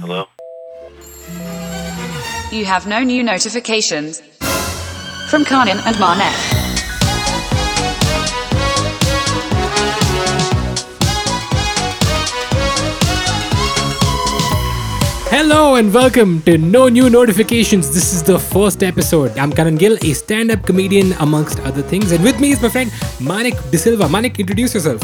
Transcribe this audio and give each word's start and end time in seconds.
Hello? 0.00 0.24
You 2.50 2.64
have 2.64 2.86
no 2.86 3.02
new 3.04 3.22
notifications. 3.22 4.22
From 5.28 5.44
Kanan 5.44 5.76
and 5.84 6.00
Marnet. 6.00 6.32
Hello 15.28 15.74
and 15.74 15.92
welcome 15.92 16.40
to 16.42 16.56
No 16.56 16.88
New 16.88 17.10
Notifications. 17.10 17.92
This 17.92 18.14
is 18.14 18.22
the 18.22 18.38
first 18.38 18.82
episode. 18.82 19.36
I'm 19.36 19.52
Kanan 19.52 19.78
Gill, 19.78 19.98
a 20.00 20.14
stand 20.14 20.50
up 20.50 20.64
comedian 20.64 21.12
amongst 21.20 21.60
other 21.60 21.82
things. 21.82 22.10
And 22.12 22.24
with 22.24 22.40
me 22.40 22.52
is 22.52 22.62
my 22.62 22.70
friend 22.70 22.90
Manik 23.20 23.54
De 23.70 23.76
Silva. 23.76 24.08
Manik, 24.08 24.40
introduce 24.40 24.72
yourself. 24.72 25.02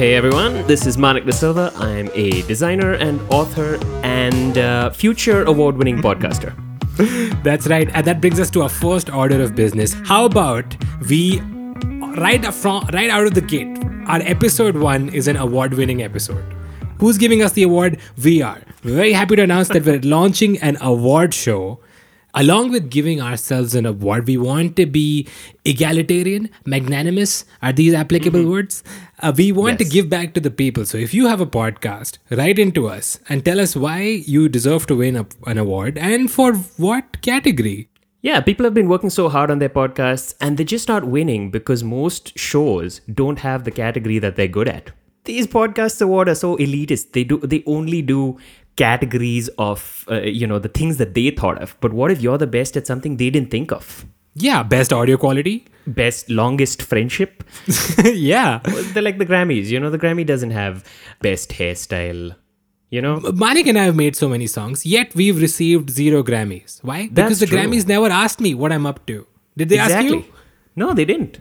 Hey 0.00 0.14
everyone, 0.14 0.66
this 0.66 0.86
is 0.86 0.96
Manik 0.96 1.26
De 1.26 1.32
Silva. 1.32 1.70
I'm 1.76 2.08
a 2.14 2.40
designer 2.44 2.94
and 2.94 3.20
author 3.30 3.78
and 4.02 4.56
uh, 4.56 4.88
future 4.88 5.44
award 5.44 5.76
winning 5.76 5.98
podcaster. 5.98 6.54
That's 7.42 7.66
right. 7.66 7.86
And 7.92 8.06
that 8.06 8.22
brings 8.22 8.40
us 8.40 8.48
to 8.52 8.62
our 8.62 8.70
first 8.70 9.10
order 9.10 9.42
of 9.42 9.54
business. 9.54 9.92
How 10.06 10.24
about 10.24 10.74
we, 11.06 11.40
right, 12.16 12.42
from, 12.46 12.86
right 12.94 13.10
out 13.10 13.26
of 13.26 13.34
the 13.34 13.42
gate, 13.42 13.78
our 14.06 14.22
episode 14.22 14.74
one 14.78 15.10
is 15.10 15.28
an 15.28 15.36
award 15.36 15.74
winning 15.74 16.02
episode. 16.02 16.42
Who's 16.98 17.18
giving 17.18 17.42
us 17.42 17.52
the 17.52 17.64
award? 17.64 17.98
We 18.24 18.40
are. 18.40 18.62
We're 18.82 18.96
very 18.96 19.12
happy 19.12 19.36
to 19.36 19.42
announce 19.42 19.68
that 19.68 19.84
we're 19.84 20.00
launching 20.00 20.56
an 20.60 20.78
award 20.80 21.34
show. 21.34 21.78
Along 22.34 22.70
with 22.70 22.90
giving 22.90 23.20
ourselves 23.20 23.74
an 23.74 23.86
award, 23.86 24.26
we 24.28 24.36
want 24.36 24.76
to 24.76 24.86
be 24.86 25.26
egalitarian, 25.64 26.48
magnanimous. 26.64 27.44
Are 27.60 27.72
these 27.72 27.92
applicable 27.92 28.48
words? 28.48 28.84
Uh, 29.18 29.32
we 29.36 29.50
want 29.50 29.78
to 29.80 29.84
give 29.84 30.08
back 30.08 30.34
to 30.34 30.40
the 30.40 30.50
people. 30.50 30.84
So 30.84 30.96
if 30.96 31.12
you 31.12 31.26
have 31.26 31.40
a 31.40 31.46
podcast, 31.46 32.18
write 32.30 32.58
into 32.58 32.88
us 32.88 33.18
and 33.28 33.44
tell 33.44 33.58
us 33.58 33.74
why 33.74 34.02
you 34.02 34.48
deserve 34.48 34.86
to 34.86 34.96
win 34.96 35.16
a, 35.16 35.26
an 35.46 35.58
award 35.58 35.98
and 35.98 36.30
for 36.30 36.54
what 36.54 37.20
category. 37.22 37.88
Yeah, 38.22 38.40
people 38.40 38.64
have 38.64 38.74
been 38.74 38.88
working 38.88 39.10
so 39.10 39.28
hard 39.28 39.50
on 39.50 39.58
their 39.58 39.70
podcasts 39.70 40.34
and 40.40 40.56
they're 40.56 40.66
just 40.66 40.88
not 40.88 41.06
winning 41.06 41.50
because 41.50 41.82
most 41.82 42.38
shows 42.38 43.00
don't 43.12 43.38
have 43.40 43.64
the 43.64 43.70
category 43.70 44.18
that 44.18 44.36
they're 44.36 44.46
good 44.46 44.68
at. 44.68 44.90
These 45.24 45.46
podcasts 45.48 46.00
award 46.00 46.28
are 46.28 46.34
so 46.34 46.56
elitist. 46.56 47.12
They 47.12 47.24
do 47.24 47.38
they 47.38 47.62
only 47.66 48.00
do 48.00 48.38
categories 48.76 49.48
of 49.58 50.04
uh, 50.10 50.20
you 50.22 50.46
know 50.46 50.58
the 50.58 50.68
things 50.68 50.96
that 50.98 51.14
they 51.14 51.30
thought 51.30 51.60
of. 51.62 51.76
But 51.80 51.92
what 51.92 52.10
if 52.10 52.20
you're 52.20 52.38
the 52.38 52.46
best 52.46 52.76
at 52.76 52.86
something 52.86 53.16
they 53.16 53.30
didn't 53.30 53.50
think 53.50 53.72
of? 53.72 54.06
Yeah, 54.34 54.62
best 54.62 54.92
audio 54.92 55.16
quality. 55.16 55.66
Best 55.86 56.30
longest 56.30 56.82
friendship? 56.82 57.42
yeah. 58.04 58.60
They're 58.92 59.02
like 59.02 59.18
the 59.18 59.26
Grammys. 59.26 59.66
You 59.66 59.80
know, 59.80 59.90
the 59.90 59.98
Grammy 59.98 60.24
doesn't 60.24 60.52
have 60.52 60.84
best 61.20 61.50
hairstyle. 61.50 62.36
You 62.90 63.00
know, 63.02 63.20
Manik 63.34 63.66
and 63.66 63.78
I 63.78 63.84
have 63.84 63.96
made 63.96 64.16
so 64.16 64.28
many 64.28 64.46
songs, 64.46 64.84
yet 64.84 65.14
we've 65.14 65.40
received 65.40 65.90
zero 65.90 66.22
Grammys. 66.22 66.82
Why? 66.82 67.08
Because 67.08 67.40
the 67.40 67.46
true. 67.46 67.58
Grammys 67.58 67.86
never 67.86 68.06
asked 68.06 68.40
me 68.40 68.54
what 68.54 68.72
I'm 68.72 68.86
up 68.86 69.04
to. 69.06 69.26
Did 69.56 69.68
they 69.68 69.78
ask 69.78 70.04
you? 70.04 70.24
No, 70.74 70.92
they 70.92 71.04
didn't. 71.04 71.40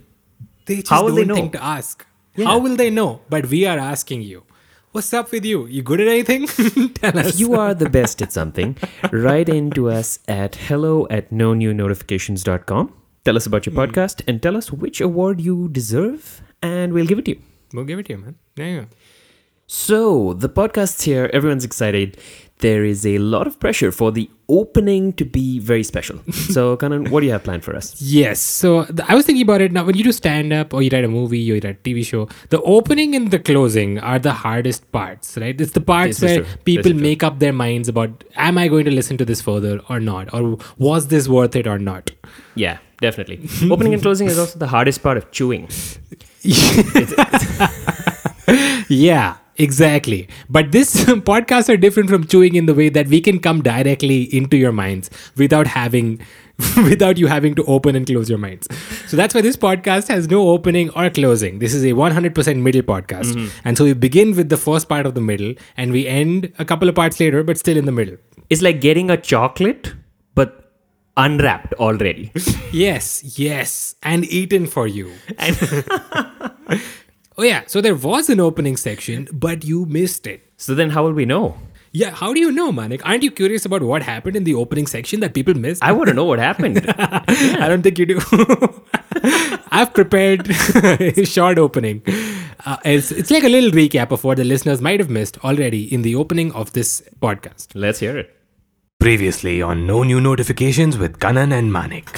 They 0.66 0.78
just 0.78 0.90
How 0.90 1.04
will 1.04 1.10
don't 1.10 1.16
they 1.18 1.26
know? 1.26 1.36
think 1.36 1.54
to 1.54 1.64
ask. 1.64 2.06
Yeah. 2.36 2.46
How 2.46 2.60
will 2.60 2.76
they 2.76 2.90
know? 2.92 3.22
But 3.30 3.48
we 3.48 3.66
are 3.66 3.80
asking 3.80 4.22
you. 4.22 4.44
What's 4.92 5.14
up 5.14 5.32
with 5.32 5.46
you? 5.46 5.68
You 5.68 5.84
good 5.84 6.02
at 6.02 6.08
anything? 6.08 6.48
Tell 6.96 7.18
us. 7.20 7.40
you 7.40 7.54
are 7.54 7.74
the 7.76 7.90
best 7.90 8.22
at 8.24 8.32
something, 8.34 8.76
write 9.12 9.48
in 9.48 9.70
to 9.72 9.90
us 9.90 10.20
at 10.28 10.56
hello 10.56 11.08
at 11.12 11.32
no 11.32 11.54
new 11.54 11.74
notifications.com. 11.74 12.94
Tell 13.24 13.36
us 13.38 13.46
about 13.46 13.66
your 13.68 13.74
Hmm. 13.74 13.82
podcast 13.82 14.24
and 14.28 14.42
tell 14.42 14.58
us 14.58 14.72
which 14.72 15.00
award 15.00 15.42
you 15.42 15.70
deserve, 15.70 16.42
and 16.64 16.94
we'll 16.94 17.06
give 17.06 17.20
it 17.20 17.26
to 17.26 17.32
you. 17.36 17.42
We'll 17.74 17.86
give 17.86 18.00
it 18.00 18.08
to 18.08 18.14
you, 18.14 18.18
man. 18.20 18.36
There 18.56 18.68
you 18.70 18.82
go. 18.82 18.88
So, 19.68 20.34
the 20.34 20.50
podcast's 20.50 21.04
here, 21.04 21.30
everyone's 21.32 21.64
excited. 21.64 22.18
There 22.60 22.84
is 22.84 23.06
a 23.06 23.18
lot 23.20 23.48
of 23.48 23.58
pressure 23.58 23.90
for 23.90 24.12
the 24.12 24.30
opening 24.50 25.14
to 25.14 25.24
be 25.24 25.60
very 25.60 25.84
special. 25.84 26.20
So, 26.56 26.76
Kanan, 26.76 27.10
what 27.10 27.20
do 27.22 27.26
you 27.28 27.32
have 27.32 27.44
planned 27.44 27.64
for 27.64 27.74
us? 27.76 28.02
Yes. 28.02 28.40
So 28.42 28.84
th- 28.86 29.00
I 29.08 29.16
was 29.16 29.26
thinking 29.26 29.44
about 29.44 29.62
it 29.62 29.72
now. 29.72 29.84
When 29.86 29.96
you 29.96 30.04
do 30.04 30.12
stand 30.12 30.52
up 30.52 30.74
or 30.74 30.82
you 30.82 30.90
write 30.92 31.06
a 31.06 31.08
movie 31.08 31.38
or 31.40 31.56
you 31.56 31.62
write 31.64 31.66
a 31.66 31.74
TV 31.76 32.04
show, 32.06 32.28
the 32.50 32.60
opening 32.64 33.16
and 33.16 33.32
the 33.32 33.40
closing 33.40 34.00
are 34.00 34.20
the 34.20 34.34
hardest 34.34 34.92
parts, 34.92 35.38
right? 35.38 35.60
It's 35.62 35.72
the 35.72 35.80
parts 35.82 36.22
where 36.22 36.38
true. 36.44 36.46
people 36.66 36.84
This 36.84 36.94
is 36.94 36.98
true. 37.00 37.08
make 37.10 37.24
up 37.24 37.40
their 37.40 37.54
minds 37.54 37.88
about 37.88 38.24
am 38.36 38.58
I 38.58 38.68
going 38.68 38.84
to 38.86 38.92
listen 38.92 39.16
to 39.18 39.26
this 39.26 39.42
further 39.42 39.80
or 39.88 40.00
not? 40.02 40.34
Or 40.34 40.58
was 40.78 41.08
this 41.08 41.30
worth 41.30 41.56
it 41.56 41.66
or 41.68 41.80
not? 41.80 42.12
Yeah, 42.56 42.80
definitely. 43.00 43.40
opening 43.72 43.94
and 43.94 44.02
closing 44.02 44.28
is 44.28 44.38
also 44.38 44.60
the 44.60 44.68
hardest 44.68 45.02
part 45.02 45.16
of 45.18 45.32
chewing. 45.32 45.70
Yeah, 48.90 49.36
exactly. 49.60 50.28
But 50.50 50.72
this 50.72 51.06
podcasts 51.32 51.72
are 51.72 51.78
different 51.78 52.10
from 52.10 52.26
chewing 52.26 52.56
in 52.56 52.66
the 52.66 52.74
way 52.74 52.90
that 52.90 53.08
we 53.08 53.22
can 53.22 53.40
come 53.40 53.62
directly 53.62 54.24
into 54.36 54.58
your 54.58 54.72
minds 54.72 55.10
without 55.38 55.68
having 55.68 56.20
without 56.78 57.18
you 57.18 57.28
having 57.28 57.56
to 57.56 57.64
open 57.66 57.96
and 57.96 58.06
close 58.06 58.30
your 58.30 58.38
minds. 58.38 58.68
So 59.08 59.16
that's 59.16 59.34
why 59.34 59.42
this 59.42 59.56
podcast 59.56 60.08
has 60.10 60.28
no 60.30 60.50
opening 60.50 60.90
or 60.92 61.10
closing. 61.10 61.60
This 61.60 61.74
is 61.74 61.84
a 61.84 61.94
100% 61.94 62.62
middle 62.62 62.82
podcast. 62.82 63.34
Mm-hmm. 63.34 63.60
And 63.64 63.78
so 63.78 63.86
we 63.86 63.94
begin 63.94 64.36
with 64.36 64.50
the 64.50 64.58
first 64.58 64.90
part 64.90 65.06
of 65.06 65.16
the 65.16 65.22
middle 65.22 65.54
and 65.78 65.92
we 65.94 66.06
end 66.08 66.52
a 66.60 66.66
couple 66.66 66.90
of 66.90 66.96
parts 66.96 67.20
later 67.20 67.44
but 67.44 67.58
still 67.58 67.78
in 67.78 67.86
the 67.86 67.94
middle. 67.94 68.18
It's 68.50 68.62
like 68.62 68.82
getting 68.82 69.10
a 69.10 69.16
chocolate, 69.16 69.94
but 70.36 70.74
unwrapped 71.16 71.74
already. 71.76 72.32
Yes, 72.72 73.40
yes, 73.40 73.96
and 74.04 74.26
eaten 74.26 74.68
for 74.68 74.86
you. 74.86 75.12
Oh 77.40 77.44
yeah, 77.44 77.64
so 77.68 77.80
there 77.80 77.96
was 77.96 78.30
an 78.30 78.40
opening 78.40 78.76
section 78.78 79.28
but 79.32 79.64
you 79.64 79.86
missed 79.86 80.28
it. 80.28 80.52
so, 80.58 80.76
then 80.76 80.90
how 80.90 81.04
will 81.04 81.14
we 81.14 81.26
know? 81.26 81.58
Yeah, 81.92 82.12
how 82.12 82.34
do 82.34 82.40
you 82.40 82.52
know, 82.52 82.72
Manik? 82.72 83.04
Aren't 83.04 83.24
you 83.24 83.32
curious 83.32 83.66
about 83.66 83.82
what 83.82 84.04
happened 84.04 84.36
in 84.36 84.44
the 84.44 84.54
opening 84.54 84.86
section 84.86 85.22
that 85.22 85.34
people 85.34 85.56
missed? 85.56 85.82
I 85.84 85.92
want 85.92 86.10
to 86.10 86.14
know 86.14 86.26
what 86.26 86.38
happened. 86.38 86.86
I 86.98 87.68
don't 87.68 87.82
think 87.82 87.98
you 87.98 88.06
do. 88.06 88.20
I've 89.72 89.92
prepared 89.94 90.48
a 90.76 91.26
short 91.26 91.58
opening. 91.58 92.04
Uh, 92.66 92.78
it's, 92.86 93.12
it's 93.12 93.32
like 93.32 93.44
a 93.44 93.50
little 93.50 93.72
recap 93.72 94.12
of 94.12 94.24
what 94.24 94.38
the 94.38 94.44
listeners 94.44 94.82
might 94.82 95.00
have 95.00 95.10
missed 95.10 95.44
already 95.44 95.92
in 95.92 96.04
the 96.04 96.14
opening 96.16 96.52
of 96.52 96.74
this 96.74 97.02
podcast. 97.22 97.70
Let's 97.74 98.00
hear 98.00 98.18
it. 98.18 98.36
Previously 99.00 99.62
on 99.62 99.88
No 99.88 100.04
New 100.04 100.22
Notifications 100.22 100.98
with 100.98 101.18
Kanan 101.18 101.58
and 101.58 101.74
Manik. 101.74 102.16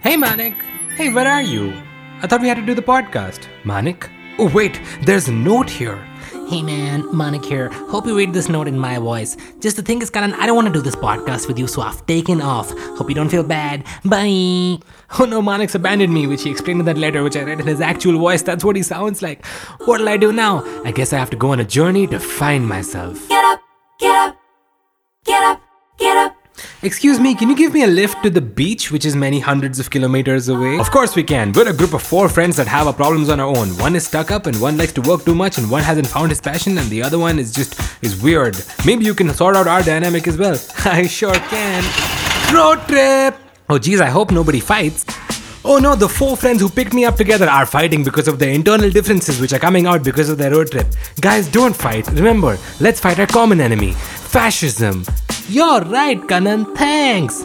Hey 0.00 0.16
Manik! 0.16 0.54
Hey, 0.96 1.12
where 1.12 1.28
are 1.28 1.42
you? 1.42 1.74
I 2.22 2.26
thought 2.26 2.40
we 2.40 2.48
had 2.48 2.56
to 2.56 2.64
do 2.64 2.74
the 2.74 2.82
podcast. 2.82 3.46
Manik? 3.64 4.08
Oh, 4.42 4.48
wait, 4.54 4.80
there's 5.02 5.28
a 5.28 5.32
note 5.32 5.68
here. 5.68 6.02
Hey 6.48 6.62
man, 6.62 7.04
Manik 7.14 7.44
here. 7.44 7.68
Hope 7.68 8.06
you 8.06 8.16
read 8.16 8.32
this 8.32 8.48
note 8.48 8.68
in 8.68 8.78
my 8.78 8.96
voice. 8.98 9.36
Just 9.60 9.76
the 9.76 9.82
thing 9.82 10.00
is, 10.00 10.10
Kanan, 10.10 10.32
I 10.32 10.46
don't 10.46 10.56
want 10.56 10.66
to 10.66 10.72
do 10.72 10.80
this 10.80 10.96
podcast 10.96 11.46
with 11.46 11.58
you, 11.58 11.66
so 11.66 11.82
I've 11.82 12.06
taken 12.06 12.40
off. 12.40 12.70
Hope 12.96 13.10
you 13.10 13.14
don't 13.14 13.28
feel 13.28 13.44
bad. 13.44 13.84
Bye. 14.02 14.78
Oh 15.18 15.26
no, 15.28 15.42
Manik's 15.42 15.74
abandoned 15.74 16.14
me, 16.14 16.26
which 16.26 16.42
he 16.42 16.50
explained 16.50 16.80
in 16.80 16.86
that 16.86 16.96
letter, 16.96 17.22
which 17.22 17.36
I 17.36 17.42
read 17.42 17.60
in 17.60 17.66
his 17.66 17.82
actual 17.82 18.18
voice. 18.18 18.40
That's 18.40 18.64
what 18.64 18.76
he 18.76 18.82
sounds 18.82 19.20
like. 19.20 19.44
What'll 19.84 20.08
I 20.08 20.16
do 20.16 20.32
now? 20.32 20.64
I 20.86 20.90
guess 20.90 21.12
I 21.12 21.18
have 21.18 21.28
to 21.30 21.36
go 21.36 21.52
on 21.52 21.60
a 21.60 21.64
journey 21.64 22.06
to 22.06 22.18
find 22.18 22.66
myself. 22.66 23.28
Get 23.28 23.44
up, 23.44 23.60
get 23.98 24.14
up, 24.14 24.36
get 25.26 25.42
up, 25.42 25.60
get 25.98 26.16
up. 26.16 26.39
Excuse 26.82 27.20
me, 27.20 27.34
can 27.34 27.50
you 27.50 27.56
give 27.56 27.74
me 27.74 27.82
a 27.84 27.86
lift 27.86 28.22
to 28.22 28.30
the 28.30 28.40
beach, 28.40 28.90
which 28.90 29.04
is 29.04 29.14
many 29.14 29.38
hundreds 29.38 29.78
of 29.78 29.90
kilometers 29.90 30.48
away? 30.48 30.78
Of 30.78 30.90
course 30.90 31.14
we 31.14 31.22
can. 31.22 31.52
We're 31.52 31.68
a 31.68 31.74
group 31.74 31.92
of 31.92 32.02
four 32.02 32.26
friends 32.26 32.56
that 32.56 32.66
have 32.68 32.86
our 32.86 32.94
problems 32.94 33.28
on 33.28 33.38
our 33.38 33.54
own. 33.54 33.76
One 33.76 33.94
is 33.94 34.06
stuck 34.06 34.30
up, 34.30 34.46
and 34.46 34.58
one 34.58 34.78
likes 34.78 34.94
to 34.94 35.02
work 35.02 35.26
too 35.26 35.34
much, 35.34 35.58
and 35.58 35.70
one 35.70 35.82
hasn't 35.82 36.06
found 36.06 36.30
his 36.30 36.40
passion, 36.40 36.78
and 36.78 36.88
the 36.88 37.02
other 37.02 37.18
one 37.18 37.38
is 37.38 37.52
just 37.52 37.78
is 38.02 38.22
weird. 38.22 38.56
Maybe 38.86 39.04
you 39.04 39.12
can 39.14 39.28
sort 39.34 39.56
out 39.56 39.66
our 39.66 39.82
dynamic 39.82 40.26
as 40.26 40.38
well. 40.38 40.58
I 40.86 41.06
sure 41.06 41.34
can. 41.34 41.84
Road 42.54 42.80
trip. 42.88 43.36
Oh 43.68 43.78
geez, 43.78 44.00
I 44.00 44.06
hope 44.06 44.30
nobody 44.30 44.60
fights. 44.60 45.04
Oh 45.62 45.78
no, 45.78 45.94
the 45.94 46.08
four 46.08 46.36
friends 46.36 46.60
who 46.62 46.70
picked 46.70 46.94
me 46.94 47.04
up 47.04 47.16
together 47.16 47.46
are 47.46 47.66
fighting 47.66 48.02
because 48.02 48.28
of 48.28 48.38
their 48.38 48.50
internal 48.50 48.88
differences, 48.90 49.40
which 49.40 49.52
are 49.52 49.58
coming 49.58 49.86
out 49.86 50.02
because 50.02 50.30
of 50.30 50.38
their 50.38 50.50
road 50.50 50.70
trip. 50.70 50.86
Guys, 51.20 51.48
don't 51.48 51.76
fight. 51.76 52.06
Remember, 52.08 52.58
let's 52.80 52.98
fight 52.98 53.18
our 53.18 53.26
common 53.26 53.60
enemy 53.60 53.92
fascism. 53.92 55.04
You're 55.48 55.82
right, 55.82 56.18
Kanan. 56.18 56.74
Thanks. 56.76 57.40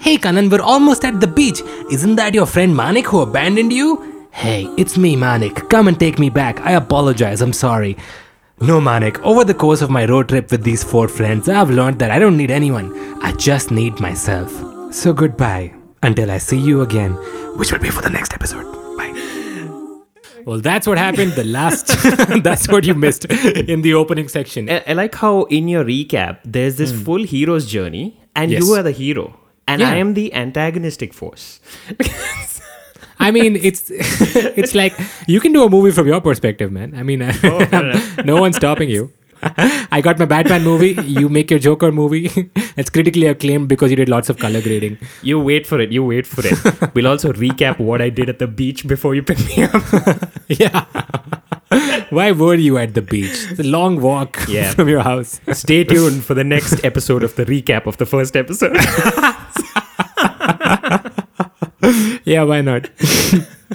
Hey, 0.00 0.16
Kanan, 0.18 0.50
we're 0.50 0.60
almost 0.62 1.04
at 1.04 1.20
the 1.20 1.26
beach. 1.26 1.60
Isn't 1.90 2.14
that 2.16 2.34
your 2.34 2.46
friend 2.46 2.76
Manik 2.76 3.06
who 3.06 3.22
abandoned 3.22 3.72
you? 3.72 4.28
Hey, 4.30 4.72
it's 4.76 4.96
me, 4.96 5.16
Manik. 5.16 5.68
Come 5.70 5.88
and 5.88 5.98
take 5.98 6.18
me 6.20 6.30
back. 6.30 6.60
I 6.60 6.72
apologize. 6.72 7.40
I'm 7.40 7.52
sorry. 7.52 7.96
No, 8.60 8.80
Manik. 8.80 9.20
Over 9.24 9.42
the 9.42 9.54
course 9.54 9.82
of 9.82 9.90
my 9.90 10.04
road 10.04 10.28
trip 10.28 10.52
with 10.52 10.62
these 10.62 10.84
four 10.84 11.08
friends, 11.08 11.48
I've 11.48 11.70
learned 11.70 11.98
that 11.98 12.12
I 12.12 12.20
don't 12.20 12.36
need 12.36 12.52
anyone. 12.52 12.92
I 13.20 13.32
just 13.32 13.72
need 13.72 13.98
myself. 13.98 14.52
So 14.94 15.12
goodbye. 15.12 15.77
Until 16.02 16.30
I 16.30 16.38
see 16.38 16.58
you 16.58 16.82
again, 16.82 17.12
which 17.56 17.72
will 17.72 17.80
be 17.80 17.90
for 17.90 18.02
the 18.02 18.10
next 18.10 18.32
episode. 18.32 18.64
Bye. 18.96 19.12
Well, 20.44 20.60
that's 20.60 20.86
what 20.86 20.96
happened. 20.96 21.32
The 21.32 21.44
last, 21.44 21.88
that's 22.42 22.68
what 22.68 22.84
you 22.84 22.94
missed 22.94 23.24
in 23.26 23.82
the 23.82 23.94
opening 23.94 24.28
section. 24.28 24.70
I, 24.70 24.82
I 24.86 24.92
like 24.92 25.14
how 25.14 25.44
in 25.44 25.68
your 25.68 25.84
recap 25.84 26.38
there's 26.44 26.76
this 26.76 26.92
hmm. 26.92 27.02
full 27.04 27.22
hero's 27.24 27.66
journey, 27.66 28.20
and 28.34 28.50
Yes. 28.50 28.62
you 28.62 28.74
are 28.74 28.82
the 28.82 28.92
hero, 28.92 29.38
and 29.66 29.80
Yeah. 29.80 29.90
I 29.90 29.96
am 29.96 30.14
the 30.14 30.32
antagonistic 30.32 31.12
force. 31.12 31.60
I 33.20 33.32
mean, 33.32 33.56
it's 33.56 33.90
it's 33.90 34.74
like 34.74 34.94
you 35.26 35.40
can 35.40 35.52
do 35.52 35.64
a 35.64 35.68
movie 35.68 35.90
from 35.90 36.06
your 36.06 36.20
perspective, 36.20 36.70
man. 36.70 36.94
I 36.94 37.02
mean, 37.02 37.20
oh, 37.22 38.14
no 38.24 38.40
one's 38.40 38.56
stopping 38.56 38.88
you. 38.88 39.12
I 39.92 40.00
got 40.02 40.18
my 40.18 40.24
Batman 40.24 40.64
movie. 40.64 40.92
You 41.02 41.28
make 41.28 41.50
your 41.50 41.58
Joker 41.60 41.92
movie. 41.92 42.30
it's 42.76 42.90
critically 42.90 43.26
acclaimed 43.26 43.68
because 43.68 43.90
you 43.90 43.96
did 43.96 44.08
lots 44.08 44.28
of 44.28 44.38
color 44.38 44.60
grading. 44.60 44.98
You 45.22 45.38
wait 45.40 45.66
for 45.66 45.80
it. 45.80 45.92
You 45.92 46.04
wait 46.04 46.26
for 46.26 46.42
it. 46.44 46.94
we'll 46.94 47.06
also 47.06 47.32
recap 47.32 47.78
what 47.78 48.02
I 48.02 48.10
did 48.10 48.28
at 48.28 48.38
the 48.38 48.46
beach 48.46 48.86
before 48.86 49.14
you 49.14 49.22
pick 49.22 49.38
me 49.46 49.62
up. 49.64 49.82
Yeah. 50.48 50.84
Why 52.10 52.32
were 52.32 52.54
you 52.54 52.78
at 52.78 52.94
the 52.94 53.02
beach? 53.02 53.46
It's 53.50 53.60
a 53.60 53.64
long 53.64 54.00
walk 54.00 54.46
Yeah. 54.48 54.72
from 54.72 54.88
your 54.88 55.00
house. 55.02 55.40
Stay 55.52 55.84
tuned 55.84 56.24
for 56.24 56.34
the 56.34 56.44
next 56.44 56.84
episode 56.84 57.22
of 57.22 57.36
the 57.36 57.44
recap 57.44 57.86
of 57.86 57.98
the 57.98 58.06
first 58.06 58.36
episode. 58.36 58.76
Yeah, 62.24 62.42
why 62.42 62.60
not? 62.60 62.90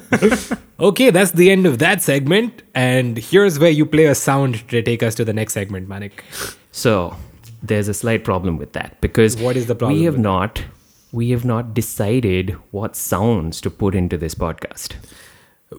okay, 0.80 1.10
that's 1.10 1.32
the 1.32 1.52
end 1.52 1.66
of 1.66 1.80
that 1.80 2.02
segment. 2.02 2.64
And 2.74 3.18
here's 3.18 3.60
where 3.60 3.70
you 3.70 3.86
play 3.86 4.06
a 4.06 4.16
sound 4.16 4.68
to 4.70 4.82
take 4.82 5.04
us 5.04 5.16
to 5.16 5.26
the 5.26 5.34
next 5.34 5.54
segment, 5.54 5.88
Manik. 5.88 6.24
So 6.72 7.16
there's 7.62 7.88
a 7.88 7.94
slight 7.94 8.24
problem 8.24 8.58
with 8.58 8.74
that 8.74 9.00
because 9.02 9.38
What 9.38 9.56
is 9.56 9.68
the 9.68 9.76
problem 9.76 9.98
We 10.00 10.06
have 10.06 10.16
with 10.16 10.24
that? 10.24 10.30
not 10.30 10.64
we 11.12 11.30
have 11.30 11.46
not 11.46 11.76
decided 11.76 12.52
what 12.72 12.96
sounds 12.96 13.62
to 13.62 13.70
put 13.70 13.94
into 13.94 14.18
this 14.18 14.34
podcast. 14.34 14.94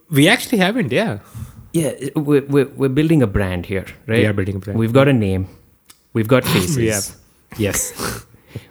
We 0.09 0.29
actually 0.29 0.59
haven't, 0.59 0.93
yeah. 0.93 1.19
Yeah, 1.73 1.93
we're, 2.15 2.45
we're, 2.47 2.69
we're 2.69 2.89
building 2.89 3.21
a 3.21 3.27
brand 3.27 3.67
here, 3.67 3.85
right? 4.07 4.21
We 4.21 4.27
are 4.27 4.33
building 4.33 4.55
a 4.57 4.59
brand. 4.61 4.79
We've 4.79 4.93
got 4.93 5.09
a 5.09 5.13
name. 5.13 5.49
We've 6.13 6.29
got 6.29 6.45
faces. 6.55 6.77
We 6.77 6.87
have. 6.87 7.17
Yes. 7.59 8.25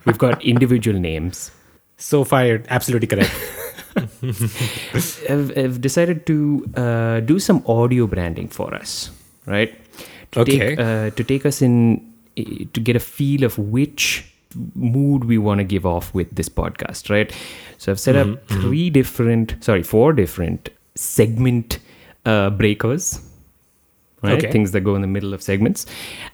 We've 0.06 0.18
got 0.18 0.42
individual 0.42 0.98
names. 1.00 1.51
so 1.98 2.24
far, 2.24 2.46
you're 2.46 2.63
absolutely 2.69 3.07
correct. 3.07 3.34
I've, 3.95 5.57
I've 5.57 5.81
decided 5.81 6.25
to 6.28 6.66
uh, 6.75 7.19
do 7.22 7.40
some 7.40 7.63
audio 7.68 8.07
branding 8.07 8.48
for 8.48 8.74
us, 8.74 9.12
right? 9.45 9.74
To 10.31 10.40
Okay. 10.42 10.75
Take, 10.75 10.80
uh, 10.80 11.10
to 11.12 11.24
take 11.24 11.45
us 11.45 11.62
in, 11.62 12.13
to 12.36 12.80
get 12.80 12.95
a 12.95 13.00
feel 13.00 13.44
of 13.44 13.57
which 13.57 14.25
mood 14.75 15.25
we 15.25 15.38
want 15.38 15.60
to 15.60 15.63
give 15.63 15.86
off 15.86 16.13
with 16.13 16.34
this 16.36 16.50
podcast, 16.50 17.10
right? 17.10 17.31
So 17.78 17.92
I've 17.92 18.00
set 18.00 18.16
Mm-hmm, 18.16 18.34
up 18.34 18.48
three 18.48 18.90
different, 18.90 19.56
sorry, 19.62 19.84
four 19.84 20.13
different 20.13 20.69
segment 20.96 21.80
uh, 22.25 22.50
breakers. 22.51 23.19
Right, 24.24 24.38
Okay. 24.40 24.52
things 24.52 24.72
that 24.72 24.81
go 24.81 24.96
in 24.96 25.02
the 25.02 25.08
middle 25.08 25.34
of 25.34 25.42
segments, 25.42 25.86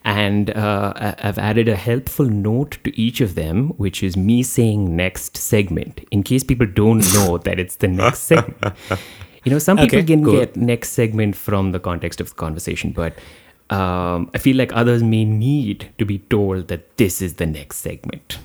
and 0.05 0.51
uh, 0.51 0.93
I've 1.23 1.39
added 1.39 1.67
a 1.67 1.75
helpful 1.75 2.25
note 2.25 2.77
to 2.83 2.95
each 3.05 3.19
of 3.19 3.33
them, 3.35 3.69
which 3.77 4.03
is 4.03 4.15
me 4.15 4.43
saying 4.43 4.95
next 4.95 5.37
segment, 5.37 6.01
in 6.11 6.21
case 6.21 6.43
people 6.43 6.67
don't 6.67 6.99
know 7.15 7.39
that 7.39 7.59
it's 7.59 7.77
the 7.77 7.87
next 7.87 8.19
segment. 8.19 8.75
You 9.43 9.51
know, 9.53 9.57
some 9.59 9.77
people 9.77 9.97
Okay, 9.99 10.05
can 10.07 10.23
cool. 10.23 10.33
get 10.33 10.55
next 10.55 10.89
segment 10.91 11.35
from 11.35 11.71
the 11.71 11.79
context 11.79 12.21
of 12.21 12.29
the 12.29 12.35
conversation, 12.35 12.91
but 12.91 13.13
um, 13.71 14.29
I 14.35 14.37
feel 14.37 14.55
like 14.57 14.71
others 14.73 15.01
may 15.01 15.25
need 15.25 15.89
to 15.97 16.05
be 16.05 16.19
told 16.19 16.67
that 16.67 16.97
this 16.97 17.21
is 17.23 17.35
the 17.35 17.45
next 17.47 17.77
segment. 17.77 18.37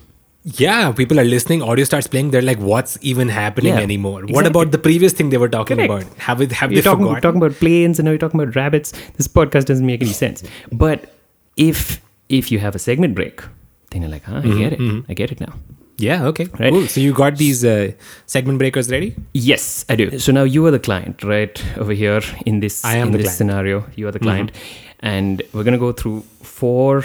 Yeah, 0.45 0.91
people 0.91 1.19
are 1.19 1.23
listening. 1.23 1.61
Audio 1.63 1.83
starts 1.85 2.05
playing. 2.07 2.29
They're 2.31 2.41
like, 2.41 2.59
what's 2.59 2.97
even 3.01 3.29
happening 3.29 3.73
Yeah, 3.73 3.79
anymore? 3.79 4.21
What 4.29 4.45
about 4.45 4.71
the 4.71 4.77
previous 4.77 5.11
thing 5.11 5.29
they 5.31 5.37
were 5.37 5.49
talking 5.49 5.77
Correct. 5.77 5.91
about? 6.03 6.17
Have, 6.19 6.39
it, 6.41 6.51
have 6.51 6.71
You're 6.71 6.81
they 6.81 6.85
talking, 6.89 7.05
forgotten? 7.05 7.21
talking 7.23 7.41
about 7.41 7.57
planes 7.59 7.97
and 7.99 8.05
now 8.05 8.11
you're 8.11 8.19
talking 8.19 8.39
about 8.39 8.55
rabbits. 8.55 8.91
This 9.17 9.27
podcast 9.27 9.65
doesn't 9.65 9.85
make 9.85 10.01
any 10.03 10.13
sense. 10.13 10.43
But 10.71 11.13
if 11.57 11.99
if 12.29 12.51
you 12.51 12.59
have 12.59 12.75
a 12.75 12.79
segment 12.79 13.15
break, 13.15 13.41
then 13.89 14.01
you're 14.03 14.11
like, 14.11 14.23
huh, 14.23 14.41
I 14.43 14.47
get 14.47 14.73
it. 14.73 15.05
I 15.09 15.13
get 15.13 15.31
it 15.31 15.39
now. 15.41 15.53
yeah, 15.97 16.25
okay. 16.27 16.45
Right. 16.59 16.71
Cool. 16.71 16.87
So 16.87 16.99
you 17.01 17.13
got 17.13 17.37
these 17.37 17.63
uh, 17.65 17.91
segment 18.27 18.59
breakers 18.59 18.91
ready? 18.91 19.15
Yes, 19.33 19.85
I 19.89 19.95
do. 19.95 20.19
So 20.19 20.31
now 20.31 20.43
you 20.43 20.65
are 20.67 20.71
the 20.71 20.79
client, 20.79 21.23
right? 21.23 21.63
Over 21.77 21.93
here 21.93 22.21
in 22.45 22.59
this 22.59 22.83
I 22.85 22.97
am 22.97 23.07
in 23.07 23.11
the 23.13 23.17
this 23.19 23.37
client. 23.37 23.49
Mm-hmm. 23.49 23.51
scenario, 23.51 23.85
you 23.95 24.07
are 24.07 24.11
the 24.11 24.19
client, 24.19 24.51
and 24.99 25.41
we're 25.53 25.63
gonna 25.63 25.77
go 25.79 25.91
through 25.91 26.21
four 26.43 27.03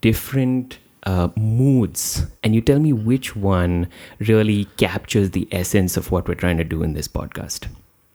different 0.00 0.78
uh, 1.04 1.28
moods, 1.36 2.26
and 2.42 2.54
you 2.54 2.60
tell 2.60 2.78
me 2.78 2.92
which 2.92 3.34
one 3.36 3.88
really 4.18 4.66
captures 4.76 5.30
the 5.30 5.48
essence 5.52 5.96
of 5.96 6.10
what 6.10 6.28
we're 6.28 6.34
trying 6.34 6.56
to 6.58 6.64
do 6.64 6.82
in 6.82 6.92
this 6.94 7.08
podcast. 7.08 7.66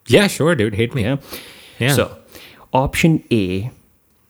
Yeah, 0.08 0.28
sure, 0.28 0.56
dude. 0.56 0.76
Hit 0.76 0.94
me. 0.94 1.04
Yeah. 1.04 1.18
Yeah. 1.80 1.94
So, 1.94 2.18
option 2.74 3.24
A 3.32 3.72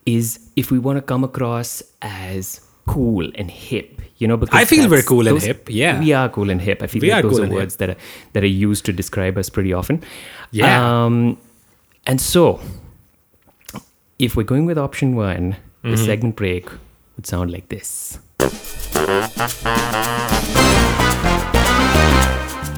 is 0.06 0.40
if 0.56 0.70
we 0.70 0.78
want 0.78 0.96
to 0.98 1.02
come 1.02 1.22
across 1.24 1.82
as 2.02 2.60
cool 2.86 3.30
and 3.34 3.50
hip, 3.50 4.00
you 4.18 4.26
know, 4.28 4.36
because 4.36 4.54
I 4.58 4.64
feel 4.64 4.88
we're 4.88 5.02
cool 5.02 5.26
and 5.28 5.42
hip, 5.42 5.68
yeah. 5.70 5.98
we 6.00 6.12
are 6.12 6.28
cool 6.28 6.48
and 6.50 6.60
hip. 6.60 6.82
I 6.82 6.86
feel 6.86 7.02
We 7.02 7.10
like 7.10 7.18
are 7.24 7.28
those 7.28 7.32
cool 7.38 7.42
are 7.42 7.46
hip. 7.46 7.54
words 7.54 7.76
that 7.76 7.90
are 7.90 7.96
that 8.32 8.42
are 8.42 8.46
used 8.46 8.84
to 8.86 8.92
describe 8.92 9.36
us 9.36 9.50
pretty 9.50 9.72
often. 9.72 10.02
Yeah. 10.50 11.04
Um, 11.04 11.36
and 12.06 12.20
so, 12.20 12.60
if 14.18 14.36
we're 14.36 14.44
going 14.44 14.66
with 14.66 14.78
option 14.78 15.14
one, 15.16 15.56
the 15.82 15.88
Mm-hmm. 15.90 16.04
segment 16.04 16.36
break 16.36 16.68
would 17.16 17.26
sound 17.26 17.50
like 17.52 17.68
this. 17.68 18.18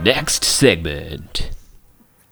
Next 0.05 0.45
segment. 0.45 1.51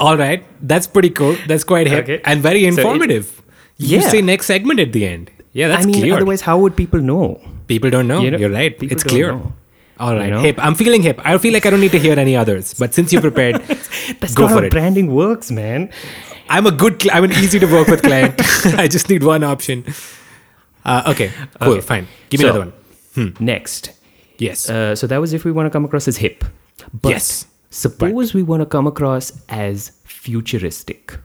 All 0.01 0.17
right. 0.17 0.45
That's 0.63 0.87
pretty 0.87 1.11
cool. 1.11 1.37
That's 1.47 1.65
quite 1.65 1.87
hip 1.87 2.05
Okay. 2.05 2.21
and 2.25 2.41
very 2.43 2.61
So 2.63 2.67
it- 2.67 2.73
informative. 2.79 3.43
you 3.77 3.99
Yeah. 3.99 4.09
say 4.09 4.23
next 4.23 4.47
segment 4.47 4.81
at 4.81 4.93
the 4.93 5.07
end. 5.07 5.31
Yeah, 5.53 5.69
that's 5.69 5.85
I 5.85 5.87
mean, 5.91 6.01
clear. 6.01 6.15
otherwise, 6.17 6.43
how 6.43 6.59
would 6.59 6.77
people 6.77 7.01
know? 7.01 7.41
People 7.67 7.91
don't 7.91 8.07
know. 8.09 8.21
You 8.21 8.31
know, 8.31 8.39
You're 8.39 8.51
right. 8.51 8.79
people 8.79 8.95
It's 8.97 9.05
clear. 9.05 9.33
know. 9.33 9.53
All 9.99 10.15
right. 10.15 10.27
You 10.27 10.31
know? 10.33 10.41
Hip. 10.41 10.57
I'm 10.59 10.75
feeling 10.75 11.03
hip. 11.03 11.21
I 11.25 11.37
feel 11.39 11.53
like 11.53 11.67
I 11.67 11.71
don't 11.71 11.81
need 11.81 11.93
to 11.93 11.99
hear 11.99 12.19
any 12.19 12.37
others. 12.37 12.75
But 12.75 12.95
since 12.95 13.13
you 13.13 13.21
prepared, 13.21 13.63
That's 14.21 14.35
go 14.35 14.43
not 14.45 14.53
for 14.53 14.59
how 14.61 14.65
it. 14.67 14.71
branding 14.71 15.13
works, 15.13 15.51
man. 15.51 15.89
I'm 16.49 16.67
a 16.67 16.71
good. 16.71 17.01
Cl- 17.03 17.17
I'm 17.17 17.25
an 17.25 17.33
easy 17.33 17.59
to 17.59 17.67
work 17.67 17.89
with 17.89 18.03
client. 18.03 18.35
I 18.85 18.87
just 18.89 19.09
need 19.09 19.23
one 19.25 19.43
option. 19.43 19.85
Uh, 20.85 21.03
okay. 21.15 21.31
Cool. 21.61 21.73
Okay. 21.75 21.81
Fine. 21.81 22.07
Give 22.31 22.41
me 22.41 22.45
So, 22.47 22.51
another 22.51 22.73
one. 23.17 23.35
Next, 23.41 23.91
Yes. 24.39 24.69
Uh, 24.69 24.95
so 24.95 25.07
that 25.07 25.21
was 25.21 25.33
if 25.33 25.45
we 25.45 25.53
want 25.53 25.67
to 25.67 25.71
come 25.71 25.85
across 25.85 26.09
as 26.09 26.17
hip. 26.19 26.45
But 26.93 27.11
Yes. 27.11 27.47
suppose 27.71 28.35
we 28.35 28.43
want 28.43 28.61
to 28.63 28.67
come 28.67 28.87
across 28.87 29.33
as 29.49 29.93
futuristic. 30.05 31.19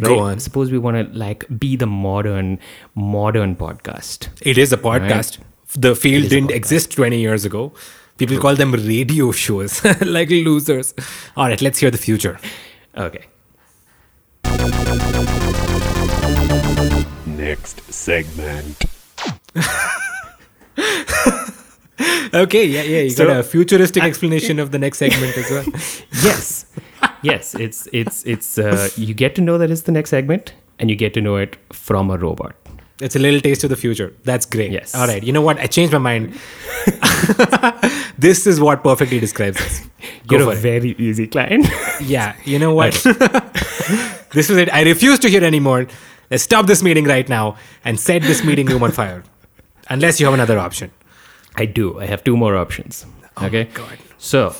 Go 0.00 0.10
right? 0.10 0.20
on. 0.32 0.40
Suppose 0.40 0.70
we 0.72 0.78
want 0.78 0.96
to 0.96 1.18
like 1.18 1.44
be 1.58 1.76
the 1.76 1.86
modern 1.86 2.58
modern 2.94 3.56
podcast. 3.56 4.28
It 4.40 4.56
is 4.58 4.72
a 4.72 4.78
podcast. 4.78 5.38
The 5.74 5.94
field 5.94 6.28
didn't 6.30 6.50
exist 6.50 6.92
20 6.92 7.18
years 7.18 7.44
ago. 7.44 7.72
People 8.18 8.38
call 8.38 8.54
them 8.54 8.72
radio 8.72 9.32
shows, 9.32 9.84
like 10.02 10.30
losers. 10.30 10.94
All 11.36 11.48
right, 11.48 11.60
let's 11.60 11.78
hear 11.78 11.90
the 11.90 11.98
future. 11.98 12.38
Okay. 12.96 13.24
Next 17.26 17.80
segment. 17.92 18.84
Okay, 22.34 22.64
yeah, 22.66 22.82
yeah. 22.82 23.00
You 23.00 23.10
So- 23.10 23.26
got 23.26 23.36
a 23.38 23.42
futuristic 23.42 24.02
explanation 24.02 24.58
of 24.58 24.70
the 24.70 24.78
next 24.78 24.98
segment 24.98 25.36
as 25.36 25.50
well. 25.50 25.64
Yes. 26.24 26.66
yes, 27.22 27.54
it's 27.54 27.88
it's 27.92 28.24
it's 28.24 28.58
uh, 28.58 28.88
you 28.96 29.14
get 29.14 29.34
to 29.36 29.42
know 29.42 29.58
that 29.58 29.70
it's 29.70 29.82
the 29.82 29.92
next 29.92 30.10
segment 30.10 30.54
and 30.78 30.88
you 30.90 30.96
get 30.96 31.14
to 31.14 31.20
know 31.20 31.36
it 31.36 31.56
from 31.72 32.10
a 32.10 32.16
robot. 32.16 32.54
It's 33.00 33.16
a 33.16 33.18
little 33.18 33.40
taste 33.40 33.64
of 33.64 33.70
the 33.70 33.76
future. 33.76 34.12
That's 34.24 34.46
great. 34.46 34.70
Yes. 34.70 34.94
All 34.94 35.06
right. 35.08 35.22
You 35.22 35.32
know 35.32 35.40
what? 35.42 35.58
I 35.58 35.66
changed 35.66 35.92
my 35.92 35.98
mind. 35.98 36.34
this 38.18 38.46
is 38.46 38.60
what 38.60 38.82
perfectly 38.84 39.18
describes 39.18 39.60
us. 39.60 39.80
Go 40.26 40.38
You're 40.38 40.48
a 40.50 40.52
it. 40.52 40.58
very 40.58 40.90
easy 40.98 41.26
client. 41.26 41.66
Yeah. 42.00 42.34
You 42.44 42.58
know 42.58 42.74
what? 42.74 42.92
this 44.32 44.50
is 44.50 44.56
it. 44.56 44.72
I 44.72 44.82
refuse 44.82 45.18
to 45.20 45.28
hear 45.28 45.44
anymore. 45.44 45.86
Let's 46.30 46.42
stop 46.44 46.66
this 46.66 46.82
meeting 46.82 47.04
right 47.04 47.28
now 47.28 47.56
and 47.84 47.98
set 47.98 48.22
this 48.22 48.44
meeting 48.44 48.66
room 48.66 48.82
on 48.82 48.90
fire. 48.92 49.22
Unless 49.88 50.20
you 50.20 50.26
have 50.26 50.34
another 50.34 50.58
option. 50.58 50.90
I 51.56 51.66
do. 51.66 52.00
I 52.00 52.06
have 52.06 52.24
two 52.24 52.36
more 52.36 52.56
options. 52.56 53.04
Okay. 53.42 53.68
Oh 53.70 53.74
God. 53.74 53.98
So, 54.18 54.54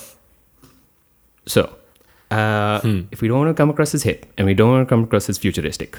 so 1.47 1.63
uh, 2.31 2.81
Hmm. 2.81 3.01
if 3.11 3.21
we 3.21 3.29
don't 3.29 3.39
want 3.39 3.51
to 3.51 3.55
come 3.61 3.71
across 3.71 3.95
as 3.95 4.03
hip 4.03 4.27
and 4.37 4.47
we 4.47 4.55
don't 4.55 4.71
want 4.71 4.87
to 4.89 4.91
come 4.95 5.05
across 5.05 5.29
as 5.29 5.39
futuristic, 5.39 5.99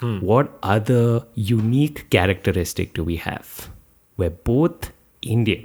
Hmm. 0.00 0.18
what 0.20 0.50
other 0.62 1.22
unique 1.34 2.08
characteristic 2.10 2.94
do 2.94 3.02
we 3.04 3.16
have? 3.16 3.68
We're 4.16 4.30
both 4.30 4.92
Indian. 5.22 5.62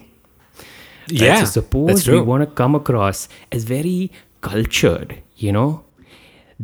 right? 1.10 1.22
Yeah. 1.22 1.40
So 1.44 1.62
suppose 1.62 2.08
we 2.08 2.20
want 2.22 2.42
to 2.44 2.48
come 2.48 2.76
across 2.76 3.28
as 3.52 3.64
very 3.66 4.12
cultured, 4.42 5.22
you 5.38 5.52
know, 5.52 5.84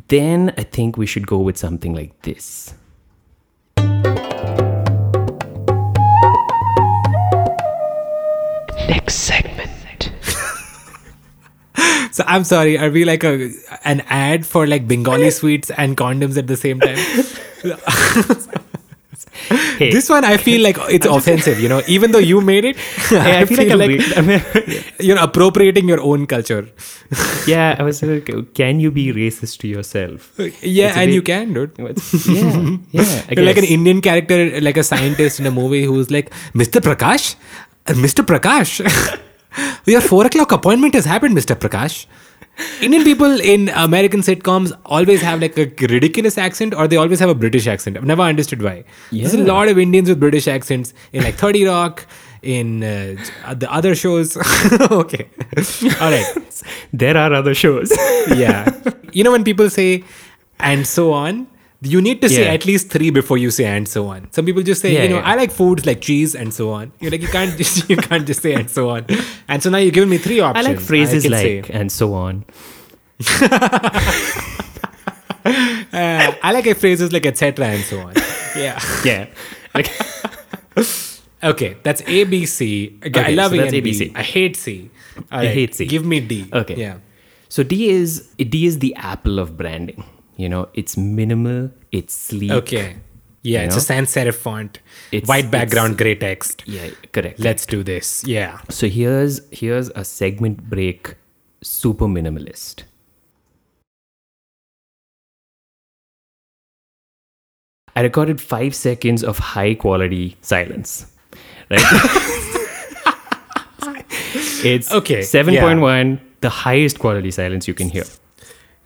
then 0.07 0.53
I 0.57 0.63
think 0.63 0.97
we 0.97 1.05
should 1.05 1.27
go 1.27 1.37
with 1.39 1.57
something 1.57 1.93
like 1.93 2.13
this. 2.23 2.73
So 12.19 12.25
I'm 12.27 12.43
sorry. 12.43 12.77
Are 12.77 12.89
we 12.91 13.05
like 13.05 13.23
a 13.23 13.49
an 13.85 14.01
ad 14.09 14.45
for 14.45 14.67
like 14.67 14.87
Bengali 14.87 15.31
sweets 15.31 15.71
and 15.71 15.95
condoms 15.95 16.37
at 16.37 16.47
the 16.47 16.57
same 16.57 16.81
time? 16.81 16.97
Hey. 19.79 19.89
This 19.91 20.09
one 20.09 20.25
I 20.25 20.35
feel 20.35 20.61
like 20.61 20.77
it's 20.95 21.05
offensive, 21.05 21.61
you 21.61 21.69
know, 21.69 21.81
even 21.87 22.11
though 22.11 22.25
you 22.31 22.41
made 22.41 22.65
it. 22.65 22.75
Hey, 23.09 23.39
I, 23.39 23.45
feel, 23.45 23.77
like, 23.77 23.89
re- 23.89 24.13
I 24.17 24.21
mean, 24.21 24.43
you're 24.99 25.17
appropriating 25.17 25.87
your 25.87 26.01
own 26.01 26.27
culture. 26.27 26.67
yeah, 27.47 27.77
I 27.79 27.83
was 27.83 28.03
like, 28.03 28.29
can 28.53 28.81
you 28.81 28.91
be 28.91 29.13
racist 29.13 29.59
to 29.59 29.67
yourself? 29.69 30.37
Yeah, 30.61 30.99
and 30.99 31.07
bit- 31.07 31.15
you 31.15 31.21
can, 31.21 31.53
dude. 31.53 31.71
Yeah, 31.79 32.77
yeah. 32.91 33.23
You're 33.31 33.45
like 33.45 33.57
an. 33.57 33.63
Indian 33.77 34.01
character, 34.01 34.59
like 34.59 34.77
a 34.77 34.83
scientist 34.83 35.39
in 35.39 35.47
a 35.47 35.51
movie 35.51 35.85
who's 35.85 36.11
like, 36.11 36.31
Mr. 36.53 36.81
Prakash? 36.81 37.35
Uh, 37.87 37.93
Mr. 37.93 38.25
Prakash? 38.25 38.85
Your 39.85 40.01
four 40.01 40.25
o'clock 40.25 40.51
appointment 40.51 40.93
has 40.93 41.05
happened, 41.05 41.37
Mr. 41.37 41.55
Prakash. 41.55 42.05
Indian 42.81 43.03
people 43.03 43.39
in 43.39 43.69
American 43.69 44.19
sitcoms 44.19 44.77
always 44.85 45.21
have 45.21 45.41
like 45.41 45.57
a 45.57 45.65
ridiculous 45.87 46.37
accent 46.37 46.73
or 46.73 46.87
they 46.87 46.97
always 46.97 47.19
have 47.19 47.29
a 47.29 47.35
British 47.35 47.67
accent. 47.67 47.95
I've 47.97 48.03
never 48.03 48.21
understood 48.21 48.61
why. 48.61 48.83
There's 49.11 49.33
a 49.33 49.43
lot 49.43 49.69
of 49.69 49.77
Indians 49.79 50.09
with 50.09 50.19
British 50.19 50.47
accents 50.47 50.93
in 51.13 51.23
like 51.23 51.35
30 51.35 51.65
Rock, 51.65 52.05
in 52.41 52.83
uh, 52.83 53.15
the 53.53 53.71
other 53.71 53.95
shows. 53.95 54.37
okay. 54.91 55.29
All 56.01 56.11
right. 56.11 56.25
There 56.93 57.15
are 57.15 57.33
other 57.33 57.53
shows. 57.53 57.91
Yeah. 58.27 58.69
You 59.13 59.23
know 59.23 59.31
when 59.31 59.43
people 59.43 59.69
say 59.69 60.03
and 60.59 60.85
so 60.85 61.13
on, 61.13 61.47
you 61.81 62.01
need 62.01 62.21
to 62.21 62.27
say 62.29 62.43
Yeah. 62.45 62.53
at 62.53 62.65
least 62.65 62.89
three 62.89 63.09
before 63.09 63.37
you 63.37 63.51
say 63.51 63.65
and 63.65 63.87
so 63.87 64.07
on. 64.07 64.27
Some 64.31 64.45
people 64.45 64.61
just 64.63 64.81
say, 64.81 64.93
Yeah, 64.93 65.03
you 65.03 65.09
know, 65.09 65.15
yeah. 65.17 65.29
I 65.31 65.35
like 65.35 65.51
foods 65.51 65.85
like 65.85 66.01
cheese 66.01 66.35
and 66.35 66.53
so 66.53 66.71
on. 66.71 66.91
You're 66.99 67.11
like 67.11 67.21
you 67.21 67.27
can't 67.29 67.55
just 67.57 67.89
you 67.93 67.95
can't 67.97 68.25
just 68.27 68.41
say 68.41 68.53
and 68.53 68.69
so 68.69 68.89
on. 68.89 69.05
And 69.47 69.63
so 69.63 69.69
now 69.69 69.77
you've 69.77 69.93
given 69.93 70.09
me 70.09 70.17
three 70.17 70.39
options. 70.41 70.65
I 70.67 70.69
like 70.71 70.79
phrases 70.81 71.23
can 71.23 71.31
like 71.31 71.41
say, 71.41 71.63
and 71.71 71.91
so 71.91 72.13
on. 72.13 72.43
uh, 75.45 76.33
I 76.43 76.51
like 76.51 76.77
phrases 76.77 77.11
like 77.13 77.25
etc. 77.25 77.65
and 77.67 77.83
so 77.83 77.99
on. 78.01 78.13
Yeah. 78.57 78.79
Yeah. 79.05 79.27
Like, 79.73 79.89
Okay, 81.41 81.77
that's 81.83 82.01
A 82.05 82.25
B 82.25 82.45
C. 82.45 82.99
Okay, 83.05 83.23
I 83.23 83.29
love 83.29 83.51
so 83.51 83.55
A 83.55 83.59
that's 83.59 83.67
and 83.69 83.75
A, 83.77 83.79
B. 83.79 83.93
C. 83.93 84.11
I 84.13 84.23
hate 84.23 84.57
C. 84.57 84.91
All 85.31 85.39
I 85.39 85.45
hate 85.47 85.73
C. 85.73 85.85
Give 85.85 86.05
me 86.05 86.19
D. 86.19 86.49
Okay. 86.51 86.75
Yeah. 86.75 86.97
so 87.47 87.63
D 87.63 87.89
is 87.89 88.27
D 88.37 88.65
is 88.65 88.79
the 88.79 88.93
apple 88.95 89.39
of 89.39 89.55
branding. 89.55 90.03
You 90.39 90.47
know, 90.47 90.69
it's 90.73 90.95
minimal, 90.95 91.69
it's 91.91 92.13
sleek. 92.15 92.51
Okay. 92.51 92.95
Yeah, 93.43 93.59
You 93.59 93.65
it's 93.65 93.75
know? 93.75 93.79
a 93.79 93.81
sans 93.81 94.13
serif 94.13 94.35
font. 94.35 94.79
It's- 95.11 95.27
white 95.27 95.49
background, 95.51 95.97
gray 95.97 96.15
text. 96.15 96.63
Yeah, 96.65 96.91
correct. 97.11 97.39
Let's 97.39 97.65
do 97.65 97.83
this. 97.83 98.23
Yeah. 98.25 98.61
So 98.69 98.87
here's 98.87 99.41
here's 99.51 99.89
a 99.95 100.05
segment 100.05 100.69
break 100.69 101.15
super 101.61 102.05
minimalist. 102.07 102.83
I 107.95 108.01
recorded 108.01 108.39
five 108.39 108.73
seconds 108.75 109.23
of 109.23 109.37
high 109.39 109.73
quality 109.73 110.37
silence. 110.41 111.05
Right? 111.69 111.81
it's 114.63 114.91
Okay, 114.93 115.19
7.1, 115.19 116.19
the 116.39 116.49
highest 116.49 116.99
quality 116.99 117.31
silence 117.31 117.67
you 117.67 117.73
can 117.73 117.89
hear. 117.89 118.05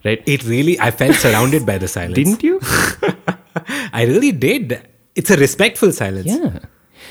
Right? 0.04 0.22
It 0.26 0.44
really, 0.44 0.78
I 0.78 0.90
felt 0.90 1.14
surrounded 1.16 1.64
by 1.64 1.78
the 1.78 1.88
silence. 1.88 2.14
Didn't 2.14 2.42
you? 2.42 2.60
I 3.92 4.04
really 4.06 4.32
did. 4.32 4.86
It's 5.14 5.30
a 5.30 5.36
respectful 5.36 5.92
silence. 5.92 6.26
Yeah. 6.26 6.58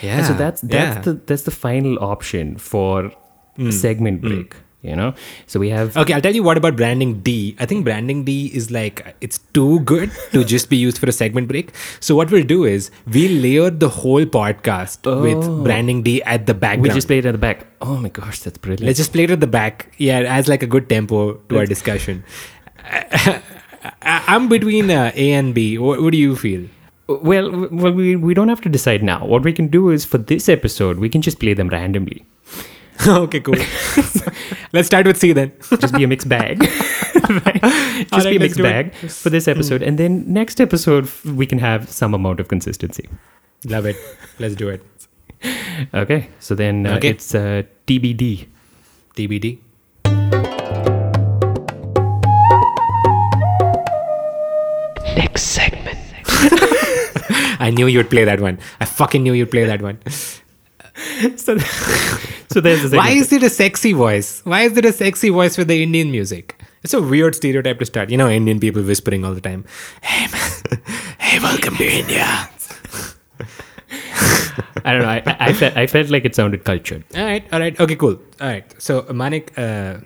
Yeah. 0.01 0.17
And 0.17 0.25
so 0.25 0.33
that's 0.33 0.61
that's 0.61 0.95
yeah. 0.95 1.01
the 1.01 1.13
that's 1.25 1.43
the 1.43 1.51
final 1.51 1.97
option 2.03 2.57
for 2.57 3.05
a 3.05 3.11
mm. 3.57 3.73
segment 3.73 4.21
mm. 4.21 4.29
break. 4.29 4.55
You 4.83 4.97
know? 4.97 5.13
So 5.47 5.61
we 5.61 5.69
have 5.69 5.95
Okay, 5.95 6.13
I'll 6.13 6.19
tell 6.19 6.35
you 6.35 6.43
what 6.43 6.57
about 6.57 6.75
branding 6.75 7.21
D. 7.21 7.55
I 7.57 7.65
think 7.65 7.85
branding 7.85 8.25
D 8.25 8.51
is 8.53 8.69
like 8.69 9.15
it's 9.21 9.37
too 9.53 9.79
good 9.81 10.11
to 10.33 10.43
just 10.53 10.69
be 10.69 10.75
used 10.75 10.97
for 10.97 11.07
a 11.07 11.13
segment 11.13 11.47
break. 11.47 11.71
So 12.01 12.17
what 12.17 12.29
we'll 12.29 12.43
do 12.43 12.65
is 12.65 12.91
we'll 13.07 13.31
layer 13.31 13.69
the 13.69 13.87
whole 13.87 14.25
podcast 14.25 15.05
with 15.21 15.41
oh. 15.41 15.63
branding 15.63 16.03
D 16.03 16.21
at 16.23 16.47
the 16.47 16.53
back. 16.53 16.79
we 16.79 16.89
just 16.89 17.07
played 17.07 17.25
at 17.25 17.31
the 17.31 17.37
back. 17.37 17.65
Oh 17.79 17.95
my 17.95 18.09
gosh, 18.09 18.41
that's 18.41 18.57
brilliant. 18.57 18.85
Let's 18.85 18.97
just 18.97 19.13
play 19.13 19.23
it 19.23 19.31
at 19.31 19.39
the 19.39 19.47
back. 19.47 19.93
Yeah, 19.99 20.19
as 20.19 20.49
like 20.49 20.63
a 20.63 20.67
good 20.67 20.89
tempo 20.89 21.35
to 21.35 21.59
our 21.59 21.65
discussion. 21.65 22.25
I'm 24.01 24.49
between 24.49 24.89
uh, 24.91 25.11
A 25.15 25.33
and 25.33 25.53
B. 25.53 25.77
What, 25.77 26.01
what 26.01 26.11
do 26.11 26.17
you 26.17 26.35
feel? 26.35 26.67
Well, 27.07 27.67
well, 27.71 27.91
we, 27.91 28.15
we 28.15 28.33
don't 28.33 28.49
have 28.49 28.61
to 28.61 28.69
decide 28.69 29.03
now. 29.03 29.25
What 29.25 29.43
we 29.43 29.53
can 29.53 29.67
do 29.67 29.89
is 29.89 30.05
for 30.05 30.17
this 30.17 30.47
episode, 30.47 30.99
we 30.99 31.09
can 31.09 31.21
just 31.21 31.39
play 31.39 31.53
them 31.53 31.67
randomly. 31.69 32.25
okay, 33.07 33.39
cool. 33.41 33.55
Let's 34.73 34.87
start 34.87 35.05
with 35.05 35.17
C 35.17 35.33
then. 35.33 35.51
Just 35.79 35.93
be 35.95 36.03
a 36.03 36.07
mixed 36.07 36.29
bag. 36.29 36.61
right? 36.61 37.61
Just 37.61 38.13
Alright, 38.13 38.29
be 38.29 38.35
a 38.37 38.39
mixed 38.39 38.59
it. 38.59 38.63
bag 38.63 38.93
for 38.95 39.29
this 39.29 39.47
episode. 39.47 39.81
And 39.81 39.97
then 39.97 40.23
next 40.31 40.61
episode, 40.61 41.09
we 41.25 41.45
can 41.45 41.59
have 41.59 41.89
some 41.89 42.13
amount 42.13 42.39
of 42.39 42.47
consistency. 42.47 43.09
Love 43.65 43.85
it. 43.85 43.95
Let's 44.39 44.55
do 44.55 44.69
it. 44.69 44.81
Okay. 45.93 46.29
So 46.39 46.55
then 46.55 46.85
uh, 46.85 46.95
Okay. 46.95 47.09
it's 47.09 47.35
uh, 47.35 47.63
TBD. 47.87 48.47
TBD. 49.15 49.57
I 57.63 57.69
knew 57.69 57.87
you'd 57.87 58.09
play 58.09 58.25
that 58.25 58.41
one. 58.41 58.59
I 58.81 58.85
fucking 58.85 59.23
knew 59.23 59.31
you'd 59.31 59.49
play 59.49 59.63
that 59.63 59.81
one. 59.81 59.99
So, 61.37 61.57
so 62.49 62.59
there's 62.59 62.91
the 62.91 62.97
Why 63.01 63.11
is 63.11 63.31
it 63.31 63.41
a 63.41 63.49
sexy 63.49 63.93
voice? 63.93 64.41
Why 64.43 64.63
is 64.63 64.75
it 64.77 64.83
a 64.83 64.91
sexy 64.91 65.29
voice 65.29 65.55
for 65.55 65.63
the 65.63 65.81
Indian 65.81 66.11
music? 66.11 66.61
It's 66.83 66.93
a 66.93 67.01
weird 67.01 67.35
stereotype 67.35 67.79
to 67.79 67.85
start. 67.85 68.09
You 68.09 68.17
know, 68.17 68.29
Indian 68.29 68.59
people 68.59 68.83
whispering 68.83 69.23
all 69.23 69.33
the 69.33 69.39
time. 69.39 69.63
Hey, 70.01 70.27
man. 70.33 70.81
hey, 71.19 71.39
welcome 71.39 71.77
to 71.77 71.89
India. 71.89 72.25
I 74.85 74.91
don't 74.91 75.01
know. 75.01 75.07
I, 75.07 75.23
I, 75.25 75.37
I, 75.39 75.53
felt, 75.53 75.77
I 75.77 75.87
felt 75.87 76.09
like 76.09 76.25
it 76.25 76.35
sounded 76.35 76.65
cultured. 76.65 77.05
All 77.15 77.23
right, 77.23 77.47
all 77.53 77.61
right. 77.61 77.79
Okay, 77.79 77.95
cool. 77.95 78.19
All 78.41 78.47
right. 78.47 78.65
So, 78.77 79.03
Manik, 79.03 79.57
uh, 79.57 79.99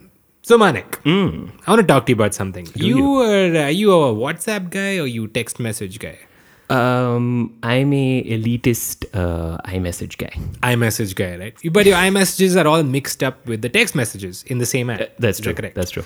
so 0.44 0.60
Manik, 0.60 1.00
I 1.06 1.50
want 1.68 1.82
to 1.82 1.88
talk 1.88 2.06
to 2.06 2.12
you 2.12 2.16
about 2.16 2.36
something. 2.36 2.68
You 2.76 3.16
are 3.16 3.66
uh, 3.66 3.68
you 3.68 3.92
a 3.92 4.14
WhatsApp 4.14 4.70
guy 4.70 5.00
or 5.00 5.08
you 5.08 5.28
text 5.28 5.60
message 5.60 5.98
guy? 5.98 6.20
Um, 6.69 7.57
I'm 7.63 7.93
a 7.93 8.24
elitist 8.24 9.05
uh, 9.13 9.57
iMessage 9.65 10.17
guy. 10.17 10.33
iMessage 10.63 11.15
guy, 11.15 11.38
right? 11.38 11.55
But 11.71 11.86
your 11.86 11.95
iMessages 11.95 12.62
are 12.62 12.67
all 12.67 12.83
mixed 12.83 13.24
up 13.24 13.45
with 13.45 13.62
the 13.62 13.69
text 13.69 13.95
messages 13.95 14.43
in 14.47 14.57
the 14.57 14.65
same 14.65 14.89
app. 14.89 15.01
Uh, 15.01 15.05
That's 15.19 15.39
true. 15.39 15.53
correct? 15.53 15.75
That's 15.75 15.91
true. 15.91 16.03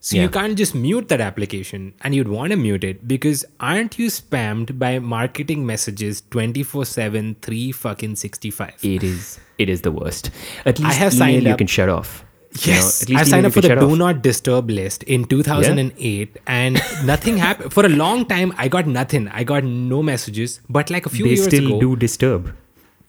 So 0.00 0.16
Yeah. 0.16 0.22
you 0.24 0.28
can't 0.30 0.56
just 0.58 0.74
mute 0.74 1.08
that 1.10 1.20
application 1.20 1.94
and 2.00 2.14
you'd 2.14 2.26
want 2.28 2.50
to 2.50 2.56
mute 2.56 2.82
it 2.82 3.06
because 3.06 3.44
aren't 3.60 3.98
you 4.00 4.08
spammed 4.08 4.76
by 4.76 4.98
marketing 4.98 5.64
messages 5.64 6.22
24/7 6.30 7.36
3 7.40 7.70
fucking 7.70 8.16
65? 8.16 8.74
It 8.82 9.04
is. 9.04 9.38
It 9.58 9.68
is 9.68 9.82
the 9.82 9.92
worst. 9.92 10.30
At 10.66 10.80
least 10.80 10.90
I 10.90 10.94
have 10.94 11.12
email 11.14 11.18
signed 11.26 11.42
you 11.44 11.50
up- 11.52 11.58
can 11.58 11.68
shut 11.68 11.88
off. 11.88 12.24
You 12.60 12.72
know, 12.72 12.76
Yes, 12.76 13.02
at 13.02 13.08
least 13.08 13.20
I 13.20 13.24
signed 13.24 13.46
up 13.46 13.52
for 13.52 13.62
the 13.62 13.68
do 13.74 13.90
off. 13.92 13.98
not 13.98 14.22
disturb 14.22 14.70
list 14.70 15.02
in 15.04 15.24
2008 15.24 16.36
and 16.46 16.80
nothing 17.04 17.38
happened. 17.38 17.72
For 17.72 17.86
a 17.86 17.88
long 17.88 18.26
time, 18.26 18.52
I 18.58 18.68
got 18.68 18.86
nothing. 18.86 19.28
I 19.28 19.42
got 19.44 19.64
no 19.64 20.02
messages. 20.02 20.60
But 20.68 20.90
like 20.90 21.06
a 21.06 21.08
few 21.08 21.24
They 21.24 21.30
years 21.30 21.46
still 21.46 21.66
ago, 21.66 21.80
do 21.80 21.96
disturb. 21.96 22.54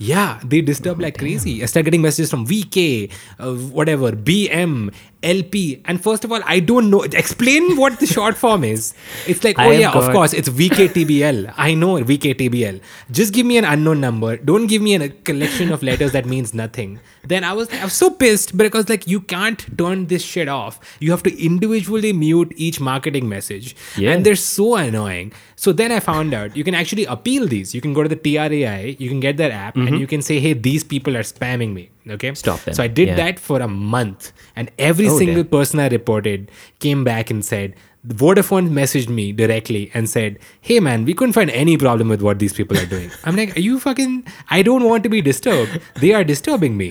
Yeah, 0.03 0.39
they 0.43 0.60
disturb 0.62 1.00
like 1.00 1.17
crazy. 1.17 1.63
I 1.63 1.65
start 1.67 1.86
getting 1.86 2.01
messages 2.01 2.29
from 2.29 2.45
VK, 2.45 3.10
uh, 3.39 3.53
whatever, 3.79 4.12
BM, 4.12 4.93
LP. 5.24 5.81
And 5.86 6.03
first 6.03 6.25
of 6.25 6.31
all, 6.33 6.41
I 6.45 6.60
don't 6.60 6.89
know. 6.89 7.03
Explain 7.03 7.77
what 7.77 8.00
the 8.01 8.05
short 8.05 8.36
form 8.36 8.65
is. 8.65 8.93
It's 9.25 9.43
like, 9.45 9.57
oh 9.60 9.72
yeah, 9.72 9.91
of 9.91 10.12
course, 10.12 10.33
it's 10.33 10.50
VKTBL. 10.50 11.53
I 11.57 11.74
know 11.74 11.95
VKTBL. 12.03 12.81
Just 13.12 13.33
give 13.33 13.45
me 13.45 13.57
an 13.57 13.63
unknown 13.65 14.01
number. 14.01 14.36
Don't 14.36 14.67
give 14.67 14.81
me 14.81 14.95
a 14.95 15.07
collection 15.10 15.72
of 15.72 15.81
letters 15.83 16.12
that 16.12 16.25
means 16.25 16.53
nothing. 16.53 17.00
Then 17.25 17.45
I 17.45 17.53
was, 17.53 17.69
I 17.72 17.86
was 17.86 17.93
so 17.93 18.10
pissed 18.10 18.57
because 18.57 18.89
like 18.89 19.07
you 19.07 19.22
can't 19.22 19.65
turn 19.77 20.07
this 20.07 20.22
shit 20.22 20.50
off. 20.50 20.79
You 21.00 21.12
have 21.12 21.24
to 21.24 21.41
individually 21.41 22.12
mute 22.12 22.51
each 22.57 22.81
marketing 22.81 23.29
message, 23.29 23.75
Yeah. 23.95 24.12
and 24.12 24.25
they're 24.25 24.36
so 24.36 24.75
annoying. 24.75 25.31
So 25.63 25.72
then 25.79 25.91
I 25.96 26.00
found 26.05 26.34
out 26.38 26.58
you 26.60 26.63
can 26.67 26.75
actually 26.77 27.05
appeal 27.15 27.48
these. 27.53 27.74
You 27.75 27.82
can 27.86 27.93
go 27.98 28.03
to 28.05 28.10
the 28.13 28.17
TRAI, 28.24 29.00
you 29.03 29.08
can 29.12 29.20
get 29.25 29.38
their 29.41 29.51
app, 29.58 29.77
and 29.77 30.00
you 30.03 30.08
can 30.13 30.22
say, 30.29 30.39
hey, 30.46 30.51
these 30.67 30.84
people 30.93 31.15
are 31.20 31.24
spamming 31.29 31.74
me. 31.77 31.84
Okay. 32.15 32.29
Mm-hmm. 32.32 32.36
Stop 32.43 32.63
them. 32.65 32.74
So 32.79 32.84
I 32.84 32.88
did 33.00 33.08
Yeah. 33.12 33.15
that 33.22 33.39
for 33.50 33.60
a 33.67 33.67
month, 33.93 34.32
and 34.62 34.72
every 34.89 35.08
Oh, 35.13 35.17
single 35.22 35.43
damn. 35.43 35.51
person 35.58 35.79
I 35.86 35.88
reported 35.93 36.51
came 36.88 37.03
back 37.10 37.29
and 37.36 37.46
said, 37.51 37.75
Vodafone 38.24 38.67
messaged 38.79 39.08
me 39.20 39.25
directly 39.41 39.84
and 39.93 40.10
said, 40.13 40.39
Hey 40.70 40.79
man, 40.89 41.05
we 41.12 41.13
couldn't 41.22 41.38
find 41.39 41.50
any 41.62 41.77
problem 41.86 42.10
with 42.15 42.22
what 42.29 42.39
these 42.43 42.51
people 42.60 42.77
are 42.84 42.89
doing. 42.96 43.10
I'm 43.24 43.38
like, 43.41 43.55
Are 43.62 43.62
you 43.70 43.79
fucking. 43.88 44.17
I 44.58 44.62
don't 44.72 44.84
want 44.89 45.03
to 45.10 45.13
be 45.15 45.22
disturbed. 45.29 45.79
They 46.05 46.12
are 46.20 46.25
disturbing 46.34 46.75
me. 46.84 46.89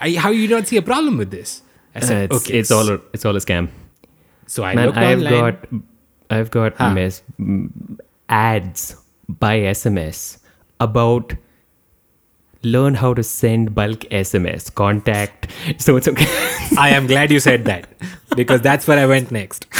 I, 0.00 0.10
how 0.26 0.30
you 0.30 0.48
don't 0.56 0.66
see 0.72 0.78
a 0.82 0.82
problem 0.90 1.16
with 1.24 1.30
this? 1.38 1.54
I 1.94 2.00
Uh, 2.00 2.18
it's, 2.26 2.36
okay. 2.40 2.58
it's 2.64 2.72
all 2.80 2.88
a, 2.96 3.00
it's 3.18 3.24
all 3.30 3.36
a 3.36 3.44
scam. 3.48 3.68
So 4.58 4.64
I 4.64 4.74
Man, 4.80 4.86
looked 4.86 4.98
I've 5.06 5.18
online. 5.24 5.40
got 5.40 5.82
I've 6.32 6.50
got 6.50 6.74
ah. 6.78 6.88
Huh. 6.88 6.94
mess, 6.94 7.22
ads 8.28 8.96
by 9.28 9.58
SMS 9.60 10.38
about 10.80 11.34
learn 12.62 12.94
how 12.94 13.12
to 13.14 13.22
send 13.22 13.74
bulk 13.74 14.00
SMS 14.10 14.72
contact. 14.74 15.48
So 15.78 15.96
it's 15.96 16.08
okay. 16.08 16.26
I 16.78 16.90
am 16.90 17.06
glad 17.06 17.30
you 17.30 17.40
said 17.40 17.64
that 17.66 17.88
because 18.36 18.60
that's 18.60 18.86
where 18.86 18.98
I 18.98 19.06
went 19.06 19.30
next. 19.30 19.66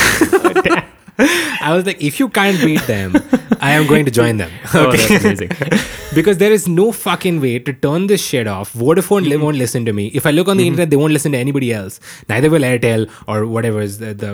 I 1.19 1.75
was 1.77 1.87
like, 1.87 2.03
if 2.03 2.19
you 2.19 2.29
can't 2.29 2.61
beat 2.61 2.83
them, 2.83 3.15
I 3.61 3.73
am 3.73 3.87
going 3.87 4.05
to 4.07 4.11
join 4.11 4.39
them. 4.39 4.51
oh, 4.75 4.91
that's 4.91 5.25
amazing. 5.25 5.51
because 6.15 6.39
there 6.39 6.53
is 6.53 6.69
no 6.69 6.93
fucking 6.93 7.41
way 7.41 7.59
to 7.59 7.73
turn 7.73 8.07
this 8.07 8.25
shit 8.25 8.47
off. 8.47 8.73
Vodafone 8.73 9.23
Mm-hmm. 9.33 9.43
won't 9.43 9.57
listen 9.57 9.85
to 9.85 9.93
me. 9.93 10.07
If 10.09 10.27
I 10.27 10.31
look 10.31 10.49
on 10.49 10.57
the 10.57 10.67
internet, 10.67 10.91
they 10.91 10.97
won't 10.97 11.13
listen 11.13 11.33
to 11.33 11.39
anybody 11.39 11.73
else. 11.73 12.01
Neither 12.29 12.51
will 12.51 12.63
Airtel 12.63 13.09
or 13.27 13.47
whatever 13.47 13.81
is 13.81 13.99
the, 13.99 14.13
the 14.15 14.33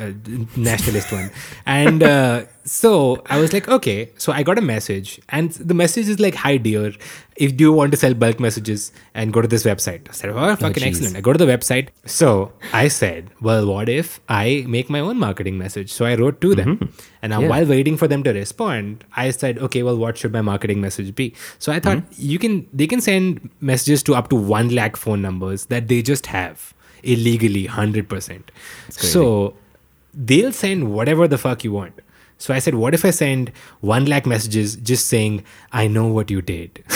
uh, 0.00 0.12
nationalist 0.56 1.12
one. 1.12 1.30
And 1.66 2.02
uh, 2.02 2.44
so 2.64 3.22
I 3.26 3.38
was 3.40 3.52
like, 3.52 3.68
okay. 3.68 4.10
So 4.16 4.32
I 4.32 4.42
got 4.42 4.58
a 4.58 4.62
message, 4.62 5.20
and 5.28 5.50
the 5.52 5.74
message 5.74 6.08
is 6.08 6.18
like, 6.20 6.34
"Hi 6.36 6.56
dear, 6.56 6.92
if 7.36 7.54
do 7.56 7.64
you 7.64 7.72
want 7.72 7.90
to 7.92 7.98
sell 7.98 8.14
bulk 8.14 8.40
messages 8.40 8.90
and 9.14 9.32
go 9.34 9.42
to 9.42 9.48
this 9.48 9.64
website?" 9.64 10.08
I 10.08 10.12
said, 10.12 10.30
"Oh, 10.30 10.56
fucking 10.56 10.82
jeez. 10.82 10.86
excellent." 10.86 11.16
I 11.16 11.20
go 11.20 11.32
to 11.34 11.38
the 11.44 11.50
website. 11.50 11.88
So 12.06 12.52
I 12.72 12.88
said, 12.88 13.28
"Well, 13.42 13.66
what 13.66 13.88
if 13.90 14.20
I 14.28 14.64
make 14.66 14.88
my 14.88 15.00
own 15.00 15.18
marketing 15.18 15.58
message?" 15.58 15.92
So 15.92 16.06
I 16.06 16.14
wrote 16.14 16.40
to 16.40 16.54
them, 16.54 16.90
and 17.20 17.30
now 17.30 17.40
Yeah. 17.42 17.48
while 17.48 17.66
waiting 17.66 17.98
for 17.98 18.08
them 18.08 18.22
to 18.22 18.32
respond, 18.32 19.04
I 19.14 19.30
said, 19.30 19.58
"Okay, 19.58 19.82
well, 19.82 19.98
what 19.98 20.16
should 20.16 20.32
my 20.32 20.40
marketing 20.40 20.80
message 20.80 20.93
be?" 21.02 21.34
So 21.58 21.72
I 21.72 21.80
thought 21.80 22.02
you 22.16 22.38
can 22.38 22.66
they 22.72 22.86
can 22.86 23.00
send 23.00 23.50
messages 23.60 24.02
to 24.04 24.14
up 24.14 24.28
to 24.30 24.36
one 24.36 24.68
lakh 24.70 24.96
phone 24.96 25.22
numbers 25.22 25.66
that 25.66 25.88
they 25.88 26.02
just 26.02 26.26
have 26.26 26.74
illegally, 27.02 27.66
hundred 27.66 28.08
percent. 28.08 28.50
So 28.90 29.54
they'll 30.14 30.52
send 30.52 30.92
whatever 30.92 31.28
the 31.28 31.38
fuck 31.38 31.64
you 31.64 31.72
want. 31.72 32.00
So 32.38 32.52
I 32.52 32.58
said, 32.58 32.74
what 32.74 32.94
if 32.94 33.04
I 33.04 33.10
send 33.10 33.52
one 33.80 34.06
lakh 34.06 34.26
messages 34.26 34.76
just 34.76 35.06
saying, 35.06 35.44
I 35.72 35.86
know 35.86 36.06
what 36.06 36.30
you 36.30 36.42
did? 36.42 36.82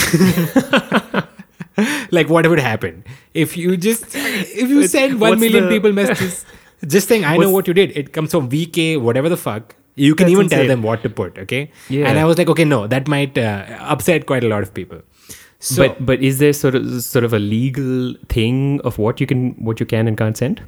like 2.11 2.29
what 2.29 2.47
would 2.47 2.59
happen 2.59 3.05
if 3.35 3.57
you 3.57 3.77
just 3.77 4.05
if 4.15 4.69
you 4.69 4.87
send 4.89 5.19
million 5.21 5.65
the- 5.65 5.71
people 5.71 5.93
messages 5.93 6.45
just 6.87 7.09
saying 7.09 7.25
I 7.25 7.37
know 7.37 7.51
what 7.51 7.69
you 7.69 7.75
did. 7.75 7.97
It 7.97 8.13
comes 8.13 8.31
from 8.31 8.49
VK, 8.49 9.01
whatever 9.01 9.29
the 9.29 9.37
fuck. 9.37 9.75
You 10.07 10.15
can 10.15 10.27
That's 10.27 10.33
even 10.39 10.49
tell 10.55 10.67
them 10.71 10.83
what 10.89 11.03
to 11.05 11.11
put, 11.21 11.39
okay? 11.45 11.61
Yeah. 11.89 12.09
And 12.09 12.19
I 12.19 12.25
was 12.31 12.39
like, 12.39 12.49
okay, 12.55 12.65
no, 12.73 12.87
that 12.87 13.09
might 13.15 13.37
uh, 13.37 13.65
upset 13.97 14.27
quite 14.33 14.45
a 14.49 14.49
lot 14.49 14.63
of 14.63 14.73
people. 14.81 15.01
So, 15.69 15.85
but 15.85 16.03
but 16.09 16.23
is 16.23 16.39
there 16.43 16.53
sort 16.57 16.77
of 16.81 16.91
sort 17.05 17.25
of 17.29 17.33
a 17.33 17.39
legal 17.45 18.15
thing 18.35 18.59
of 18.91 18.99
what 19.05 19.21
you 19.23 19.27
can 19.31 19.47
what 19.71 19.81
you 19.85 19.87
can 19.95 20.07
and 20.11 20.17
can't 20.25 20.37
send? 20.43 20.61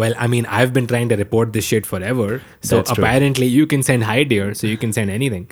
Well, 0.00 0.14
I 0.16 0.26
mean, 0.34 0.46
I've 0.58 0.72
been 0.76 0.86
trying 0.90 1.08
to 1.10 1.16
report 1.16 1.52
this 1.52 1.66
shit 1.70 1.84
forever. 1.84 2.40
So 2.62 2.76
That's 2.76 2.92
true. 2.92 3.04
apparently, 3.04 3.46
you 3.54 3.66
can 3.72 3.82
send 3.88 4.04
hi 4.04 4.22
dear, 4.24 4.54
so 4.60 4.66
you 4.66 4.78
can 4.84 4.92
send 4.98 5.10
anything. 5.16 5.48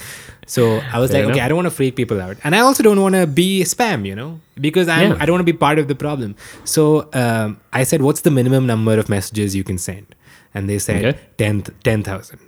So 0.47 0.69
I 0.93 0.99
was 1.01 1.11
Fair 1.11 1.25
like, 1.27 1.33
okay. 1.33 1.41
I 1.41 1.49
don't 1.49 1.57
want 1.63 1.67
to 1.73 1.75
freak 1.81 1.97
people 1.97 2.23
out, 2.27 2.39
and 2.43 2.57
I 2.61 2.61
also 2.61 2.83
don't 2.87 3.01
want 3.07 3.17
to 3.17 3.27
be 3.27 3.49
spam, 3.73 4.07
you 4.07 4.15
know, 4.21 4.31
because 4.69 4.89
I'm 4.89 5.11
Yeah. 5.11 5.19
I 5.21 5.27
don't 5.27 5.35
want 5.39 5.47
to 5.47 5.53
be 5.53 5.59
part 5.67 5.79
of 5.83 5.89
the 5.89 5.99
problem. 6.05 6.37
So 6.77 6.87
um, 7.25 7.59
I 7.73 7.83
said, 7.93 8.03
what's 8.03 8.23
the 8.29 8.31
minimum 8.39 8.67
number 8.67 8.99
of 8.99 9.09
messages 9.17 9.55
you 9.63 9.65
can 9.73 9.79
send? 9.79 10.15
And 10.55 10.71
they 10.71 10.79
said 10.79 11.05
Okay. 11.05 11.19
10 11.39 11.63
10,000. 11.91 12.39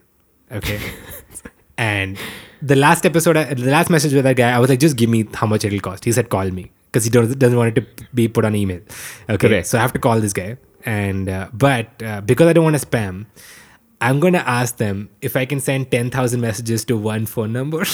Okay. 0.52 0.80
and 1.78 2.18
the 2.60 2.76
last 2.76 3.06
episode, 3.06 3.36
I- 3.36 3.54
the 3.54 3.70
last 3.70 3.90
message 3.90 4.12
with 4.12 4.24
that 4.24 4.36
guy, 4.36 4.50
I 4.50 4.58
was 4.58 4.70
like, 4.70 4.80
just 4.80 4.96
give 4.96 5.10
me 5.10 5.26
how 5.34 5.46
much 5.46 5.64
it'll 5.64 5.80
cost. 5.80 6.04
He 6.04 6.12
said, 6.12 6.28
call 6.28 6.50
me 6.50 6.70
because 6.86 7.04
he 7.04 7.10
doesn't, 7.10 7.38
doesn't 7.38 7.56
want 7.58 7.76
it 7.76 7.80
to 7.98 8.06
be 8.14 8.28
put 8.28 8.44
on 8.44 8.54
email. 8.54 8.80
Okay. 9.28 9.48
Correct. 9.48 9.66
So 9.66 9.78
I 9.78 9.80
have 9.80 9.92
to 9.94 9.98
call 9.98 10.20
this 10.20 10.32
guy. 10.32 10.56
And, 10.84 11.28
uh, 11.28 11.48
but 11.52 12.02
uh, 12.02 12.20
because 12.20 12.48
I 12.48 12.52
don't 12.52 12.64
want 12.64 12.78
to 12.78 12.86
spam, 12.86 13.26
I'm 14.00 14.18
going 14.20 14.32
to 14.32 14.46
ask 14.48 14.76
them 14.76 15.10
if 15.20 15.36
I 15.36 15.46
can 15.46 15.60
send 15.60 15.90
10,000 15.90 16.40
messages 16.40 16.84
to 16.86 16.96
one 16.96 17.24
phone 17.24 17.52
number. 17.52 17.78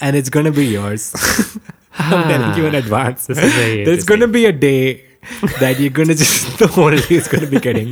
and 0.00 0.16
it's 0.16 0.30
going 0.30 0.46
to 0.46 0.52
be 0.52 0.66
yours. 0.66 1.12
I'm 1.98 2.28
telling 2.28 2.56
you 2.58 2.66
in 2.66 2.74
advance. 2.74 3.28
Is 3.30 3.38
very 3.38 3.84
There's 3.84 4.04
going 4.04 4.20
to 4.20 4.28
be 4.28 4.46
a 4.46 4.52
day 4.52 5.04
that 5.60 5.78
you're 5.80 5.90
going 5.90 6.08
to 6.08 6.14
just, 6.14 6.58
the 6.58 6.66
whole 6.66 6.90
day 6.90 7.14
is 7.16 7.28
going 7.28 7.44
to 7.44 7.50
be 7.50 7.60
getting 7.60 7.90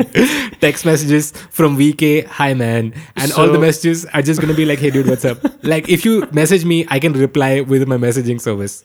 text 0.61 0.85
messages 0.85 1.33
from 1.51 1.77
VK, 1.79 2.27
hi 2.27 2.55
man. 2.55 2.95
And 3.17 3.33
all 3.33 3.49
the 3.49 3.59
messages 3.59 4.05
are 4.07 4.23
just 4.23 4.41
going 4.41 4.51
to 4.51 4.57
be 4.57 4.65
like, 4.65 4.79
hey 4.79 4.91
dude, 4.91 5.07
what's 5.07 5.25
up? 5.25 5.39
Like 5.63 5.89
if 5.89 6.05
you 6.05 6.27
message 6.33 6.65
me, 6.65 6.87
I 6.89 6.99
can 6.99 7.13
reply 7.13 7.61
with 7.61 7.87
my 7.89 7.97
messaging 7.97 8.41
service. 8.41 8.85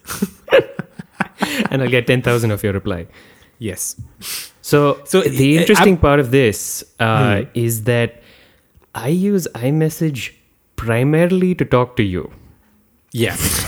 and 1.70 1.82
I'll 1.82 1.88
get 1.90 2.06
10,000 2.06 2.50
of 2.50 2.62
your 2.62 2.72
reply. 2.72 3.06
yes. 3.58 3.96
So, 4.62 5.00
So, 5.04 5.22
the 5.22 5.56
uh, 5.56 5.60
interesting 5.62 5.94
I'm- 5.94 6.00
part 6.00 6.20
of 6.20 6.30
this 6.30 6.84
uh, 7.00 7.44
is 7.54 7.84
that 7.84 8.22
I 8.94 9.08
use 9.08 9.48
iMessage 9.54 10.32
primarily 10.76 11.54
to 11.54 11.64
talk 11.64 11.96
to 11.96 12.02
you. 12.02 12.30
Yes. 13.12 13.64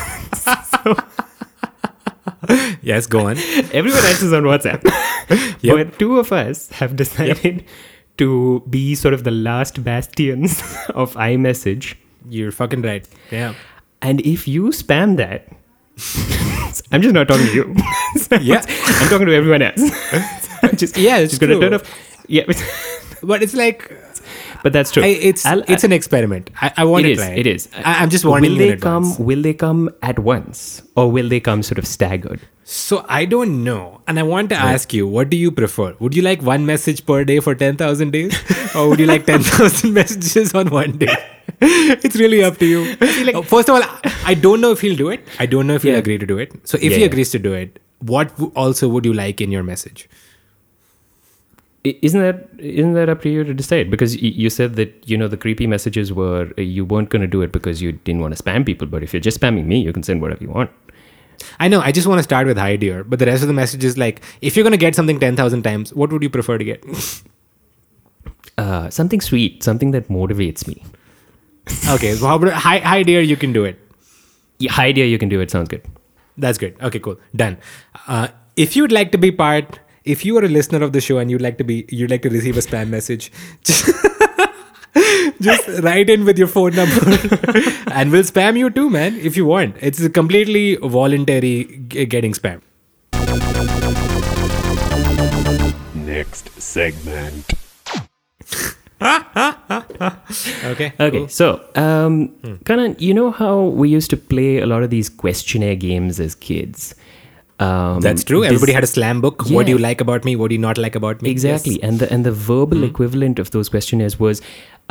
yes, 2.82 3.06
go 3.06 3.26
on. 3.28 3.36
Everyone 3.72 4.04
else 4.04 4.22
is 4.22 4.32
on 4.32 4.44
WhatsApp. 4.44 4.82
Yep. 5.62 5.76
But 5.76 5.98
two 5.98 6.18
of 6.18 6.32
us 6.32 6.70
have 6.70 6.96
decided 6.96 7.64
to 8.16 8.64
be 8.68 8.94
sort 8.94 9.14
of 9.14 9.24
the 9.24 9.30
last 9.30 9.84
bastions 9.84 10.60
of 10.94 11.14
iMessage. 11.14 11.94
You're 12.28 12.50
fucking 12.50 12.82
right. 12.82 13.06
Yeah. 13.30 13.54
And 14.02 14.20
if 14.22 14.48
you 14.48 14.70
spam 14.70 15.18
that, 15.18 15.46
I'm 16.90 17.02
just 17.02 17.14
not 17.14 17.28
talking 17.28 17.46
to 17.46 17.54
you. 17.54 17.76
Yeah. 18.40 18.64
I'm 18.66 19.08
talking 19.08 19.26
to 19.26 19.34
everyone 19.34 19.62
else. 19.62 19.80
Just, 20.76 20.96
Yeah, 20.96 21.18
it's 21.18 21.32
just 21.32 21.40
gonna 21.40 21.60
turn 21.60 21.74
off. 21.74 21.84
Yeah, 22.26 22.44
But 23.22 23.42
it's 23.42 23.54
like 23.54 23.92
but 24.62 24.72
that's 24.72 24.90
true. 24.90 25.02
I, 25.02 25.08
it's 25.30 25.44
I'll- 25.46 25.64
it's 25.68 25.84
an 25.84 25.92
experiment. 25.92 26.50
I, 26.60 26.72
I 26.78 26.84
want 26.84 27.04
It 27.06 27.08
to 27.08 27.12
is. 27.12 27.18
try. 27.18 27.34
It 27.42 27.46
is. 27.46 27.68
I, 27.74 28.02
I'm 28.02 28.10
just 28.10 28.24
wondering. 28.24 28.52
will 28.52 28.58
they 28.58 28.68
in 28.68 28.72
advance. 28.74 29.16
come? 29.16 29.26
Will 29.26 29.42
they 29.42 29.54
come 29.54 29.90
at 30.02 30.18
once, 30.18 30.82
or 30.96 31.10
will 31.10 31.28
they 31.28 31.40
come 31.40 31.62
sort 31.62 31.78
of 31.78 31.86
staggered? 31.86 32.40
So 32.64 33.04
I 33.08 33.24
don't 33.24 33.64
know, 33.64 34.00
and 34.06 34.18
I 34.18 34.22
want 34.22 34.48
to 34.50 34.56
ask 34.56 34.92
you, 34.94 35.06
what 35.06 35.28
do 35.30 35.36
you 35.36 35.50
prefer? 35.50 35.94
Would 35.98 36.14
you 36.14 36.22
like 36.22 36.40
one 36.42 36.66
message 36.66 37.04
per 37.06 37.24
day 37.24 37.40
for 37.40 37.54
ten 37.54 37.76
thousand 37.76 38.12
days, 38.12 38.38
or 38.76 38.88
would 38.88 39.00
you 39.00 39.06
like 39.06 39.26
ten 39.26 39.42
thousand 39.42 39.92
messages 40.00 40.54
on 40.54 40.70
one 40.70 40.96
day? 40.98 41.16
it's 41.62 42.16
really 42.16 42.44
up 42.44 42.58
to 42.58 42.66
you. 42.66 42.96
Uh, 43.00 43.42
First 43.42 43.68
of 43.68 43.74
all, 43.76 43.82
I- 43.82 44.14
I 44.32 44.34
don't 44.34 44.60
know 44.60 44.70
if 44.70 44.80
he'll 44.82 44.96
do 44.96 45.08
it. 45.08 45.26
I 45.40 45.46
don't 45.46 45.66
know 45.66 45.74
if 45.74 45.82
he'll 45.82 45.92
Yeah. 45.94 45.98
agree 45.98 46.16
to 46.18 46.26
do 46.26 46.38
it. 46.38 46.52
So 46.64 46.76
if 46.76 46.84
Yeah, 46.84 46.90
he 46.90 47.00
yeah. 47.00 47.06
agrees 47.06 47.30
to 47.32 47.38
do 47.40 47.52
it, 47.54 47.80
what 47.98 48.28
w- 48.36 48.52
also 48.54 48.88
would 48.88 49.04
you 49.04 49.12
like 49.12 49.40
in 49.40 49.50
your 49.50 49.62
message? 49.64 50.08
Isn't 51.82 52.20
that 52.20 52.48
isn't 52.58 52.92
that 52.92 53.08
up 53.08 53.22
to 53.22 53.30
you 53.30 53.42
to 53.42 53.54
decide? 53.54 53.90
Because 53.90 54.20
you 54.20 54.50
said 54.50 54.76
that 54.76 55.08
you 55.08 55.16
know 55.16 55.28
the 55.28 55.38
creepy 55.38 55.66
messages 55.66 56.12
were 56.12 56.50
uh, 56.58 56.60
you 56.60 56.84
weren't 56.84 57.08
going 57.08 57.22
to 57.22 57.28
do 57.28 57.40
it 57.40 57.52
because 57.52 57.80
you 57.80 57.92
didn't 57.92 58.20
want 58.20 58.36
to 58.36 58.42
spam 58.42 58.66
people. 58.66 58.86
But 58.86 59.02
if 59.02 59.14
you're 59.14 59.20
just 59.20 59.40
spamming 59.40 59.64
me, 59.64 59.80
you 59.80 59.92
can 59.92 60.02
send 60.02 60.20
whatever 60.20 60.44
you 60.44 60.50
want. 60.50 60.70
I 61.58 61.68
know. 61.68 61.80
I 61.80 61.90
just 61.90 62.06
want 62.06 62.18
to 62.18 62.22
start 62.22 62.46
with 62.46 62.58
hi 62.58 62.76
dear, 62.76 63.02
but 63.02 63.18
the 63.18 63.24
rest 63.24 63.40
of 63.40 63.48
the 63.48 63.54
message 63.54 63.82
is 63.82 63.96
like, 63.96 64.20
if 64.42 64.56
you're 64.56 64.64
gonna 64.64 64.76
get 64.76 64.94
something 64.94 65.18
ten 65.18 65.36
thousand 65.36 65.62
times, 65.62 65.94
what 65.94 66.12
would 66.12 66.22
you 66.22 66.30
prefer 66.30 66.58
to 66.58 66.64
get? 66.64 66.84
Uh, 68.58 68.90
something 68.90 69.22
sweet, 69.22 69.62
something 69.62 69.90
that 69.92 70.08
motivates 70.08 70.68
me. 70.68 70.84
okay, 71.88 72.14
so 72.14 72.26
how 72.26 72.34
about 72.36 72.52
hi 72.52 72.78
hi 72.80 73.02
dear? 73.02 73.22
You 73.22 73.36
can 73.36 73.54
do 73.54 73.64
it. 73.64 73.78
Yeah, 74.58 74.70
hi 74.72 74.92
dear, 74.92 75.06
you 75.06 75.16
can 75.16 75.30
do 75.30 75.40
it. 75.40 75.50
Sounds 75.50 75.68
good. 75.68 75.82
That's 76.36 76.58
good. 76.58 76.76
Okay, 76.82 76.98
cool. 76.98 77.16
Done. 77.34 77.56
Uh, 78.06 78.28
if 78.56 78.76
you'd 78.76 78.92
like 78.92 79.12
to 79.12 79.18
be 79.18 79.30
part, 79.30 79.78
if 80.04 80.24
you 80.24 80.36
are 80.38 80.44
a 80.44 80.48
listener 80.48 80.82
of 80.82 80.92
the 80.92 81.00
show 81.00 81.18
and 81.18 81.30
you'd 81.30 81.42
like 81.42 81.58
to 81.58 81.64
be, 81.64 81.84
you'd 81.88 82.10
like 82.10 82.22
to 82.22 82.30
receive 82.30 82.56
a 82.56 82.60
spam 82.60 82.88
message, 82.88 83.30
just, 83.64 83.86
just 85.40 85.68
write 85.82 86.08
in 86.10 86.24
with 86.24 86.38
your 86.38 86.48
phone 86.48 86.74
number, 86.74 87.00
and 87.92 88.10
we'll 88.10 88.22
spam 88.22 88.58
you 88.58 88.70
too, 88.70 88.88
man. 88.90 89.16
If 89.16 89.36
you 89.36 89.44
want, 89.46 89.76
it's 89.80 90.00
a 90.00 90.08
completely 90.10 90.76
voluntary 90.76 91.84
g- 91.88 92.06
getting 92.06 92.32
spam. 92.32 92.62
Next 95.94 96.60
segment. 96.60 97.52
Okay. 99.02 100.92
Okay, 100.98 101.10
cool. 101.10 101.28
so 101.28 101.60
um, 101.74 102.28
Hmm. 102.42 102.54
Kanan, 102.64 103.00
you 103.00 103.14
know 103.14 103.30
how 103.30 103.62
we 103.62 103.88
used 103.88 104.10
to 104.10 104.16
play 104.16 104.58
a 104.58 104.66
lot 104.66 104.82
of 104.82 104.90
these 104.90 105.08
questionnaire 105.08 105.76
games 105.76 106.20
as 106.20 106.34
kids. 106.34 106.94
Um, 107.66 108.00
That's 108.00 108.24
true. 108.24 108.40
this- 108.40 108.48
Everybody 108.52 108.72
had 108.72 108.84
a 108.84 108.90
slam 108.92 109.20
book. 109.20 109.44
What 109.56 109.66
do 109.66 109.72
you 109.72 109.78
like 109.78 110.00
about 110.00 110.24
me? 110.24 110.34
What 110.42 110.48
do 110.48 110.54
you 110.54 110.60
not 110.64 110.78
like 110.86 110.94
about 111.00 111.22
me? 111.22 111.30
Exactly, 111.30 111.74
Yes. 111.74 111.84
and 111.90 111.98
the 112.04 112.10
and 112.18 112.24
the 112.30 112.32
verbal 112.48 112.78
Hmm. 112.78 112.90
equivalent 112.90 113.38
of 113.44 113.50
those 113.58 113.68
questionnaires 113.76 114.18
was 114.26 114.42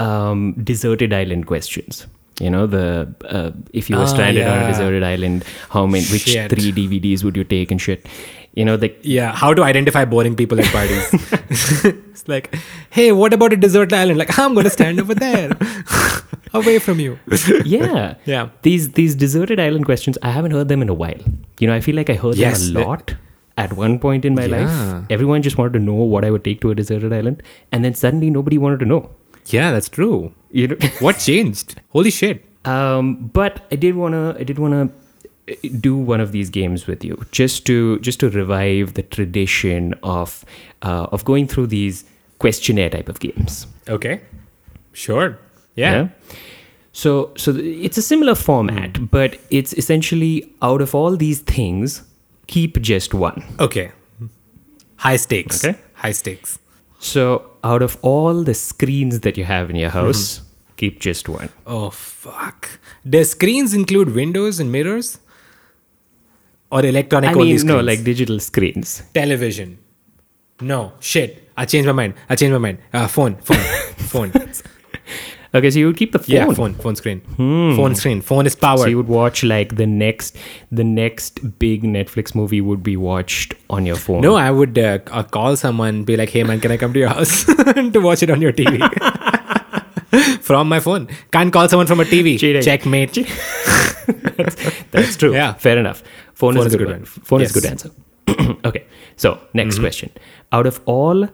um, 0.08 0.44
deserted 0.72 1.14
island 1.22 1.48
questions. 1.54 2.06
You 2.40 2.50
know, 2.50 2.68
the 2.74 2.84
uh, 3.38 3.52
if 3.74 3.90
you 3.90 3.96
were 4.02 4.04
Ah, 4.10 4.12
stranded 4.12 4.46
on 4.52 4.60
a 4.60 4.68
deserted 4.72 5.04
island, 5.08 5.44
how 5.78 5.86
many 5.96 6.06
which 6.12 6.28
Shit. 6.34 6.52
three 6.54 6.72
DVDs 6.78 7.24
would 7.30 7.36
you 7.42 7.44
take 7.56 7.72
and 7.78 7.82
shit. 7.88 8.06
You 8.60 8.66
know, 8.70 8.78
the 8.84 8.92
Yeah, 9.16 9.34
how 9.42 9.50
to 9.60 9.64
identify 9.72 10.06
boring 10.14 10.36
people 10.44 10.62
at 10.66 10.72
parties. 10.78 11.10
it's 12.12 12.24
like, 12.36 12.56
hey, 13.00 13.12
what 13.24 13.34
about 13.34 13.52
a 13.58 13.58
deserted 13.66 13.94
island? 14.04 14.18
Like, 14.24 14.38
I'm 14.40 14.54
going 14.54 14.64
to 14.72 14.76
stand 14.78 15.00
over 15.06 15.16
there, 15.16 15.50
away 16.54 16.80
from 16.80 17.00
you. 17.00 17.18
yeah 17.66 18.16
Yeah. 18.26 18.50
these 18.64 18.92
these 19.00 19.16
deserted 19.16 19.60
island 19.60 19.86
questions. 19.86 20.18
I 20.22 20.32
haven't 20.32 20.52
heard 20.52 20.68
them 20.68 20.82
in 20.82 20.90
a 20.90 20.94
while. 20.94 21.22
You 21.60 21.68
know, 21.68 21.74
I 21.76 21.82
feel 21.82 21.96
like 21.96 22.10
I 22.10 22.16
heard 22.16 22.36
Yes, 22.36 22.68
them 22.68 22.78
a 22.78 22.86
lot. 22.88 23.16
At 23.58 23.74
one 23.74 24.00
point 24.00 24.26
in 24.26 24.36
my 24.36 24.46
Yeah. 24.46 24.58
life, 24.58 25.06
everyone 25.10 25.42
just 25.42 25.58
wanted 25.58 25.74
to 25.74 25.80
know 25.86 25.96
what 26.16 26.24
I 26.26 26.32
would 26.32 26.44
take 26.44 26.62
to 26.62 26.70
a 26.72 26.76
deserted 26.76 27.12
island, 27.14 27.44
and 27.72 27.84
then 27.84 27.94
suddenly 27.94 28.30
nobody 28.30 28.58
wanted 28.58 28.80
to 28.80 28.86
know. 28.86 29.10
Yeah, 29.48 29.72
that's 29.72 29.90
true. 29.90 30.32
You 30.52 30.68
know, 30.70 30.78
What 31.08 31.20
changed? 31.20 31.76
Holy 31.90 32.12
shit. 32.20 32.46
Um, 32.66 33.12
but 33.40 33.66
I 33.72 33.76
did 33.76 33.96
wanna, 33.96 34.36
I 34.40 34.44
did 34.44 34.60
wanna 34.60 34.90
uh, 35.50 35.54
do 35.80 35.98
one 35.98 36.22
of 36.22 36.32
these 36.32 36.50
games 36.50 36.88
with 36.88 37.04
you, 37.04 37.18
just 37.32 37.66
to 37.68 38.00
just 38.00 38.20
to 38.22 38.30
revive 38.30 38.94
the 38.94 39.04
tradition 39.18 39.94
of 40.04 40.44
uh, 40.82 41.08
of 41.18 41.26
going 41.26 41.48
through 41.48 41.68
these 41.68 42.04
questionnaire 42.46 42.90
type 42.90 43.10
of 43.10 43.20
games. 43.20 43.66
Okay. 43.90 44.22
Sure. 44.94 45.38
Yeah. 45.76 46.08
So 46.92 47.32
so 47.38 47.54
it's 47.56 47.98
a 47.98 48.02
similar 48.02 48.36
format, 48.36 48.98
Hmm. 48.98 49.06
but 49.06 49.38
it's 49.50 49.74
essentially 49.74 50.52
out 50.62 50.82
of 50.82 50.94
all 50.96 51.16
these 51.16 51.40
things, 51.40 52.04
keep 52.48 52.82
just 52.82 53.14
one. 53.14 53.44
Okay. 53.60 53.92
High 54.98 55.18
stakes. 55.18 55.64
Okay. 55.64 55.78
High 55.94 56.12
stakes. 56.14 56.60
So 57.00 57.44
out 57.64 57.82
of 57.82 57.98
all 58.02 58.44
the 58.44 58.54
screens 58.54 59.22
that 59.22 59.38
you 59.38 59.46
have 59.46 59.70
in 59.70 59.76
your 59.78 59.90
Mm-hmm. 59.92 60.08
house, 60.08 60.42
keep 60.78 61.00
just 61.00 61.30
one. 61.30 61.50
Oh 61.66 61.90
fuck. 61.92 62.68
Does 63.10 63.32
screens 63.32 63.74
include 63.74 64.14
windows 64.14 64.60
and 64.60 64.72
mirrors? 64.72 65.20
Or 66.72 66.86
electronic 66.86 67.30
I 67.30 67.34
only 67.34 67.46
mean, 67.48 67.60
screens? 67.60 67.76
no, 67.78 67.80
like 67.82 68.04
digital 68.04 68.40
screens. 68.40 69.02
television. 69.14 69.78
No. 70.62 70.92
Shit. 71.00 71.50
I 71.58 71.66
changed 71.66 71.88
my 71.88 71.94
mind. 71.94 72.14
I 72.30 72.36
changed 72.36 72.52
my 72.54 72.60
mind. 72.60 72.78
Uh, 72.94 73.08
phone. 73.08 73.36
Phone. 73.38 73.58
phone. 74.12 74.32
Okay, 75.54 75.72
so 75.72 75.80
you 75.80 75.88
would 75.88 75.98
keep 75.98 76.12
the 76.12 76.20
phone. 76.20 76.36
Yeah, 76.36 76.52
phone. 76.54 76.74
Phone 76.76 76.96
screen. 76.96 77.22
Phone 77.38 77.96
screen. 77.96 78.22
Phone 78.22 78.46
is 78.46 78.56
power. 78.56 78.78
So 78.78 78.86
you 78.86 78.98
would 78.98 79.08
watch 79.08 79.44
like 79.44 79.78
the 79.78 79.88
next, 79.88 80.38
the 80.72 80.84
next 80.84 81.58
big 81.58 81.82
Netflix 81.84 82.36
movie 82.36 82.62
would 82.62 82.84
be 82.84 82.96
watched 82.96 83.56
on 83.70 83.86
your 83.86 83.96
phone. 83.96 84.22
no, 84.22 84.36
I 84.36 84.52
would 84.52 84.78
uh, 84.78 85.00
uh, 85.12 85.24
call 85.24 85.56
someone, 85.56 86.04
be 86.04 86.16
like, 86.18 86.30
hey 86.30 86.44
man, 86.44 86.60
can 86.60 86.72
I 86.72 86.78
come 86.78 86.94
to 86.94 87.00
your 87.00 87.10
house 87.10 87.46
to 87.96 88.00
watch 88.00 88.22
it 88.22 88.30
on 88.30 88.42
your 88.42 88.54
TV? 88.54 88.78
from 90.42 90.70
my 90.70 90.80
phone. 90.80 91.08
Can't 91.32 91.52
call 91.52 91.68
someone 91.68 91.88
from 91.88 92.00
a 92.00 92.04
TV. 92.06 92.38
Cheating. 92.40 92.62
Checkmate. 92.62 93.14
That's 94.92 95.16
true. 95.18 95.34
Yeah. 95.34 95.54
Fair 95.54 95.78
enough. 95.78 96.04
Phone, 96.34 96.56
Phone 96.56 96.68
is 96.68 96.74
a 96.74 96.78
good, 96.78 96.88
one. 96.88 97.06
Phone 97.06 97.42
is 97.42 97.52
a 97.56 97.60
good 97.60 97.64
Mm-hmm. 97.64 98.38
answer. 98.52 98.58
okay. 98.68 98.86
So 99.18 99.40
next 99.54 99.80
question. 99.80 100.12
Out 100.52 100.66
of 100.68 100.80
all 100.86 101.28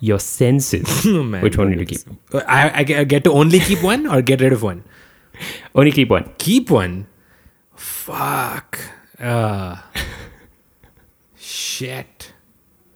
your 0.00 0.18
senses, 0.18 0.86
Oh, 1.06 1.22
man, 1.22 1.42
which 1.42 1.56
one 1.56 1.70
would 1.70 1.80
you 1.80 1.86
keep? 1.86 2.00
I, 2.46 2.80
I 2.80 2.82
get 2.84 3.00
I 3.00 3.04
get 3.04 3.24
to 3.24 3.32
only 3.32 3.60
keep 3.60 3.82
one 3.82 4.06
or 4.06 4.22
get 4.22 4.40
rid 4.40 4.52
of 4.52 4.62
one? 4.62 4.84
Only 5.74 5.92
keep 5.92 6.10
one. 6.10 6.32
Keep 6.38 6.70
one? 6.70 7.06
Fuck. 7.76 8.80
Uh, 9.20 9.76
shit. 11.36 12.32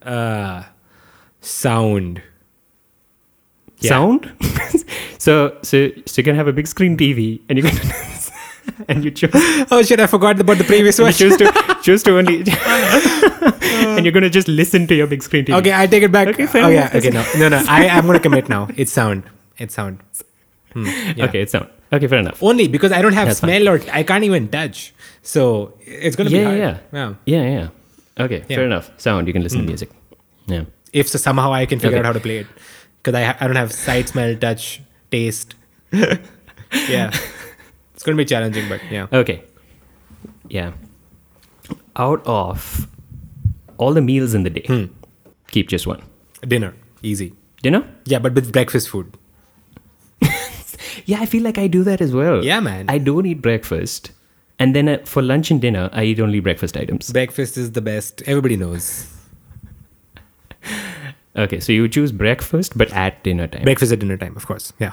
Uh, 0.03 0.65
sound. 1.41 2.21
Yeah. 3.79 3.91
Sound. 3.91 4.33
so 5.19 5.57
so 5.63 5.91
so 6.05 6.19
you 6.19 6.25
can 6.25 6.35
have 6.35 6.49
a 6.49 6.53
big 6.53 6.67
screen 6.67 6.97
TV 6.97 7.41
and 7.49 7.59
you 7.59 7.65
can 7.65 7.77
and 8.89 9.05
you 9.05 9.11
choose 9.11 9.31
Oh 9.71 9.83
shit, 9.83 10.01
I 10.01 10.07
forgot 10.07 10.39
about 10.41 10.59
the 10.59 10.65
previous 10.65 10.99
one. 10.99 11.13
choose 11.13 11.37
to 11.39 11.77
choose 11.83 12.03
to 12.05 12.17
only 12.19 12.45
and 13.97 14.05
you're 14.05 14.13
gonna 14.13 14.31
just 14.31 14.49
listen 14.49 14.87
to 14.87 14.95
your 14.95 15.07
big 15.07 15.23
screen 15.23 15.45
TV. 15.45 15.57
Okay, 15.59 15.73
I 15.75 15.87
take 15.87 16.03
it 16.03 16.13
back. 16.13 16.29
Okay, 16.29 16.47
fair 16.47 16.65
oh 16.65 16.69
yeah, 16.69 16.91
okay, 16.95 17.11
no, 17.11 17.25
no, 17.39 17.49
no. 17.49 17.63
I 17.69 17.85
am 17.87 18.07
gonna 18.07 18.21
commit 18.21 18.49
now. 18.49 18.69
It's 18.77 18.93
sound. 18.93 19.25
It's 19.59 19.75
sound. 19.75 20.01
Hmm, 20.73 20.87
yeah. 21.17 21.27
Okay, 21.27 21.43
it's 21.43 21.53
sound. 21.53 21.69
Okay, 21.93 22.07
fair 22.07 22.19
enough. 22.21 22.43
Only 22.43 22.69
because 22.69 22.93
I 22.93 23.03
don't 23.03 23.13
have 23.13 23.29
That's 23.29 23.41
fine. 23.41 23.51
smell 23.63 23.69
or 23.75 23.81
I 23.93 24.03
can't 24.03 24.25
even 24.25 24.49
touch. 24.49 24.95
So 25.23 25.75
it's 25.81 26.17
gonna 26.17 26.31
be 26.31 26.37
Yeah, 26.39 26.45
hard. 26.45 26.59
yeah, 26.59 26.79
yeah. 26.93 27.15
yeah, 27.27 27.43
yeah. 27.61 28.25
Okay, 28.25 28.37
Yeah. 28.37 28.43
Hmm. 28.45 28.55
fair 28.55 28.65
enough. 28.65 28.91
Sound. 28.99 29.27
You 29.27 29.33
can 29.33 29.43
listen 29.43 29.61
to 29.61 29.67
music. 29.67 29.91
Yeah. 30.47 30.65
If 30.93 31.09
so, 31.09 31.19
somehow 31.19 31.53
I 31.53 31.67
can 31.67 31.79
figure 31.79 31.99
Okay. 31.99 32.01
out 32.01 32.07
how 32.07 32.13
to 32.13 32.21
play 32.21 32.39
it, 32.39 32.47
because 33.03 33.15
I 33.15 33.25
ha- 33.25 33.37
I 33.41 33.47
don't 33.47 33.57
have 33.57 33.73
sight, 33.73 34.09
smell, 34.09 34.35
touch, 34.37 34.81
taste. 35.11 35.55
yeah, 36.89 37.11
it's 38.03 38.07
gonna 38.09 38.17
be 38.17 38.25
challenging, 38.25 38.69
but 38.69 38.81
yeah. 38.91 39.07
Okay. 39.13 39.45
Yeah. 40.49 40.73
Out 41.95 42.21
of 42.27 42.89
all 43.79 43.93
the 43.95 44.01
meals 44.03 44.35
in 44.35 44.43
the 44.43 44.51
day, 44.51 44.65
Hmm. 44.67 44.87
keep 45.53 45.69
just 45.69 45.87
one. 45.87 46.03
Dinner, 46.55 46.75
easy. 47.03 47.33
Dinner? 47.63 47.85
Yeah, 48.05 48.19
but 48.19 48.35
with 48.35 48.53
breakfast 48.53 48.89
food. 48.89 49.17
Yeah, 51.07 51.21
I 51.21 51.27
feel 51.27 51.43
like 51.45 51.59
I 51.59 51.69
do 51.69 51.85
that 51.85 52.01
as 52.01 52.13
well. 52.13 52.45
Yeah, 52.45 52.59
man. 52.61 52.87
I 52.89 52.99
don't 52.99 53.25
eat 53.27 53.41
breakfast. 53.41 54.11
And 54.59 54.75
then 54.77 54.89
uh, 54.89 54.99
for 55.05 55.23
lunch 55.23 55.51
and 55.53 55.61
dinner, 55.61 55.89
I 55.93 56.05
eat 56.05 56.21
only 56.21 56.41
breakfast 56.41 56.77
items. 56.77 57.11
Breakfast 57.13 57.57
is 57.57 57.71
the 57.73 57.81
best. 57.81 58.23
Everybody 58.27 58.57
knows. 58.57 59.07
Okay, 61.35 61.61
so 61.61 61.73
you 61.73 61.89
choose 61.89 62.13
breakfast, 62.13 62.77
but 62.77 62.93
at 62.93 63.23
dinner 63.25 63.47
time. 63.47 63.63
Breakfast 63.63 63.91
at 63.91 64.01
dinner 64.01 64.19
time, 64.19 64.37
of 64.37 64.47
course. 64.47 64.75
Yeah, 64.79 64.93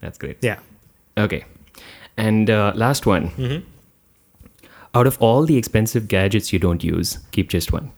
That's 0.00 0.16
great. 0.16 0.38
yeah. 0.42 0.60
Okay. 1.18 1.44
And 2.20 2.50
uh, 2.50 2.72
last 2.74 3.06
one. 3.06 3.30
Mm-hmm. 3.30 3.66
Out 4.94 5.06
of 5.06 5.16
all 5.20 5.44
the 5.46 5.56
expensive 5.56 6.08
gadgets 6.08 6.52
you 6.52 6.58
don't 6.58 6.82
use, 6.82 7.18
keep 7.30 7.48
just 7.48 7.72
one. 7.72 7.92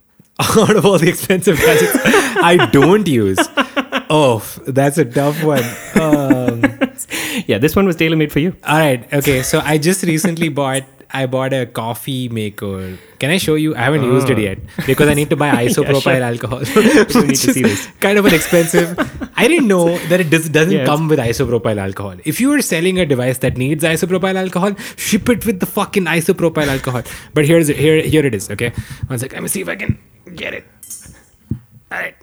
Out 0.40 0.76
of 0.76 0.86
all 0.86 0.98
the 0.98 1.08
expensive 1.08 1.58
gadgets 1.58 1.92
I 2.42 2.68
don't 2.72 3.06
use. 3.08 3.38
Oh, 4.08 4.38
that's 4.66 4.98
a 4.98 5.04
tough 5.04 5.42
one. 5.42 5.64
Um, 6.00 6.62
Yeah, 7.46 7.58
this 7.58 7.76
one 7.76 7.86
was 7.86 7.96
tailor 7.96 8.16
made 8.16 8.32
for 8.32 8.40
you. 8.40 8.54
all 8.66 8.78
right. 8.78 9.12
Okay. 9.12 9.42
So 9.42 9.60
I 9.60 9.78
just 9.78 10.02
recently 10.02 10.48
bought. 10.48 10.82
I 11.10 11.24
bought 11.26 11.52
a 11.54 11.64
coffee 11.64 12.28
maker. 12.28 12.98
Can 13.18 13.30
I 13.30 13.38
show 13.38 13.54
you? 13.54 13.74
I 13.74 13.78
haven't 13.84 14.02
used 14.02 14.28
it 14.28 14.36
ah. 14.36 14.40
yet 14.40 14.58
because 14.86 15.08
I 15.08 15.14
need 15.14 15.30
to 15.30 15.36
buy 15.36 15.50
isopropyl 15.66 16.02
sure. 16.02 16.22
alcohol. 16.22 16.58
We 17.22 17.28
need 17.28 17.36
to 17.36 17.52
see 17.54 17.62
this. 17.62 17.86
Kind 18.00 18.18
of 18.18 18.26
an 18.26 18.34
expensive. 18.34 18.98
I 19.34 19.48
didn't 19.48 19.68
know 19.68 19.96
that 20.08 20.20
it 20.20 20.28
does, 20.30 20.48
doesn't 20.50 20.72
Yeah, 20.72 20.84
come 20.84 21.08
with 21.08 21.18
isopropyl 21.18 21.78
alcohol. 21.78 22.16
If 22.24 22.40
you 22.42 22.52
are 22.52 22.60
selling 22.60 22.98
a 23.00 23.06
device 23.06 23.38
that 23.38 23.56
needs 23.56 23.84
isopropyl 23.84 24.34
alcohol, 24.36 24.74
ship 24.96 25.28
it 25.30 25.46
with 25.46 25.60
the 25.60 25.66
fucking 25.66 26.04
isopropyl 26.04 26.66
alcohol. 26.66 27.02
But 27.32 27.46
here's 27.46 27.68
it. 27.70 27.76
Here, 27.76 28.02
here 28.02 28.26
it 28.26 28.34
is. 28.34 28.50
Okay. 28.50 28.72
One 29.06 29.18
sec. 29.18 29.32
Let 29.32 29.42
me 29.42 29.48
see 29.48 29.62
if 29.62 29.68
I 29.68 29.76
can 29.76 29.98
get 30.34 30.52
it. 30.52 30.66
All 31.90 31.98
right. 31.98 32.14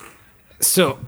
So 0.59 0.99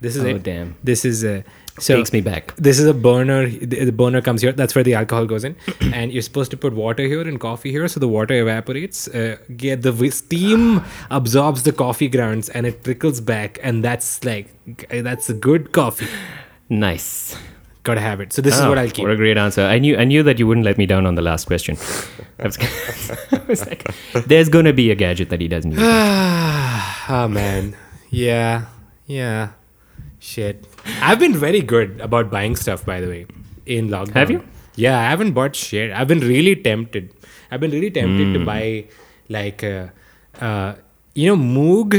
this 0.00 0.14
is 0.16 0.22
Oh, 0.24 0.28
it. 0.28 0.42
damn. 0.44 0.76
This 0.84 1.04
is 1.04 1.24
a. 1.24 1.42
So 1.78 1.96
Takes 1.96 2.12
me 2.12 2.20
back. 2.20 2.54
this 2.56 2.78
is 2.78 2.86
a 2.86 2.92
burner. 2.92 3.46
The, 3.48 3.84
the 3.86 3.92
burner 3.92 4.20
comes 4.20 4.42
here. 4.42 4.52
That's 4.52 4.74
where 4.74 4.84
the 4.84 4.94
alcohol 4.94 5.24
goes 5.24 5.44
in, 5.44 5.56
and 5.94 6.12
you're 6.12 6.20
supposed 6.20 6.50
to 6.50 6.56
put 6.56 6.74
water 6.74 7.04
here 7.04 7.22
and 7.22 7.40
coffee 7.40 7.70
here, 7.70 7.88
so 7.88 8.00
the 8.00 8.08
water 8.08 8.34
evaporates. 8.34 9.08
Uh, 9.08 9.36
get 9.56 9.80
the 9.82 10.10
steam 10.10 10.82
absorbs 11.10 11.62
the 11.62 11.72
coffee 11.72 12.08
grounds, 12.08 12.48
and 12.50 12.66
it 12.66 12.84
trickles 12.84 13.20
back, 13.22 13.58
and 13.62 13.82
that's 13.82 14.22
like 14.24 14.48
that's 14.90 15.30
a 15.30 15.34
good 15.34 15.72
coffee. 15.72 16.06
Nice. 16.68 17.36
Gotta 17.82 18.00
have 18.02 18.20
it. 18.20 18.32
So 18.34 18.42
this 18.42 18.54
is 18.56 18.60
Oh, 18.60 18.68
what 18.68 18.76
I'll 18.76 18.90
keep. 18.90 19.04
What 19.04 19.12
a 19.12 19.16
great 19.16 19.38
answer. 19.38 19.62
I 19.62 19.78
knew 19.78 19.96
I 19.96 20.04
knew 20.04 20.22
that 20.22 20.38
you 20.38 20.46
wouldn't 20.46 20.66
let 20.66 20.76
me 20.76 20.84
down 20.84 21.06
on 21.06 21.14
the 21.14 21.22
last 21.22 21.46
question. 21.46 21.78
I 22.38 22.44
was, 22.44 22.58
I 23.32 23.40
was 23.48 23.66
like, 23.66 23.90
there's 24.26 24.50
gonna 24.50 24.74
be 24.74 24.90
a 24.90 24.94
gadget 24.94 25.30
that 25.30 25.40
he 25.40 25.48
doesn't 25.48 25.70
use. 25.76 25.80
oh 25.80 27.26
man, 27.30 27.74
yeah, 28.10 28.66
yeah, 29.06 29.52
shit. 30.18 30.66
I've 31.02 31.18
been 31.18 31.34
very 31.36 31.60
good 31.60 32.00
about 32.00 32.30
buying 32.30 32.56
stuff, 32.56 32.84
by 32.84 33.00
the 33.00 33.08
way, 33.08 33.26
in 33.66 33.88
lockdown. 33.88 34.14
Have 34.14 34.30
you? 34.30 34.44
Yeah, 34.76 34.98
I 34.98 35.10
haven't 35.10 35.32
bought 35.32 35.54
shit. 35.56 35.90
I've 35.92 36.08
been 36.08 36.20
really 36.20 36.56
tempted. 36.56 37.12
I've 37.50 37.60
been 37.60 37.70
really 37.72 37.90
tempted 37.90 38.28
Hmm. 38.28 38.32
to 38.34 38.44
buy, 38.44 38.84
like, 39.28 39.62
uh, 39.64 39.86
uh, 40.40 40.74
you 41.14 41.26
know, 41.34 41.36
Moog, 41.42 41.90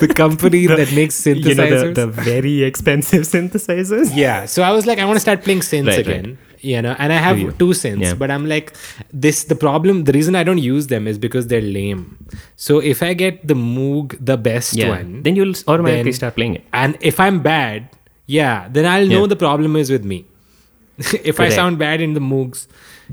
the 0.00 0.12
company 0.14 0.66
that 0.72 0.92
makes 0.94 1.20
synthesizers. 1.20 1.48
you 1.48 1.54
know 1.54 1.92
the, 1.92 1.92
the 1.94 2.06
very 2.06 2.62
expensive 2.62 3.22
synthesizers. 3.34 4.10
Yeah, 4.14 4.46
so 4.46 4.62
I 4.62 4.70
was 4.70 4.86
like, 4.86 4.98
I 4.98 5.04
want 5.04 5.16
to 5.16 5.20
start 5.20 5.42
playing 5.42 5.60
synths 5.60 5.88
Right, 5.88 5.98
again. 5.98 6.24
right. 6.24 6.36
You 6.62 6.82
know, 6.82 6.94
and 6.98 7.10
I 7.12 7.16
have 7.16 7.38
two 7.58 7.68
synths, 7.68 8.02
Yeah. 8.02 8.14
but 8.14 8.30
I'm 8.30 8.46
like, 8.46 8.74
this. 9.12 9.44
The 9.44 9.54
problem, 9.54 10.04
the 10.04 10.12
reason 10.12 10.34
I 10.36 10.42
don't 10.44 10.58
use 10.58 10.88
them 10.88 11.06
is 11.12 11.18
because 11.18 11.46
they're 11.46 11.62
lame. 11.76 12.02
So 12.56 12.80
if 12.80 13.02
I 13.02 13.14
get 13.14 13.46
the 13.52 13.54
Moog, 13.54 14.16
the 14.32 14.36
best 14.36 14.74
Yeah. 14.76 14.90
one, 14.90 15.22
Then 15.22 15.36
you'll 15.36 15.54
automatically 15.66 16.10
then- 16.10 16.12
start 16.18 16.34
playing 16.36 16.56
it. 16.56 16.64
and 16.72 16.98
if 17.00 17.18
I'm 17.18 17.40
bad, 17.40 17.88
yeah, 18.26 18.68
then 18.70 18.84
I'll 18.86 19.06
know 19.06 19.26
the 19.26 19.36
problem 19.36 19.74
is 19.76 19.90
with 19.90 20.04
me. 20.04 20.18
if 21.24 21.40
I 21.40 21.48
sound 21.48 21.78
bad 21.78 22.02
in 22.02 22.12
the 22.12 22.20
Moogs, 22.20 22.66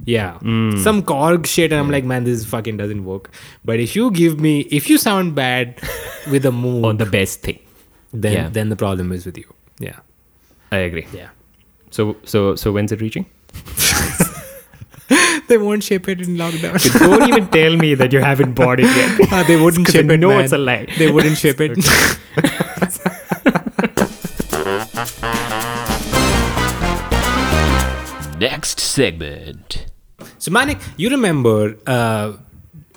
yeah, 0.06 0.34
Mm. 0.42 0.78
some 0.84 1.02
Korg 1.04 1.46
shit, 1.54 1.72
and 1.72 1.80
I'm 1.80 1.90
like, 1.90 2.04
man, 2.04 2.26
this 2.26 2.44
fucking 2.46 2.76
doesn't 2.76 3.06
work. 3.06 3.30
But 3.64 3.80
if 3.80 3.96
you 3.96 4.12
give 4.12 4.40
me, 4.42 4.60
if 4.82 4.90
you 4.90 4.98
sound 4.98 5.36
bad 5.36 5.80
with 6.36 6.46
a 6.46 6.52
Moog, 6.52 6.84
On 6.84 6.98
the 6.98 7.06
best 7.06 7.42
thing. 7.48 7.60
then 8.14 8.52
then 8.60 8.68
the 8.76 8.76
problem 8.76 9.12
is 9.22 9.26
with 9.26 9.38
you. 9.38 9.48
Yeah, 9.80 10.00
I 10.72 10.80
agree. 10.92 11.08
yeah. 11.14 11.30
So 11.92 12.18
so 12.26 12.46
so 12.56 12.74
when's 12.74 12.92
it 12.92 13.00
reaching? 13.08 13.26
They 15.48 15.58
won't 15.58 15.82
ship 15.84 16.10
it 16.10 16.20
in 16.20 16.36
lockdown. 16.36 17.00
Don't 17.00 17.28
even 17.30 17.48
tell 17.48 17.78
me 17.78 17.96
that 17.96 18.12
you 18.12 18.20
haven't 18.20 18.54
bought 18.54 18.80
it 18.82 18.88
yet. 18.96 19.32
Uh, 19.32 19.44
they 19.44 19.56
wouldn't 19.56 19.86
'Cause 19.86 19.94
ship 19.96 20.10
I 20.10 20.16
it. 20.16 20.20
know 20.20 20.30
man. 20.30 20.44
it's 20.44 20.52
a 20.52 20.58
lie. 20.58 20.86
They 20.98 21.10
wouldn't 21.10 21.38
ship 21.38 21.62
it. 21.62 21.78
Next 28.40 28.80
segment. 28.80 29.86
so, 30.38 30.52
Manik, 30.52 30.78
you 30.96 31.10
remember? 31.10 31.76
Uh, 31.88 32.34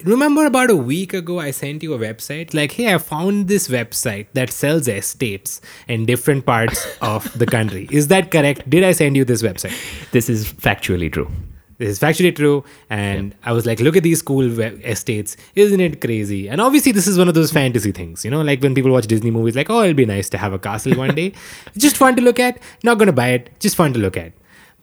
remember 0.04 0.46
about 0.46 0.70
a 0.70 0.76
week 0.76 1.14
ago, 1.14 1.38
I 1.40 1.50
sent 1.50 1.82
you 1.82 1.94
a 1.94 1.98
website. 1.98 2.54
Like, 2.54 2.72
hey, 2.72 2.94
I 2.94 2.98
found 2.98 3.48
this 3.48 3.68
website 3.68 4.26
that 4.34 4.50
sells 4.50 4.88
estates 4.88 5.60
in 5.88 6.06
different 6.06 6.46
parts 6.46 6.86
of 7.02 7.38
the 7.38 7.46
country. 7.46 7.88
Is 7.90 8.08
that 8.08 8.30
correct? 8.30 8.68
Did 8.68 8.84
I 8.84 8.92
send 8.92 9.16
you 9.16 9.24
this 9.24 9.42
website? 9.42 9.74
This 10.12 10.28
is 10.28 10.52
factually 10.52 11.12
true. 11.12 11.30
This 11.78 11.88
is 11.88 11.98
factually 11.98 12.36
true. 12.36 12.62
And 12.90 13.34
I 13.42 13.52
was 13.52 13.64
like, 13.64 13.80
look 13.80 13.96
at 13.96 14.02
these 14.02 14.20
cool 14.20 14.60
estates. 14.60 15.36
Isn't 15.54 15.80
it 15.80 16.00
crazy? 16.00 16.48
And 16.48 16.60
obviously, 16.60 16.92
this 16.92 17.06
is 17.06 17.16
one 17.16 17.28
of 17.28 17.34
those 17.34 17.50
fantasy 17.50 17.90
things, 17.90 18.24
you 18.24 18.30
know, 18.30 18.42
like 18.42 18.62
when 18.62 18.74
people 18.74 18.92
watch 18.92 19.06
Disney 19.06 19.30
movies, 19.30 19.56
like, 19.56 19.70
oh, 19.70 19.82
it'll 19.82 19.94
be 19.94 20.04
nice 20.04 20.28
to 20.30 20.38
have 20.38 20.52
a 20.52 20.58
castle 20.58 20.94
one 20.96 21.14
day. 21.14 21.32
just 21.78 21.96
fun 21.96 22.16
to 22.16 22.22
look 22.22 22.38
at. 22.38 22.58
Not 22.84 22.98
going 22.98 23.06
to 23.06 23.14
buy 23.14 23.28
it, 23.28 23.58
just 23.60 23.76
fun 23.76 23.94
to 23.94 23.98
look 23.98 24.18
at. 24.18 24.32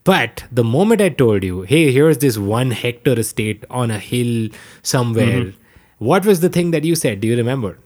But 0.08 0.46
the 0.50 0.63
moment 0.63 1.02
I 1.02 1.10
told 1.10 1.43
you, 1.43 1.63
hey, 1.63 1.91
here's 1.91 2.20
this 2.20 2.38
one 2.38 2.72
hectare 2.72 3.20
estate 3.20 3.65
on 3.70 3.91
a 3.91 4.00
hill 4.00 4.50
somewhere, 4.82 5.41
mm-hmm. 5.41 6.06
what 6.12 6.26
was 6.26 6.39
the 6.39 6.48
thing 6.48 6.72
that 6.72 6.86
you 6.86 6.96
said? 6.96 7.20
Do 7.20 7.28
you 7.28 7.36
remember? 7.36 7.78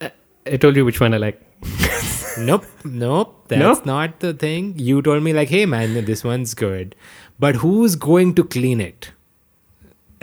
Uh, 0.00 0.10
I 0.46 0.56
told 0.56 0.76
you 0.76 0.84
which 0.84 1.00
one 1.00 1.12
I 1.12 1.16
like. 1.16 1.42
Nope, 2.38 2.64
nope, 2.84 3.48
that's 3.48 3.84
not 3.84 4.20
the 4.20 4.32
thing. 4.32 4.74
You 4.78 5.02
told 5.02 5.24
me, 5.24 5.32
like, 5.32 5.48
hey, 5.48 5.66
man, 5.66 6.04
this 6.04 6.22
one's 6.22 6.54
good. 6.54 6.94
But 7.40 7.56
who's 7.56 7.96
going 7.96 8.34
to 8.36 8.44
clean 8.44 8.80
it? 8.80 9.10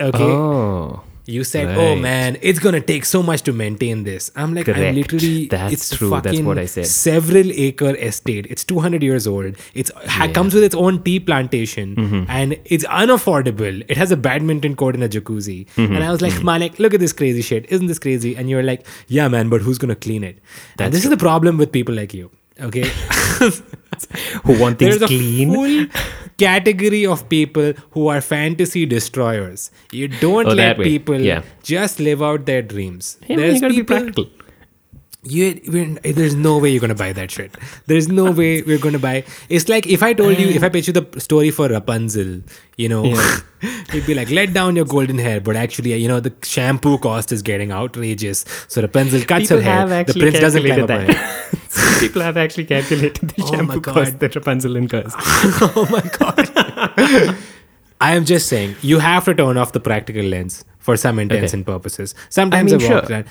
Okay. 0.00 0.24
Oh. 0.24 1.04
You 1.34 1.42
said, 1.44 1.70
"Oh 1.80 1.94
man, 2.02 2.36
it's 2.50 2.58
gonna 2.64 2.80
take 2.90 3.04
so 3.08 3.22
much 3.22 3.42
to 3.48 3.52
maintain 3.52 4.04
this." 4.04 4.28
I'm 4.34 4.54
like, 4.58 4.68
I'm 4.74 4.94
literally. 4.98 5.46
That's 5.54 5.72
it's 5.74 5.88
true. 5.96 6.08
That's 6.10 6.28
fucking 6.28 6.46
what 6.50 6.58
I 6.62 6.64
said. 6.74 6.86
Several 6.92 7.50
acre 7.64 7.90
estate. 8.10 8.46
It's 8.54 8.64
200 8.64 9.02
years 9.08 9.26
old. 9.32 9.58
It's 9.82 9.90
ha- 10.14 10.28
comes 10.38 10.54
with 10.58 10.64
its 10.68 10.74
own 10.84 11.02
tea 11.08 11.18
plantation, 11.20 11.94
Mm-hmm. 11.96 12.22
and 12.38 12.56
it's 12.76 12.86
unaffordable. 13.02 13.84
It 13.88 13.98
has 14.04 14.10
a 14.10 14.16
badminton 14.28 14.74
court 14.84 14.94
and 15.00 15.04
a 15.04 15.08
jacuzzi. 15.18 15.58
Mm-hmm. 15.76 15.94
And 15.94 16.02
I 16.02 16.10
was 16.16 16.22
like, 16.28 16.42
"Manik, 16.52 16.78
look 16.78 16.94
at 16.94 17.00
this 17.06 17.12
crazy 17.22 17.42
shit. 17.42 17.70
Isn't 17.78 17.88
this 17.94 17.98
crazy? 18.08 18.34
And 18.34 18.48
you're 18.54 18.62
like, 18.72 18.86
Yeah, 19.08 19.28
man, 19.28 19.50
but 19.50 19.60
who's 19.68 19.76
gonna 19.86 20.00
clean 20.08 20.24
it? 20.24 20.38
and 20.78 20.94
this 20.94 21.04
is 21.04 21.10
the 21.18 21.22
problem 21.28 21.58
with 21.64 21.72
people 21.80 21.94
like 22.02 22.14
you. 22.22 22.30
Okay. 22.68 22.86
Who 24.44 24.58
want 24.60 24.78
things 24.78 24.98
There's 24.98 25.08
clean? 25.08 25.90
Category 26.38 27.04
of 27.06 27.28
people 27.28 27.72
who 27.92 28.08
are 28.08 28.20
fantasy 28.20 28.86
destroyers. 28.86 29.70
You 29.92 30.08
don't 30.08 30.46
Oh, 30.46 30.52
let 30.64 30.78
people 30.78 31.20
Yeah. 31.20 31.42
just 31.62 32.00
live 32.00 32.22
out 32.22 32.46
their 32.46 32.62
dreams. 32.62 33.16
Hey, 33.22 33.36
man, 33.36 33.54
you 33.54 33.60
gotta 33.60 33.74
be 33.74 33.82
practical. 33.82 34.26
You, 35.24 35.54
there's 36.02 36.36
no 36.36 36.58
way 36.58 36.70
you're 36.70 36.80
gonna 36.80 36.94
buy 36.94 37.12
that 37.12 37.30
shit. 37.30 37.56
There's 37.86 38.08
no 38.08 38.30
way 38.40 38.62
we're 38.62 38.78
gonna 38.78 39.00
buy. 39.00 39.24
It's 39.48 39.68
like 39.68 39.86
if 39.86 40.02
I 40.02 40.12
told 40.14 40.38
you, 40.38 40.48
if 40.48 40.62
I 40.62 40.68
pitch 40.68 40.86
you 40.86 40.92
the 40.92 41.20
story 41.20 41.50
for 41.50 41.68
Rapunzel, 41.68 42.40
you 42.76 42.88
know, 42.88 43.02
you'd 43.92 44.06
be 44.06 44.14
like, 44.14 44.30
let 44.30 44.52
down 44.54 44.76
your 44.76 44.84
golden 44.84 45.18
hair, 45.18 45.40
but 45.40 45.56
actually, 45.56 45.94
you 45.96 46.06
know, 46.08 46.20
the 46.20 46.32
shampoo 46.42 46.96
cost 46.98 47.32
is 47.32 47.42
getting 47.42 47.72
outrageous. 47.72 48.44
So 48.68 48.80
Rapunzel 48.80 49.22
cuts 49.22 49.48
People 49.48 49.56
her 49.62 49.86
hair. 49.88 50.04
The 50.04 50.14
prince 50.14 50.38
doesn't 50.38 50.62
climb 50.64 50.82
up 50.82 50.88
that. 50.88 51.54
People 52.00 52.22
have 52.22 52.36
actually 52.36 52.64
calculated 52.64 53.28
the 53.30 53.42
Oh 53.42 53.52
shampoo 53.52 53.80
cost 53.80 54.18
that 54.20 54.34
Rapunzel 54.34 54.76
incurs. 54.76 55.12
oh 55.18 55.86
my 55.90 56.00
god. 56.18 57.36
I 58.00 58.14
am 58.14 58.24
just 58.24 58.48
saying, 58.48 58.76
you 58.82 59.00
have 59.00 59.24
to 59.24 59.34
turn 59.34 59.56
off 59.56 59.72
the 59.72 59.80
practical 59.80 60.22
lens 60.24 60.64
for 60.78 60.96
some 60.96 61.18
intents 61.18 61.52
Okay. 61.52 61.58
and 61.58 61.66
purposes. 61.66 62.14
Sometimes 62.28 62.72
I, 62.72 62.76
mean, 62.76 62.90
walk 62.90 63.04
sure. 63.06 63.12
around. 63.12 63.24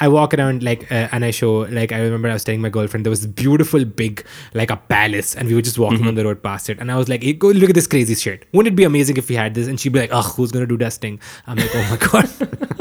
I 0.00 0.08
walk 0.08 0.32
around 0.34 0.62
like, 0.62 0.90
uh, 0.90 1.08
and 1.12 1.24
I 1.24 1.30
show 1.32 1.58
like 1.78 1.92
I 1.92 2.00
remember 2.00 2.28
I 2.28 2.32
was 2.32 2.44
telling 2.44 2.60
my 2.62 2.70
girlfriend 2.70 3.04
there 3.04 3.10
was 3.10 3.20
this 3.20 3.30
beautiful 3.30 3.84
big 3.84 4.24
like 4.54 4.70
a 4.70 4.76
palace, 4.76 5.36
and 5.36 5.48
we 5.48 5.54
were 5.54 5.60
just 5.60 5.78
walking 5.78 5.98
Mm-hmm. 5.98 6.08
on 6.08 6.14
the 6.14 6.24
road 6.24 6.42
past 6.42 6.70
it, 6.70 6.78
and 6.80 6.90
I 6.90 6.96
was 6.96 7.08
like, 7.10 7.22
hey, 7.22 7.34
"Go 7.34 7.48
look 7.48 7.68
at 7.68 7.74
this 7.74 7.86
crazy 7.86 8.14
shit! 8.14 8.46
Wouldn't 8.52 8.72
it 8.72 8.76
be 8.76 8.84
amazing 8.84 9.18
if 9.18 9.28
we 9.28 9.34
had 9.34 9.54
this?" 9.54 9.68
And 9.68 9.78
she'd 9.78 9.92
be 9.92 9.98
like, 10.00 10.10
"Oh, 10.12 10.22
who's 10.22 10.50
gonna 10.50 10.66
do 10.66 10.78
dusting?" 10.78 11.20
I'm 11.46 11.58
like, 11.58 11.70
"Oh 11.74 11.86
my 11.90 11.96
god, 12.22 12.71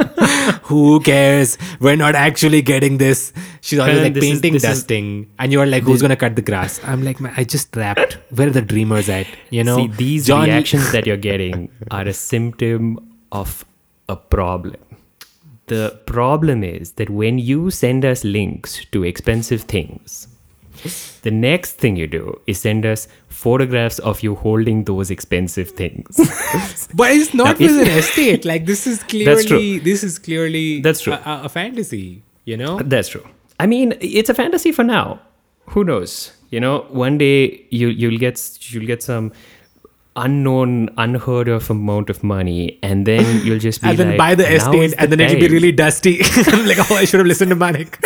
who 0.72 1.00
cares? 1.08 1.58
We're 1.88 1.96
not 2.02 2.16
actually 2.24 2.62
getting 2.72 2.98
this." 3.02 3.24
She's 3.70 3.80
always 3.86 3.98
Kanan, 3.98 4.04
like 4.10 4.14
this 4.20 4.24
is- 4.24 4.32
painting, 4.32 4.56
is- 4.60 4.68
dusting, 4.68 5.10
and 5.40 5.56
you're 5.58 5.68
like, 5.74 5.84
"Who's 5.92 6.02
gonna 6.08 6.20
cut 6.26 6.36
the 6.42 6.46
grass?" 6.52 6.80
I'm 6.94 7.04
like, 7.10 7.22
"Man, 7.28 7.34
I 7.44 7.46
just 7.56 7.76
rapped. 7.84 8.18
Where 8.40 8.48
are 8.52 8.56
the 8.60 8.66
dreamers 8.74 9.10
at? 9.18 9.28
You 9.58 9.64
know, 9.70 9.78
See, 9.82 9.88
these 10.04 10.28
John- 10.32 10.46
reactions 10.52 10.92
that 10.98 11.06
you're 11.12 11.24
getting 11.30 11.70
are 12.00 12.08
a 12.14 12.16
symptom 12.22 12.98
of 13.44 13.64
a 14.10 14.16
problem. 14.38 14.78
The 15.68 15.84
problem 16.06 16.64
is 16.70 16.94
that 17.04 17.10
when 17.10 17.38
you 17.52 17.60
send 17.72 18.04
us 18.04 18.24
links 18.26 18.74
to 18.92 19.04
expensive 19.10 19.62
things, 19.74 20.28
the 21.22 21.32
next 21.32 21.74
thing 21.74 21.96
you 21.96 22.08
do 22.08 22.40
is 22.48 22.60
send 22.62 22.86
us 22.86 23.08
photographs 23.28 24.00
of 24.00 24.22
you 24.24 24.36
holding 24.36 24.84
those 24.86 25.12
expensive 25.12 25.70
things. 25.72 26.18
But 26.94 27.12
it's 27.12 27.34
not 27.34 27.60
Now, 27.60 27.66
with 27.68 27.88
an 27.88 27.88
estate. 27.98 28.46
Like 28.46 28.66
this 28.66 28.86
is 28.88 29.04
clearly 29.12 29.80
this 29.80 30.04
is 30.04 30.20
clearly 30.20 30.82
That's 30.82 31.02
true. 31.02 31.14
A, 31.14 31.42
a- 31.46 31.50
fantasy. 31.50 32.24
You 32.46 32.58
know, 32.58 32.80
That's 32.80 33.10
true. 33.10 33.26
I 33.60 33.68
mean, 33.68 33.94
it's 34.02 34.30
a 34.30 34.34
fantasy 34.34 34.72
for 34.72 34.84
now. 34.84 35.22
Who 35.68 35.84
knows? 35.84 36.34
You 36.50 36.60
know, 36.60 36.86
one 36.90 37.18
day 37.18 37.66
you 37.70 37.90
you'll 37.90 38.18
get 38.20 38.40
you'll 38.72 38.88
get 38.88 39.04
some 39.04 39.32
unknown, 40.16 40.90
unheard 40.98 41.48
of 41.48 41.70
amount 41.70 42.10
of 42.10 42.24
money, 42.24 42.78
and 42.84 43.06
then 43.06 43.42
you'll 43.46 43.60
just 43.60 43.82
be 43.82 43.90
and 43.90 43.98
then 43.98 44.08
like, 44.10 44.18
buy 44.18 44.36
the 44.36 44.44
"Now 44.44 44.50
is 44.50 44.64
estate, 44.64 44.96
and 44.98 45.12
the 45.12 45.16
then 45.16 45.28
it'll 45.30 45.40
be 45.40 45.48
really 45.48 45.72
dusty. 45.72 46.18
Like, 46.72 46.92
oh, 46.92 46.96
I 46.96 47.06
should 47.06 47.20
have 47.20 47.28
listened 47.28 47.50
to 47.52 47.56
Manik. 47.56 47.98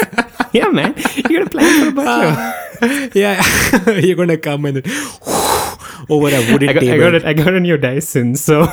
yeah, 0.53 0.67
man. 0.67 0.93
You're 1.29 1.39
gonna 1.39 1.49
plan 1.49 1.81
for 1.83 1.89
a 1.89 1.91
butler. 1.91 2.53
yeah, 3.13 3.41
you're 3.99 4.15
gonna 4.15 4.38
come 4.38 4.65
and 4.65 4.77
over 6.09 6.27
a 6.29 6.51
wooden 6.51 6.69
I 6.69 6.73
got, 6.73 6.83
I 6.83 6.85
table. 6.85 6.99
got 6.99 7.13
it. 7.15 7.25
I 7.25 7.33
got 7.33 7.53
a 7.53 7.59
new 7.59 7.77
Dyson, 7.77 8.35
so 8.35 8.67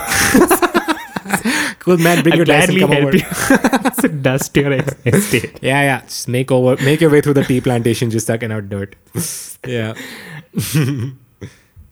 Cool 1.83 1.97
man, 1.97 2.23
bring 2.23 2.35
I'll 2.35 2.39
your 2.39 2.45
Dyson. 2.45 2.79
Come 2.79 2.93
help 2.93 3.09
over. 3.09 3.17
you 3.17 4.09
dust 4.23 4.57
your 4.57 4.73
estate. 4.73 5.59
Yeah, 5.63 5.83
yeah. 5.83 6.01
Just 6.03 6.29
make 6.29 6.53
over, 6.53 6.81
make 6.85 7.01
your 7.01 7.11
way 7.11 7.21
through 7.21 7.35
the 7.35 7.43
tea 7.43 7.61
plantation, 7.61 8.09
just 8.09 8.29
sucking 8.29 8.53
out 8.53 8.69
dirt. 8.69 8.95
Yeah. 9.67 9.95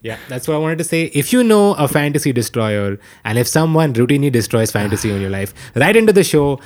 yeah, 0.00 0.18
that's 0.28 0.46
what 0.46 0.54
I 0.54 0.58
wanted 0.58 0.78
to 0.78 0.84
say. 0.84 1.06
If 1.06 1.32
you 1.32 1.42
know 1.42 1.74
a 1.74 1.88
fantasy 1.88 2.32
destroyer, 2.32 3.00
and 3.24 3.36
if 3.36 3.48
someone 3.48 3.92
routinely 3.92 4.30
destroys 4.30 4.70
fantasy 4.70 5.10
in 5.10 5.20
your 5.20 5.30
life, 5.30 5.52
write 5.74 5.96
into 5.96 6.12
the 6.12 6.22
show. 6.22 6.60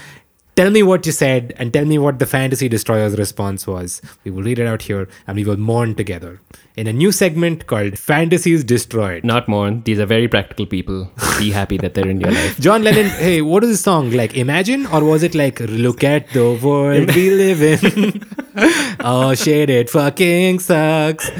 Tell 0.57 0.71
me 0.71 0.85
what 0.85 1.05
you 1.05 1.11
said 1.11 1.53
and 1.57 1.73
tell 1.73 1.85
me 1.85 1.99
what 1.99 2.21
the 2.21 2.27
fantasy 2.27 2.69
destroyer's 2.69 3.19
response 3.19 3.67
was. 3.67 4.01
We 4.23 4.31
will 4.31 4.45
read 4.45 4.61
it 4.61 4.69
out 4.69 4.83
here 4.83 5.09
and 5.27 5.37
we 5.37 5.45
will 5.45 5.57
mourn 5.57 5.97
together 5.97 6.41
in 6.77 6.87
a 6.87 6.93
new 6.93 7.11
segment 7.11 7.67
called 7.67 7.99
Fantasies 7.99 8.63
Destroyed. 8.63 9.25
Not 9.25 9.49
mourn. 9.49 9.83
These 9.83 9.99
are 9.99 10.07
very 10.07 10.29
practical 10.29 10.65
people. 10.65 11.11
Be 11.41 11.51
happy 11.51 11.77
that 11.79 11.95
they're 11.95 12.07
in 12.07 12.21
your 12.21 12.31
life. 12.31 12.61
John 12.61 12.85
Lennon, 12.85 13.07
hey, 13.07 13.43
what 13.43 13.65
is 13.65 13.71
the 13.71 13.77
song? 13.77 14.13
Like 14.13 14.37
Imagine? 14.37 14.87
Or 14.87 15.03
was 15.03 15.25
it 15.25 15.35
like 15.35 15.59
Look 15.59 16.05
at 16.05 16.31
the 16.31 16.57
world 16.63 17.13
we 17.17 17.31
live 17.31 17.61
in? 17.61 18.23
oh 19.01 19.35
shit, 19.35 19.71
it 19.71 19.91
fucking 19.91 20.61
sucks. 20.61 21.33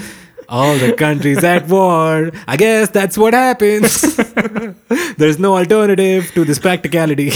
All 0.49 0.77
the 0.77 0.93
countries 0.93 1.45
at 1.45 1.69
war. 1.69 2.33
I 2.49 2.57
guess 2.57 2.91
that's 2.91 3.17
what 3.17 3.33
happens. 3.33 4.03
There's 5.17 5.39
no 5.39 5.57
alternative 5.57 6.33
to 6.35 6.45
this 6.45 6.59
practicality. 6.59 7.31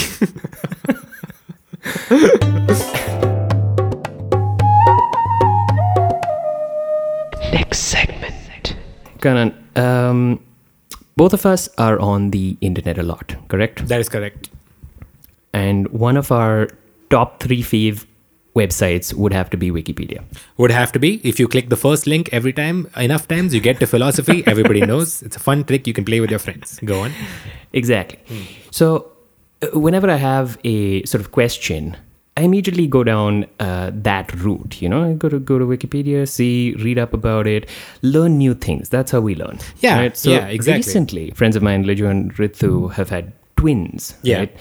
Next 7.53 7.79
segment. 7.79 8.77
Kanan, 9.20 9.53
um, 9.77 10.40
both 11.16 11.33
of 11.33 11.44
us 11.44 11.68
are 11.79 11.98
on 11.98 12.31
the 12.31 12.57
internet 12.61 12.98
a 12.98 13.03
lot, 13.03 13.35
correct? 13.48 13.87
that 13.88 14.01
is 14.01 14.09
correct. 14.09 14.51
And 15.53 15.88
one 15.88 16.16
of 16.16 16.31
our 16.31 16.68
top 17.11 17.42
three 17.42 17.62
fave 17.62 18.07
websites 18.55 19.12
would 19.14 19.33
have 19.33 19.51
to 19.51 19.57
be 19.57 19.70
Wikipedia. 19.70 20.22
Would 20.57 20.70
have 20.70 20.92
to 20.92 20.98
be. 20.98 21.20
If 21.24 21.40
you 21.40 21.48
click 21.48 21.68
the 21.68 21.77
first 21.77 22.07
link 22.07 22.29
every 22.33 22.53
time, 22.53 22.88
enough 22.96 23.27
times, 23.29 23.55
you 23.55 23.61
get 23.61 23.81
to 23.81 23.87
philosophy. 23.87 24.42
Everybody 24.46 24.81
knows. 24.92 25.22
It's 25.22 25.37
a 25.37 25.40
fun 25.40 25.64
trick 25.64 25.87
you 25.87 25.92
can 25.92 26.05
play 26.05 26.20
with 26.20 26.31
your 26.31 26.38
friends. 26.38 26.79
Go 26.85 27.01
on. 27.01 27.12
Exactly. 27.72 28.18
So, 28.70 28.96
uh, 28.96 29.03
whenever 29.73 30.11
I 30.11 30.16
have 30.16 30.59
a 30.64 31.05
sort 31.05 31.21
of 31.21 31.33
question, 31.33 31.97
I 32.37 32.42
immediately 32.42 32.87
go 32.87 33.03
down 33.03 33.47
uh, 33.59 33.90
that 33.92 34.33
route. 34.35 34.81
You 34.81 34.88
know, 34.88 35.11
I 35.11 35.14
go 35.14 35.29
to 35.29 35.40
go 35.40 35.59
to 35.59 35.64
Wikipedia, 35.64 36.29
see, 36.29 36.75
read 36.75 36.99
up 36.99 37.12
about 37.12 37.47
it, 37.49 37.68
learn 38.03 38.38
new 38.38 38.55
things. 38.55 38.88
That's 38.88 39.11
how 39.11 39.21
we 39.21 39.35
learn. 39.35 39.59
Yeah, 39.81 40.12
So 40.12 40.31
yeah, 40.31 40.47
exactly. 40.47 40.79
Recently, 40.79 41.31
friends 41.33 41.57
of 41.57 41.62
mine, 41.62 41.85
Liju 41.85 42.09
and 42.09 42.33
Ritu, 42.35 42.92
have 42.92 43.09
had 43.09 43.33
twins. 43.57 44.14
Yeah. 44.23 44.38
Right? 44.38 44.57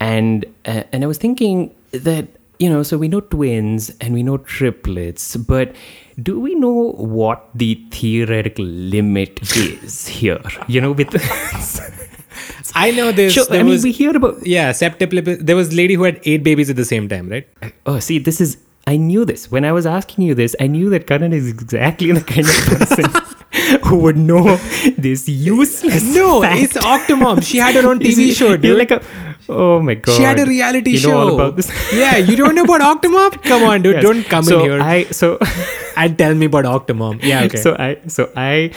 And 0.00 0.44
uh, 0.66 0.82
and 0.92 1.04
I 1.04 1.06
was 1.06 1.18
thinking 1.18 1.72
that 1.92 2.26
you 2.58 2.68
know, 2.68 2.82
so 2.82 2.98
we 2.98 3.08
know 3.08 3.20
twins 3.20 3.90
and 4.00 4.14
we 4.14 4.22
know 4.22 4.38
triplets, 4.38 5.36
but 5.36 5.74
do 6.22 6.38
we 6.38 6.54
know 6.54 6.92
what 6.96 7.48
the 7.54 7.74
theoretical 7.90 8.64
limit 8.64 9.40
is 9.56 10.06
here? 10.06 10.40
You 10.66 10.80
know, 10.80 10.92
with 10.92 11.10
I 12.74 12.90
know 12.90 13.12
this. 13.12 13.32
Sure, 13.32 13.46
I 13.50 13.58
mean, 13.58 13.66
was, 13.68 13.84
we 13.84 13.92
hear 13.92 14.16
about. 14.16 14.46
yeah, 14.46 14.70
septuplip. 14.72 15.38
There 15.40 15.56
was 15.56 15.72
a 15.72 15.76
lady 15.76 15.94
who 15.94 16.02
had 16.04 16.20
eight 16.24 16.42
babies 16.42 16.70
at 16.70 16.76
the 16.76 16.84
same 16.84 17.08
time, 17.08 17.28
right? 17.28 17.46
Oh, 17.86 17.98
see, 17.98 18.18
this 18.18 18.40
is. 18.40 18.58
I 18.86 18.96
knew 18.98 19.24
this. 19.24 19.50
When 19.50 19.64
I 19.64 19.72
was 19.72 19.86
asking 19.86 20.24
you 20.26 20.34
this, 20.34 20.54
I 20.60 20.66
knew 20.66 20.90
that 20.90 21.06
Kanan 21.06 21.32
is 21.32 21.48
exactly 21.48 22.12
the 22.12 22.20
kind 22.20 22.46
of 22.46 22.54
person 22.78 23.80
who 23.86 23.98
would 24.00 24.18
know 24.18 24.56
this 24.98 25.26
useless. 25.28 26.02
No, 26.14 26.42
fact. 26.42 26.60
it's 26.60 26.74
Octomom. 26.74 27.42
She 27.42 27.56
had 27.58 27.74
her 27.76 27.88
own 27.88 27.98
TV 28.06 28.12
see, 28.14 28.34
show, 28.34 28.56
dude. 28.58 28.76
like 28.78 28.90
a. 28.90 29.00
Oh 29.48 29.80
my 29.80 29.94
god. 29.94 30.16
she 30.16 30.22
had 30.22 30.38
a 30.40 30.44
reality 30.46 30.92
you 30.92 30.98
show. 30.98 31.10
know 31.10 31.18
all 31.20 31.34
about 31.34 31.56
this. 31.56 31.70
yeah, 31.94 32.16
you 32.16 32.34
don't 32.36 32.54
know 32.54 32.64
about 32.64 32.80
Octomom? 32.80 33.42
Come 33.42 33.62
on, 33.62 33.82
dude. 33.82 33.96
Yes. 33.96 34.02
Don't 34.02 34.24
come 34.24 34.42
so 34.42 34.60
in 34.60 34.64
here 34.70 34.78
So, 35.12 35.38
I 35.38 35.48
so 35.48 35.96
and 35.96 36.18
tell 36.18 36.34
me 36.34 36.46
about 36.46 36.64
Octomom. 36.64 37.22
Yeah, 37.22 37.44
okay. 37.44 37.58
so 37.58 37.74
I 37.78 37.98
so 38.06 38.30
I 38.36 38.70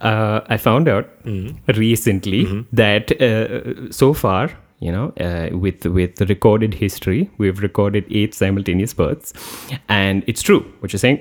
uh, 0.00 0.40
I 0.48 0.56
found 0.56 0.88
out 0.88 1.08
recently 1.76 2.44
that 2.72 3.12
uh, 3.20 3.90
so 3.90 4.14
far, 4.14 4.50
you 4.80 4.92
know, 4.92 5.12
uh, 5.20 5.56
with 5.56 5.84
with 5.86 6.20
recorded 6.22 6.74
history, 6.74 7.30
we've 7.38 7.60
recorded 7.60 8.04
eight 8.10 8.34
simultaneous 8.34 8.94
births, 8.94 9.32
and 9.88 10.22
it's 10.26 10.42
true 10.42 10.60
what 10.80 10.92
you're 10.92 10.98
saying. 11.00 11.20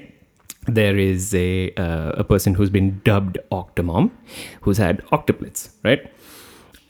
There 0.68 0.98
is 0.98 1.34
a 1.34 1.74
uh, 1.76 2.12
a 2.18 2.24
person 2.24 2.54
who's 2.54 2.70
been 2.70 3.02
dubbed 3.04 3.38
Octomom, 3.52 4.12
who's 4.62 4.78
had 4.78 5.04
octuplets, 5.08 5.70
right? 5.84 6.12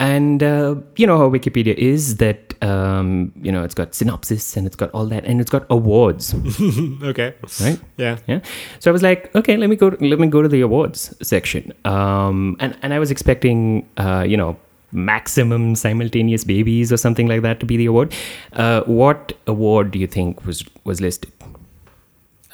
And 0.00 0.42
uh, 0.44 0.76
you 0.96 1.06
know 1.08 1.18
how 1.18 1.28
Wikipedia 1.28 1.74
is 1.74 2.18
that 2.18 2.54
um, 2.62 3.32
you 3.42 3.50
know 3.50 3.64
it's 3.64 3.74
got 3.74 3.94
synopsis 3.96 4.56
and 4.56 4.64
it's 4.66 4.76
got 4.76 4.90
all 4.92 5.06
that 5.06 5.24
and 5.24 5.40
it's 5.40 5.50
got 5.50 5.66
awards, 5.70 6.34
Okay. 7.02 7.34
right? 7.60 7.80
Yeah. 7.96 8.18
Yeah. 8.28 8.40
So 8.78 8.90
I 8.90 8.92
was 8.92 9.02
like, 9.02 9.34
okay, 9.34 9.56
let 9.56 9.68
me 9.68 9.74
go. 9.76 9.88
Let 10.00 10.20
me 10.20 10.28
go 10.28 10.40
to 10.40 10.48
the 10.48 10.60
awards 10.60 11.12
section. 11.20 11.72
Um, 11.84 12.56
and 12.60 12.76
and 12.82 12.94
I 12.94 13.00
was 13.00 13.10
expecting, 13.10 13.88
uh, 13.96 14.24
you 14.28 14.36
know, 14.36 14.56
maximum 14.92 15.74
simultaneous 15.74 16.44
babies 16.44 16.92
or 16.92 16.96
something 16.96 17.26
like 17.26 17.42
that 17.42 17.58
to 17.60 17.66
be 17.66 17.76
the 17.76 17.86
award. 17.86 18.14
Uh, 18.52 18.82
what 18.82 19.32
award 19.48 19.90
do 19.90 19.98
you 19.98 20.06
think 20.06 20.46
was 20.46 20.64
was 20.84 21.00
listed? 21.00 21.32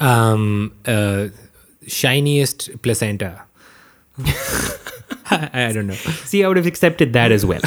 Um, 0.00 0.72
uh, 0.86 1.28
shiniest 1.86 2.70
placenta. 2.82 3.42
I, 5.30 5.50
I 5.68 5.72
don't 5.72 5.86
know. 5.86 5.94
See, 5.94 6.44
I 6.44 6.48
would 6.48 6.56
have 6.56 6.66
accepted 6.66 7.12
that 7.12 7.32
as 7.32 7.44
well. 7.46 7.60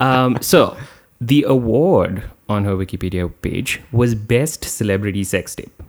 um, 0.00 0.38
so 0.40 0.76
the 1.20 1.44
award 1.44 2.24
on 2.48 2.64
her 2.64 2.72
Wikipedia 2.72 3.30
page 3.42 3.80
was 3.92 4.14
best 4.14 4.64
celebrity 4.64 5.24
sex 5.24 5.54
tape. 5.54 5.82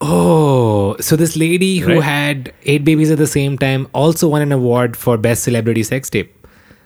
Oh, 0.00 0.96
so 1.00 1.16
this 1.16 1.36
lady 1.36 1.78
who 1.78 1.94
Right. 1.94 2.02
had 2.02 2.52
eight 2.64 2.84
babies 2.84 3.10
at 3.10 3.18
the 3.18 3.26
same 3.26 3.56
time 3.56 3.86
also 3.92 4.28
won 4.28 4.42
an 4.42 4.52
award 4.52 4.96
for 4.96 5.16
best 5.16 5.44
celebrity 5.44 5.82
sex 5.82 6.10
tape. 6.10 6.32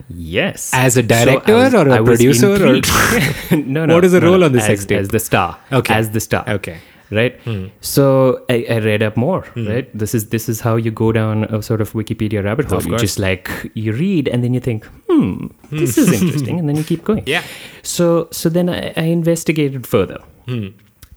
Yes. 0.09 0.71
As 0.73 0.97
a 0.97 1.03
So 1.03 1.09
director 1.09 1.55
was- 1.55 1.75
or 1.75 1.89
a 1.89 1.95
I 1.95 1.99
producer 2.03 2.53
or- 2.53 2.81
no, 3.57 3.87
no. 3.87 3.95
What 3.95 4.05
is 4.05 4.13
the 4.13 4.21
no, 4.21 4.29
role 4.31 4.39
no, 4.41 4.47
on 4.47 4.53
the 4.53 4.61
sex 4.61 4.85
tape? 4.85 5.01
As 5.01 5.09
the 5.09 5.19
star. 5.19 5.59
Okay. 5.73 5.95
As 5.95 6.11
the 6.11 6.21
star. 6.21 6.45
Okay. 6.49 6.79
Right. 7.11 7.41
So 7.81 8.45
I, 8.51 8.67
I 8.69 8.79
read 8.81 9.03
up 9.03 9.17
more. 9.17 9.45
Right. 9.57 9.89
This 9.99 10.15
is 10.15 10.29
this 10.29 10.49
is 10.49 10.61
how 10.61 10.77
you 10.77 10.91
go 10.91 11.11
down 11.13 11.45
a 11.45 11.63
sort 11.63 11.81
of 11.81 11.93
Wikipedia 11.93 12.45
rabbit 12.45 12.67
hole. 12.67 12.83
You 12.83 12.99
just 12.99 13.19
like 13.19 13.51
you 13.75 13.93
read 13.93 14.29
and 14.29 14.45
then 14.45 14.53
you 14.53 14.61
think, 14.61 14.85
hmm, 15.09 15.47
this 15.71 15.97
is 15.97 16.13
interesting, 16.23 16.59
and 16.59 16.69
then 16.69 16.77
you 16.77 16.85
keep 16.85 17.05
going. 17.05 17.25
Yeah. 17.35 17.43
So 17.83 18.29
so 18.31 18.49
then 18.49 18.69
I, 18.69 18.93
I 18.97 19.05
investigated 19.05 19.87
further. 19.87 20.21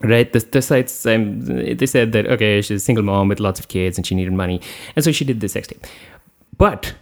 Right, 0.04 0.32
the, 0.32 0.40
the 0.40 0.60
sites 0.62 1.06
um, 1.06 1.40
they 1.44 1.86
said 1.86 2.10
that 2.12 2.26
okay, 2.26 2.60
she's 2.60 2.82
a 2.82 2.84
single 2.84 3.04
mom 3.04 3.28
with 3.28 3.38
lots 3.38 3.60
of 3.60 3.68
kids 3.68 3.96
and 3.98 4.04
she 4.06 4.14
needed 4.16 4.32
money, 4.32 4.60
and 4.96 5.04
so 5.04 5.12
she 5.12 5.24
did 5.24 5.40
this 5.40 5.52
sex 5.52 5.68
tape. 5.68 5.86
But 6.58 6.94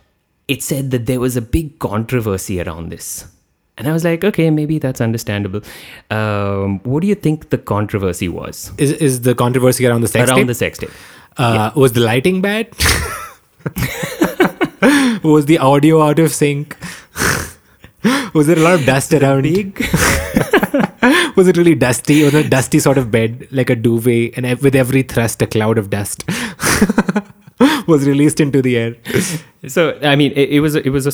it 0.49 0.63
said 0.63 0.91
that 0.91 1.07
there 1.07 1.19
was 1.21 1.35
a 1.37 1.41
big 1.41 1.79
controversy 1.79 2.61
around 2.61 2.91
this, 2.91 3.27
and 3.81 3.89
I 3.89 3.93
was 3.93 4.05
like, 4.05 4.23
okay, 4.31 4.49
maybe 4.51 4.79
that's 4.79 5.01
understandable. 5.01 5.63
Um, 6.11 6.79
what 6.85 7.01
do 7.01 7.09
you 7.09 7.17
think 7.27 7.49
the 7.51 7.59
controversy 7.59 8.29
was 8.29 8.71
Is 8.79 8.93
is 9.09 9.21
the 9.23 9.35
controversy 9.35 9.87
around 9.91 10.03
the 10.03 10.09
sex 10.15 10.29
around 10.31 10.39
tape? 10.43 10.47
the 10.53 10.55
sex 10.55 10.79
tape? 10.85 10.91
uh, 11.39 11.71
Was 11.75 11.93
the 11.99 12.01
lighting 12.01 12.41
bad? 12.43 12.69
was 15.23 15.47
the 15.47 15.59
audio 15.59 16.03
out 16.03 16.19
of 16.19 16.33
sync? 16.33 16.77
was 18.35 18.47
there 18.47 18.59
a 18.59 18.63
lot 18.69 18.75
of 18.81 18.87
dust 18.87 19.13
around? 19.13 19.43
Big. 19.43 19.85
Was 21.37 21.49
it 21.49 21.57
really 21.57 21.75
dusty? 21.75 22.23
Was 22.25 22.35
it 22.35 22.47
a 22.47 22.49
dusty 22.51 22.79
sort 22.79 22.99
of 22.99 23.11
bed, 23.11 23.49
like 23.51 23.71
a 23.71 23.77
duvet, 23.77 24.33
and 24.37 24.47
with 24.61 24.75
every 24.75 25.03
thrust, 25.03 25.41
a 25.41 25.47
cloud 25.47 25.79
of 25.79 25.89
dust 25.89 26.25
was 27.87 28.07
released 28.07 28.41
into 28.41 28.61
the 28.61 28.77
air? 28.77 28.97
So 29.69 29.99
I 30.03 30.17
mean, 30.17 30.33
it, 30.33 30.51
it 30.51 30.61
was 30.61 30.75
a- 30.75 30.85
it 30.87 30.91
was 30.91 31.07
a 31.07 31.13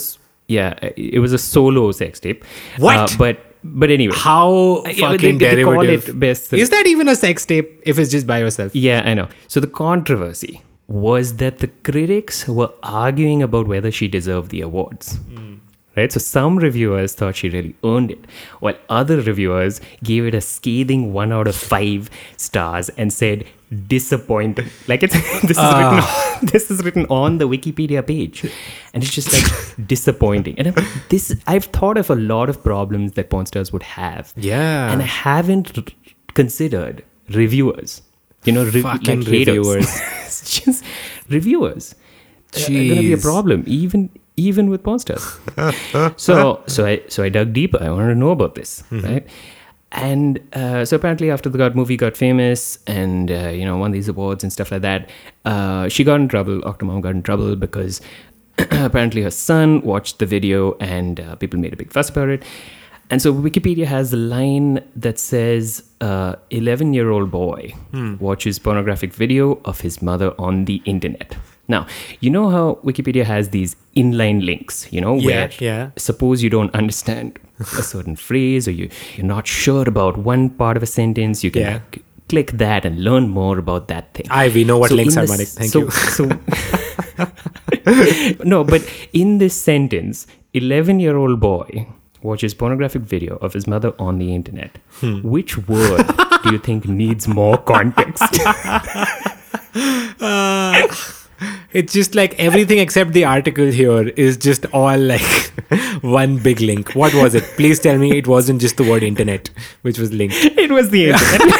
yeah, 0.48 0.74
it 0.96 1.18
was 1.20 1.32
a 1.32 1.38
solo 1.38 1.92
sex 1.92 2.20
tape. 2.20 2.44
What? 2.78 2.96
Uh, 2.96 3.16
but 3.18 3.38
but 3.64 3.90
anyway, 3.90 4.14
How 4.16 4.84
Uh, 4.86 4.92
fucking 4.92 5.38
they- 5.38 5.54
they 5.56 5.64
call 5.64 5.82
derivative? 5.82 6.08
it 6.10 6.20
best- 6.20 6.52
Is 6.52 6.70
that 6.70 6.86
even 6.86 7.08
a 7.08 7.16
sex 7.16 7.44
tape 7.44 7.80
if 7.84 7.98
it's 7.98 8.10
just 8.12 8.26
by 8.26 8.38
yourself? 8.38 8.74
Yeah, 8.76 9.02
I 9.04 9.14
know. 9.14 9.26
So 9.48 9.58
the 9.60 9.66
controversy 9.66 10.62
was 10.86 11.36
that 11.38 11.58
the 11.58 11.66
critics 11.82 12.46
were 12.46 12.70
arguing 12.84 13.42
about 13.42 13.66
whether 13.66 13.90
she 13.90 14.06
deserved 14.06 14.50
the 14.52 14.60
awards. 14.60 15.18
Right? 15.96 16.12
So 16.12 16.20
some 16.20 16.58
reviewers 16.58 17.14
thought 17.14 17.36
she 17.36 17.48
really 17.48 17.74
earned 17.82 18.10
it, 18.10 18.26
while 18.60 18.74
other 18.88 19.20
reviewers 19.20 19.80
gave 20.04 20.26
it 20.26 20.34
a 20.34 20.40
scathing 20.40 21.12
one 21.12 21.32
out 21.32 21.48
of 21.48 21.56
five 21.56 22.10
stars 22.36 22.90
and 22.90 23.12
said 23.12 23.46
disappointing. 23.88 24.68
Like 24.86 25.02
it's 25.02 25.14
this 25.42 25.56
is 25.56 25.56
written 25.56 25.58
ah. 25.58 26.38
on, 26.38 26.46
this 26.52 26.70
is 26.70 26.84
written 26.84 27.06
on 27.06 27.38
the 27.38 27.48
Wikipedia 27.48 28.06
page. 28.06 28.44
And 28.92 29.02
it's 29.02 29.12
just 29.12 29.32
like 29.32 29.86
disappointing. 29.86 30.58
And 30.58 30.68
I'm, 30.68 30.86
this 31.08 31.34
I've 31.46 31.64
thought 31.64 31.96
of 31.96 32.10
a 32.10 32.14
lot 32.14 32.48
of 32.48 32.62
problems 32.62 33.12
that 33.12 33.30
porn 33.30 33.46
stars 33.46 33.72
would 33.72 33.82
have. 33.82 34.32
Yeah. 34.36 34.92
And 34.92 35.02
I 35.02 35.06
haven't 35.06 35.76
r- 35.76 35.84
considered 36.34 37.04
reviewers. 37.30 38.02
You 38.44 38.52
know, 38.52 38.70
Fucking 38.70 39.20
like 39.20 39.28
haters. 39.28 39.56
reviewers. 39.56 40.00
just 40.44 40.84
reviewers 41.28 41.94
are 42.56 42.60
gonna 42.68 43.00
be 43.00 43.12
a 43.12 43.18
problem, 43.18 43.64
even 43.66 44.10
even 44.36 44.68
with 44.70 44.82
porn 44.82 44.98
stars. 44.98 45.38
so 46.16 46.62
so 46.66 46.86
I 46.86 47.02
so 47.08 47.22
I 47.22 47.28
dug 47.28 47.52
deeper. 47.52 47.78
I 47.82 47.90
wanted 47.90 48.08
to 48.14 48.18
know 48.18 48.30
about 48.30 48.54
this, 48.54 48.82
Mm-hmm. 48.90 49.06
right? 49.06 49.26
And 49.92 50.40
uh, 50.52 50.84
so 50.84 50.96
apparently, 50.96 51.30
after 51.30 51.48
the 51.48 51.56
God 51.58 51.74
movie 51.76 51.96
got 51.96 52.16
famous 52.16 52.78
and 52.86 53.30
uh, 53.30 53.48
you 53.48 53.64
know 53.64 53.76
won 53.78 53.92
these 53.92 54.08
awards 54.08 54.42
and 54.44 54.52
stuff 54.52 54.70
like 54.72 54.82
that, 54.82 55.08
uh, 55.44 55.88
she 55.88 56.04
got 56.04 56.20
in 56.20 56.28
trouble. 56.28 56.60
Octomom 56.62 57.00
got 57.00 57.10
in 57.14 57.22
trouble 57.22 57.56
because 57.56 58.00
apparently 58.58 59.22
her 59.22 59.30
son 59.30 59.80
watched 59.82 60.18
the 60.18 60.26
video 60.26 60.76
and 60.80 61.20
uh, 61.20 61.36
people 61.36 61.58
made 61.58 61.72
a 61.72 61.76
big 61.76 61.92
fuss 61.92 62.08
about 62.10 62.28
it. 62.28 62.42
And 63.08 63.22
so 63.22 63.32
Wikipedia 63.32 63.84
has 63.86 64.12
a 64.12 64.16
line 64.16 64.82
that 64.96 65.18
says, 65.20 65.84
"11 66.00 66.92
year 66.92 67.10
old 67.10 67.30
boy 67.30 67.72
watches 68.20 68.58
pornographic 68.58 69.14
video 69.14 69.60
of 69.64 69.80
his 69.80 70.02
mother 70.02 70.34
on 70.38 70.64
the 70.66 70.82
internet." 70.84 71.36
Now, 71.68 71.86
you 72.20 72.30
know 72.30 72.48
how 72.48 72.78
Wikipedia 72.84 73.24
has 73.24 73.48
these 73.50 73.76
inline 73.96 74.44
links, 74.44 74.86
you 74.92 75.00
know, 75.00 75.14
where 75.14 75.50
yeah. 75.58 75.90
suppose 75.96 76.42
you 76.42 76.50
don't 76.50 76.72
understand 76.74 77.38
a 77.58 77.64
certain 77.82 78.16
phrase 78.28 78.68
or 78.68 78.70
you, 78.70 78.88
you're 79.16 79.26
not 79.26 79.46
sure 79.46 79.88
about 79.88 80.16
one 80.18 80.50
part 80.50 80.76
of 80.76 80.82
a 80.82 80.86
sentence, 80.86 81.42
you 81.42 81.50
can 81.50 81.62
Yeah. 81.62 81.72
like, 81.74 82.02
click 82.28 82.50
that 82.52 82.84
and 82.84 83.02
learn 83.04 83.28
more 83.28 83.58
about 83.58 83.88
that 83.88 84.12
thing. 84.14 84.26
I 84.30 84.48
we 84.48 84.64
know 84.64 84.78
what 84.78 84.90
links 84.90 85.16
are, 85.16 85.22
this- 85.26 85.30
Manik. 85.30 85.48
Thank 85.48 85.70
so, 85.72 85.80
you. 85.80 85.90
So, 86.16 86.28
no, 88.44 88.64
but 88.64 88.82
in 89.12 89.38
this 89.38 89.60
sentence, 89.60 90.26
11 90.54 91.00
year 91.00 91.16
old 91.16 91.40
boy 91.40 91.86
watches 92.22 92.54
pornographic 92.54 93.02
video 93.02 93.36
of 93.36 93.52
his 93.54 93.66
mother 93.66 93.92
on 93.98 94.18
the 94.18 94.34
internet. 94.34 94.78
Hmm. 95.00 95.20
Which 95.22 95.56
word 95.68 96.06
do 96.42 96.50
you 96.52 96.58
think 96.58 96.86
needs 96.88 97.28
more 97.28 97.56
context? 97.58 98.22
It's 101.76 101.92
just 101.92 102.14
like 102.14 102.34
everything 102.38 102.78
except 102.78 103.12
the 103.12 103.26
article 103.26 103.66
here 103.66 104.08
is 104.08 104.38
just 104.38 104.64
all 104.72 104.96
like 104.96 105.20
one 106.00 106.38
big 106.38 106.60
link. 106.60 106.94
What 106.94 107.12
was 107.12 107.34
it? 107.34 107.44
Please 107.56 107.80
tell 107.80 107.98
me 107.98 108.16
it 108.16 108.26
wasn't 108.26 108.62
just 108.62 108.78
the 108.78 108.84
word 108.84 109.02
internet 109.02 109.50
which 109.82 109.98
was 109.98 110.10
linked. 110.10 110.36
it 110.36 110.70
was 110.70 110.88
the 110.88 111.10
internet. 111.10 111.50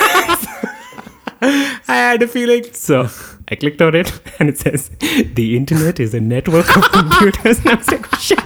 I 1.89 1.97
had 1.97 2.23
a 2.23 2.29
feeling. 2.29 2.65
So 2.73 3.11
I 3.51 3.57
clicked 3.57 3.83
on 3.83 3.95
it 3.95 4.11
and 4.39 4.49
it 4.49 4.57
says, 4.57 4.89
The 5.35 5.55
internet 5.55 6.01
is 6.01 6.15
a 6.15 6.21
network 6.21 6.75
of 6.75 6.91
computers. 6.93 7.59
And 7.67 7.69
I 7.69 7.75
was 7.75 7.91
like, 7.91 8.15
shit. 8.17 8.41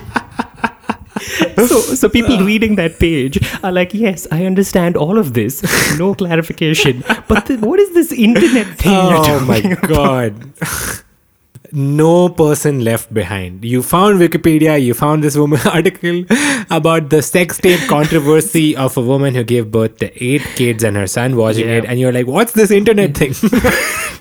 So, 1.68 1.78
so 1.78 2.08
people 2.08 2.34
uh. 2.34 2.44
reading 2.44 2.74
that 2.76 2.98
page 2.98 3.38
are 3.62 3.70
like, 3.70 3.94
yes, 3.94 4.26
I 4.32 4.44
understand 4.44 4.96
all 4.96 5.18
of 5.18 5.34
this, 5.34 5.62
no 5.98 6.16
clarification. 6.16 7.04
But 7.28 7.46
th- 7.46 7.60
what 7.60 7.78
is 7.78 7.94
this 7.94 8.10
internet 8.10 8.66
thing? 8.78 8.92
Oh 8.92 9.38
my 9.46 9.60
god. 9.86 10.34
No 11.72 12.28
person 12.28 12.82
left 12.84 13.12
behind. 13.14 13.64
You 13.64 13.82
found 13.82 14.20
Wikipedia, 14.20 14.82
you 14.82 14.92
found 14.94 15.22
this 15.22 15.36
woman 15.36 15.60
article 15.66 16.24
about 16.70 17.10
the 17.10 17.22
sex 17.22 17.58
tape 17.58 17.80
controversy 17.88 18.76
of 18.86 18.96
a 18.96 19.00
woman 19.00 19.34
who 19.34 19.44
gave 19.44 19.70
birth 19.70 19.96
to 19.98 20.24
eight 20.24 20.42
kids 20.56 20.82
and 20.84 20.96
her 20.96 21.06
son 21.06 21.36
watching 21.36 21.68
Yeah. 21.68 21.76
it, 21.76 21.84
and 21.84 22.00
you're 22.00 22.12
like, 22.12 22.26
what's 22.26 22.52
this 22.52 22.70
internet 22.70 23.16
thing? 23.16 23.34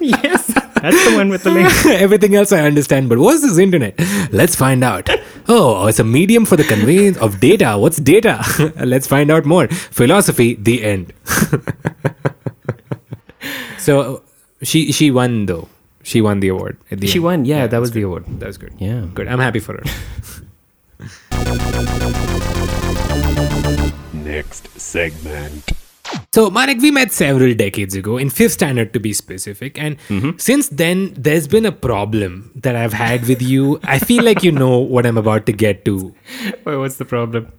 Yes, 0.01 0.47
that's 0.81 1.09
the 1.09 1.15
one 1.17 1.27
with 1.27 1.43
the 1.43 1.49
link. 1.51 1.69
Everything 1.85 2.33
else 2.33 2.53
I 2.53 2.61
understand, 2.61 3.09
but 3.09 3.17
what's 3.17 3.41
this 3.41 3.57
internet? 3.57 3.95
Let's 4.31 4.55
find 4.55 4.81
out. 4.81 5.09
Oh, 5.49 5.87
it's 5.87 5.99
a 5.99 6.05
medium 6.05 6.45
for 6.45 6.55
the 6.55 6.63
conveyance 6.63 7.17
of 7.17 7.41
data. 7.41 7.77
What's 7.77 7.97
data? 7.97 8.39
Let's 8.77 9.07
find 9.07 9.29
out 9.29 9.43
more. 9.45 9.67
Philosophy, 9.67 10.55
the 10.55 10.83
end. 10.85 11.11
so 13.77 14.23
she 14.63 14.91
she 14.93 15.11
won 15.11 15.45
though. 15.47 15.67
She 16.09 16.21
won 16.21 16.39
the 16.39 16.47
award. 16.47 16.75
At 16.89 17.01
the 17.01 17.07
She 17.07 17.19
end. 17.19 17.23
won. 17.23 17.45
Yeah, 17.45 17.67
that 17.67 17.79
was 17.79 17.91
the 17.91 18.01
award. 18.01 18.25
That 18.39 18.47
was 18.47 18.57
good. 18.57 18.73
Yeah. 18.79 19.05
Good. 19.13 19.27
I'm 19.27 19.37
happy 19.37 19.59
for 19.59 19.73
her. 19.73 19.83
Next 24.13 24.79
segment. 24.79 25.71
So, 26.33 26.49
Manik, 26.49 26.79
we 26.79 26.89
met 26.89 27.11
several 27.11 27.53
decades 27.53 27.93
ago, 27.93 28.17
in 28.17 28.31
fifth 28.31 28.53
standard 28.53 28.91
to 28.93 28.99
be 28.99 29.13
specific. 29.13 29.77
And 29.79 29.99
mm-hmm. 30.07 30.31
since 30.39 30.67
then, 30.69 31.13
there's 31.15 31.47
been 31.47 31.67
a 31.67 31.71
problem 31.71 32.53
that 32.55 32.75
I've 32.75 32.93
had 32.93 33.27
with 33.27 33.43
you. 33.43 33.79
I 33.83 33.99
feel 33.99 34.23
like 34.23 34.41
you 34.41 34.51
know 34.51 34.79
what 34.79 35.05
I'm 35.05 35.17
about 35.17 35.45
to 35.45 35.53
get 35.53 35.85
to. 35.85 36.15
Well, 36.65 36.79
what's 36.79 36.97
the 36.97 37.05
problem? 37.05 37.51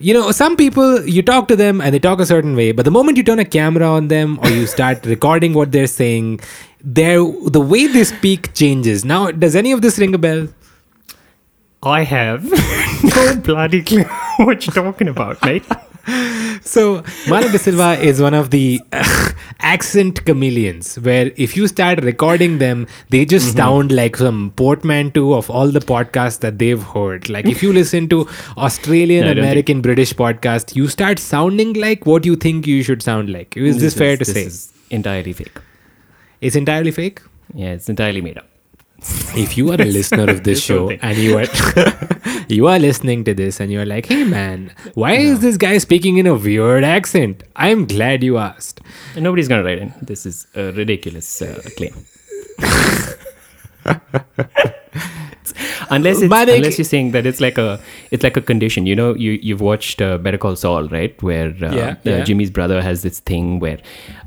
You 0.00 0.14
know, 0.14 0.30
some 0.30 0.56
people, 0.56 1.04
you 1.04 1.22
talk 1.22 1.48
to 1.48 1.56
them 1.56 1.80
and 1.80 1.92
they 1.92 1.98
talk 1.98 2.20
a 2.20 2.26
certain 2.26 2.54
way, 2.54 2.70
but 2.70 2.84
the 2.84 2.90
moment 2.90 3.16
you 3.16 3.24
turn 3.24 3.40
a 3.40 3.44
camera 3.44 3.84
on 3.84 4.06
them 4.06 4.38
or 4.42 4.48
you 4.48 4.66
start 4.66 5.04
recording 5.14 5.54
what 5.54 5.72
they're 5.72 5.88
saying, 5.88 6.38
their 6.80 7.18
the 7.18 7.60
way 7.60 7.88
they 7.88 8.04
speak 8.04 8.54
changes. 8.54 9.04
Now, 9.04 9.32
does 9.32 9.56
any 9.56 9.72
of 9.72 9.82
this 9.82 9.98
ring 9.98 10.14
a 10.14 10.18
bell? 10.18 10.46
I 11.82 12.04
have 12.04 12.44
no 13.16 13.36
bloody 13.36 13.82
clue 13.82 14.04
what 14.36 14.66
you're 14.66 14.74
talking 14.74 15.08
about, 15.08 15.44
mate. 15.44 15.64
So, 16.62 17.02
Manik 17.28 17.52
De 17.52 17.58
Silva 17.58 17.98
is 18.00 18.20
one 18.20 18.34
of 18.34 18.50
the 18.50 18.80
uh, 18.92 19.30
accent 19.60 20.24
chameleons 20.24 20.96
where 21.00 21.30
if 21.36 21.56
you 21.56 21.68
start 21.68 22.02
recording 22.02 22.58
them, 22.58 22.86
they 23.10 23.24
just 23.24 23.48
mm-hmm. 23.48 23.58
sound 23.58 23.92
like 23.92 24.16
some 24.16 24.52
portmanteau 24.56 25.34
of 25.34 25.50
all 25.50 25.68
the 25.68 25.80
podcasts 25.80 26.40
that 26.40 26.58
they've 26.58 26.82
heard. 26.82 27.28
Like 27.28 27.46
if 27.46 27.62
you 27.62 27.72
listen 27.72 28.08
to 28.08 28.28
Australian, 28.56 29.24
No, 29.26 29.32
American, 29.32 29.80
British 29.80 30.12
podcast, 30.12 30.74
you 30.76 30.88
start 30.88 31.18
sounding 31.18 31.74
like 31.74 32.06
what 32.06 32.26
you 32.26 32.36
think 32.36 32.66
you 32.66 32.82
should 32.82 33.02
sound 33.02 33.30
like. 33.30 33.56
Is 33.56 33.80
this, 33.80 33.94
fair 33.94 34.16
to 34.16 34.24
this 34.24 34.64
say? 34.64 34.76
entirely 34.90 35.32
fake. 35.32 35.58
it's 36.40 36.56
entirely 36.56 36.90
fake? 36.90 37.20
Yeah, 37.54 37.72
it's 37.72 37.88
entirely 37.88 38.20
made 38.20 38.38
up. 38.38 38.46
If 39.00 39.56
you 39.56 39.70
are 39.70 39.80
a 39.80 39.84
listener 39.98 40.28
of 40.28 40.44
this 40.44 40.62
show 40.62 40.90
and 40.90 41.16
you 41.16 41.38
are 41.38 41.46
you 42.48 42.66
are 42.66 42.78
listening 42.78 43.24
to 43.24 43.34
this 43.34 43.60
and 43.60 43.70
you're 43.70 43.86
like, 43.86 44.06
hey 44.06 44.24
man, 44.24 44.72
why 44.94 45.12
is 45.12 45.40
this 45.40 45.56
guy 45.56 45.78
speaking 45.78 46.18
in 46.18 46.26
a 46.26 46.34
weird 46.34 46.82
accent? 46.82 47.44
I'm 47.54 47.86
glad 47.86 48.24
you 48.24 48.38
asked. 48.38 48.80
Nobody's 49.16 49.48
gonna 49.48 49.62
write 49.62 49.78
in. 49.78 49.94
This 50.02 50.26
is 50.26 50.46
a 50.54 50.72
ridiculous 50.72 51.42
uh, 51.42 51.62
claim. 51.76 51.94
unless 55.90 56.20
unless 56.22 56.78
you're 56.78 56.84
saying 56.84 57.10
that 57.12 57.26
it's 57.26 57.40
like 57.40 57.58
a 57.58 57.80
it's 58.10 58.22
like 58.22 58.36
a 58.36 58.42
condition. 58.42 58.86
You 58.86 58.96
know, 58.96 59.14
you 59.14 59.32
you've 59.42 59.60
watched 59.60 60.00
uh, 60.02 60.18
Better 60.18 60.38
Call 60.38 60.56
Saul, 60.56 60.88
right? 60.88 61.20
Where 61.22 61.48
uh, 61.62 61.72
Yeah, 61.74 61.88
uh, 61.90 61.96
yeah. 62.04 62.24
Jimmy's 62.24 62.50
brother 62.50 62.80
has 62.82 63.02
this 63.02 63.20
thing 63.20 63.58
where, 63.60 63.78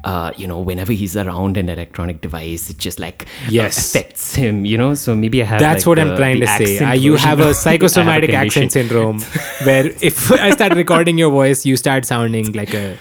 uh, 0.03 0.31
you 0.37 0.47
know, 0.47 0.59
whenever 0.59 0.93
he's 0.93 1.15
around 1.17 1.57
an 1.57 1.69
electronic 1.69 2.21
device, 2.21 2.69
it 2.69 2.77
just 2.77 2.99
like 2.99 3.23
uh, 3.23 3.49
Yes. 3.49 3.77
affects 3.77 4.35
him. 4.35 4.65
You 4.65 4.77
know, 4.77 4.93
so 4.93 5.15
maybe 5.15 5.41
I 5.41 5.45
have. 5.45 5.59
That's 5.59 5.85
like, 5.85 5.97
what 5.97 5.99
I'm 5.99 6.15
trying 6.17 6.39
to 6.41 6.47
say. 6.47 6.75
accent 6.77 6.89
Uh, 6.91 6.93
you 6.93 7.15
have 7.15 7.39
a 7.39 7.43
a 7.43 7.45
have 7.47 7.55
psychosomatic 7.55 8.29
accent 8.31 8.71
syndrome 8.71 9.19
where 9.63 9.87
if 10.01 10.31
I 10.31 10.51
start 10.51 10.73
recording 10.75 11.17
your 11.17 11.31
voice, 11.31 11.65
you 11.65 11.77
start 11.77 12.05
sounding 12.05 12.51
like 12.53 12.73
a 12.73 12.97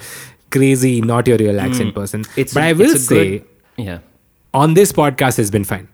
crazy, 0.51 1.01
not 1.01 1.27
your 1.27 1.37
real 1.39 1.61
accent 1.61 1.95
person. 1.95 2.25
Mm. 2.25 2.39
It's 2.39 2.55
but 2.55 2.63
a- 2.63 2.67
I 2.67 2.73
will 2.73 2.91
it's 2.91 3.05
say, 3.07 3.39
good- 3.39 3.47
yeah. 3.77 3.99
on 4.53 4.75
this 4.75 4.93
podcast 4.93 5.37
has 5.37 5.51
been 5.51 5.65
fine. 5.65 5.89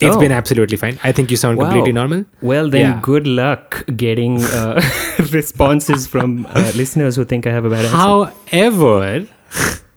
It's 0.00 0.14
Oh. 0.16 0.20
been 0.20 0.30
absolutely 0.32 0.76
fine. 0.76 0.98
I 1.02 1.10
think 1.12 1.30
you 1.32 1.36
sound 1.36 1.58
completely 1.58 1.92
normal. 1.92 2.24
Well, 2.40 2.68
then 2.70 2.80
Yeah. 2.82 2.98
good 3.02 3.26
luck 3.26 3.84
getting 3.96 4.42
uh, 4.44 4.80
responses 5.32 6.06
from 6.06 6.46
uh, 6.50 6.70
listeners 6.76 7.16
who 7.16 7.24
think 7.24 7.46
I 7.46 7.50
have 7.52 7.64
a 7.64 7.70
bad 7.70 7.84
accent. 7.86 8.02
However, 8.52 9.26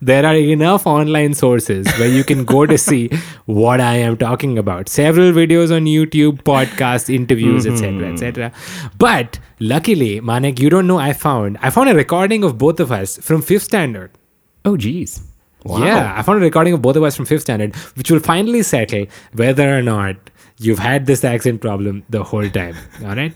there 0.00 0.26
are 0.26 0.34
enough 0.34 0.86
online 0.86 1.34
sources 1.34 1.86
where 1.98 2.08
you 2.08 2.24
can 2.24 2.44
go 2.44 2.66
to 2.66 2.76
see 2.76 3.10
what 3.46 3.80
I 3.80 3.94
am 3.98 4.16
talking 4.16 4.58
about. 4.58 4.88
Several 4.88 5.30
videos 5.32 5.74
on 5.76 5.84
YouTube, 5.84 6.42
podcasts, 6.42 7.12
interviews, 7.14 7.66
etc., 7.66 8.12
etc. 8.12 8.50
But 8.98 9.38
luckily, 9.60 10.20
Manik, 10.20 10.58
you 10.58 10.70
don't 10.70 10.88
know. 10.88 10.98
I 10.98 11.12
found 11.12 11.58
I 11.62 11.70
found 11.70 11.88
a 11.90 11.94
recording 11.94 12.42
of 12.42 12.58
both 12.58 12.80
of 12.80 12.90
us 12.90 13.18
from 13.18 13.42
fifth 13.42 13.62
standard. 13.62 14.10
Oh, 14.64 14.76
geez. 14.76 15.20
Wow. 15.64 15.84
Yeah, 15.84 16.14
I 16.16 16.22
found 16.22 16.38
a 16.38 16.42
recording 16.44 16.72
of 16.74 16.82
both 16.82 16.96
of 16.96 17.02
us 17.04 17.14
from 17.16 17.24
fifth 17.26 17.42
standard, 17.42 17.76
which 17.96 18.10
will 18.10 18.18
finally 18.20 18.62
settle 18.62 19.06
whether 19.34 19.78
or 19.78 19.82
not 19.82 20.16
you've 20.58 20.78
had 20.80 21.06
this 21.06 21.24
accent 21.24 21.60
problem 21.60 22.02
the 22.10 22.24
whole 22.24 22.48
time. 22.50 22.76
All 23.04 23.14
right, 23.14 23.34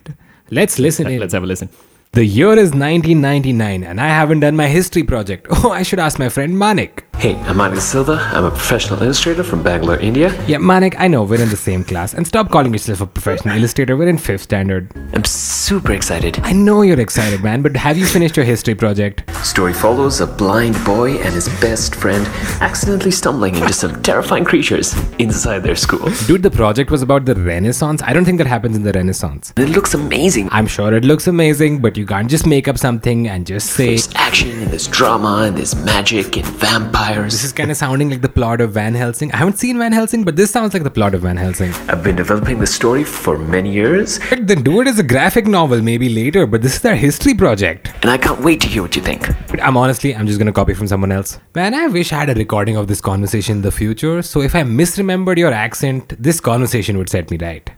let's 0.50 0.78
listen 0.78 1.06
in. 1.12 1.20
Let's 1.20 1.34
have 1.34 1.44
a 1.44 1.46
listen. 1.46 1.68
The 2.16 2.24
year 2.24 2.52
is 2.52 2.72
1999 2.72 3.84
and 3.84 4.00
I 4.00 4.06
haven't 4.06 4.40
done 4.40 4.56
my 4.56 4.68
history 4.68 5.02
project. 5.02 5.48
Oh, 5.66 5.70
I 5.70 5.82
should 5.82 5.98
ask 5.98 6.18
my 6.18 6.30
friend 6.30 6.56
Manik. 6.58 7.04
Hey, 7.18 7.34
I'm 7.48 7.56
Manik 7.56 7.80
Silva. 7.80 8.18
I'm 8.32 8.44
a 8.44 8.50
professional 8.50 9.02
illustrator 9.02 9.42
from 9.42 9.62
Bangalore, 9.62 9.98
India. 9.98 10.28
Yeah, 10.46 10.58
Manik, 10.58 11.00
I 11.00 11.08
know 11.08 11.24
we're 11.24 11.40
in 11.40 11.48
the 11.48 11.56
same 11.56 11.82
class. 11.82 12.12
And 12.14 12.26
stop 12.26 12.50
calling 12.50 12.72
yourself 12.72 13.00
a 13.00 13.06
professional 13.06 13.56
illustrator. 13.56 13.96
We're 13.96 14.08
in 14.08 14.18
fifth 14.18 14.42
standard. 14.42 14.92
I'm 15.14 15.24
super 15.24 15.92
excited. 15.92 16.38
I 16.42 16.52
know 16.52 16.82
you're 16.82 17.00
excited, 17.00 17.42
man, 17.42 17.62
but 17.62 17.74
have 17.74 17.96
you 17.96 18.06
finished 18.06 18.36
your 18.36 18.44
history 18.44 18.74
project? 18.74 19.28
Story 19.44 19.72
follows 19.72 20.20
a 20.20 20.26
blind 20.26 20.76
boy 20.84 21.16
and 21.16 21.34
his 21.34 21.48
best 21.60 21.94
friend 21.94 22.26
accidentally 22.60 23.10
stumbling 23.10 23.56
into 23.56 23.72
some 23.72 24.02
terrifying 24.10 24.44
creatures 24.44 24.94
inside 25.18 25.60
their 25.60 25.76
school. 25.76 26.10
Dude, 26.26 26.42
the 26.42 26.50
project 26.50 26.90
was 26.90 27.02
about 27.02 27.24
the 27.24 27.34
Renaissance. 27.34 28.02
I 28.02 28.12
don't 28.12 28.24
think 28.26 28.38
that 28.38 28.46
happens 28.46 28.76
in 28.76 28.82
the 28.84 28.92
Renaissance. 28.92 29.52
It 29.56 29.70
looks 29.70 29.94
amazing. 29.94 30.48
I'm 30.52 30.66
sure 30.66 30.94
it 30.94 31.04
looks 31.04 31.26
amazing, 31.26 31.80
but 31.80 31.96
you 31.96 32.05
can't 32.06 32.30
just 32.30 32.46
make 32.46 32.68
up 32.68 32.78
something 32.78 33.28
and 33.28 33.46
just 33.46 33.70
say. 33.70 33.88
There's 33.88 34.08
action 34.14 34.50
and 34.62 34.70
there's 34.70 34.86
drama 34.88 35.44
and 35.46 35.56
there's 35.56 35.74
magic 35.74 36.36
and 36.36 36.46
vampires. 36.46 37.32
This 37.32 37.44
is 37.44 37.52
kind 37.52 37.70
of 37.70 37.76
sounding 37.76 38.10
like 38.10 38.20
the 38.22 38.28
plot 38.28 38.60
of 38.60 38.72
Van 38.72 38.94
Helsing. 38.94 39.32
I 39.32 39.36
haven't 39.36 39.58
seen 39.58 39.78
Van 39.78 39.92
Helsing, 39.92 40.24
but 40.24 40.36
this 40.36 40.50
sounds 40.50 40.72
like 40.74 40.82
the 40.84 40.90
plot 40.90 41.14
of 41.14 41.22
Van 41.22 41.36
Helsing. 41.36 41.72
I've 41.88 42.02
been 42.02 42.16
developing 42.16 42.58
the 42.58 42.66
story 42.66 43.04
for 43.04 43.38
many 43.38 43.72
years, 43.72 44.18
Then 44.30 44.62
do 44.62 44.80
it 44.80 44.86
as 44.88 44.98
a 44.98 45.02
graphic 45.02 45.46
novel, 45.46 45.82
maybe 45.82 46.08
later, 46.08 46.46
but 46.46 46.62
this 46.62 46.76
is 46.76 46.84
our 46.84 46.94
history 46.94 47.34
project. 47.34 47.90
and 48.02 48.10
I 48.10 48.18
can't 48.18 48.40
wait 48.40 48.60
to 48.62 48.68
hear 48.68 48.82
what 48.82 48.94
you 48.96 49.02
think. 49.02 49.28
But 49.48 49.62
I'm 49.62 49.76
honestly, 49.76 50.14
I'm 50.14 50.26
just 50.26 50.38
gonna 50.38 50.52
copy 50.52 50.74
from 50.74 50.86
someone 50.86 51.12
else. 51.12 51.38
Man, 51.54 51.74
I 51.74 51.86
wish 51.88 52.12
I 52.12 52.20
had 52.20 52.30
a 52.30 52.34
recording 52.34 52.76
of 52.76 52.86
this 52.86 53.00
conversation 53.00 53.56
in 53.56 53.62
the 53.62 53.72
future, 53.72 54.22
so 54.22 54.40
if 54.42 54.54
I 54.54 54.62
misremembered 54.62 55.38
your 55.38 55.52
accent, 55.52 56.14
this 56.18 56.40
conversation 56.40 56.98
would 56.98 57.08
set 57.08 57.30
me 57.30 57.38
right. 57.40 57.70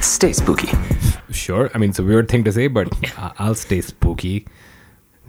Stay 0.00 0.32
spooky. 0.32 0.68
Sure, 1.30 1.70
I 1.74 1.78
mean, 1.78 1.90
it's 1.90 1.98
a 1.98 2.02
weird 2.04 2.28
thing 2.28 2.44
to 2.44 2.52
say, 2.52 2.66
but 2.68 2.88
I- 3.18 3.32
I'll 3.38 3.54
stay 3.54 3.80
spooky. 3.80 4.46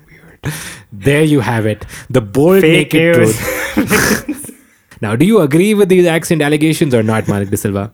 Weird. 0.08 0.54
There 0.92 1.24
you 1.24 1.40
have 1.42 1.66
it. 1.66 1.86
The 2.10 2.22
bold 2.22 2.62
Fake 2.62 2.94
naked 2.94 3.18
news. 3.18 3.38
truth. 3.38 4.52
now, 5.02 5.16
do 5.16 5.26
you 5.26 5.40
agree 5.42 5.74
with 5.74 5.90
these 5.90 6.06
accent 6.06 6.42
allegations 6.42 6.94
or 6.94 7.04
not, 7.04 7.28
Manik 7.28 7.50
De 7.50 7.58
Silva? 7.58 7.92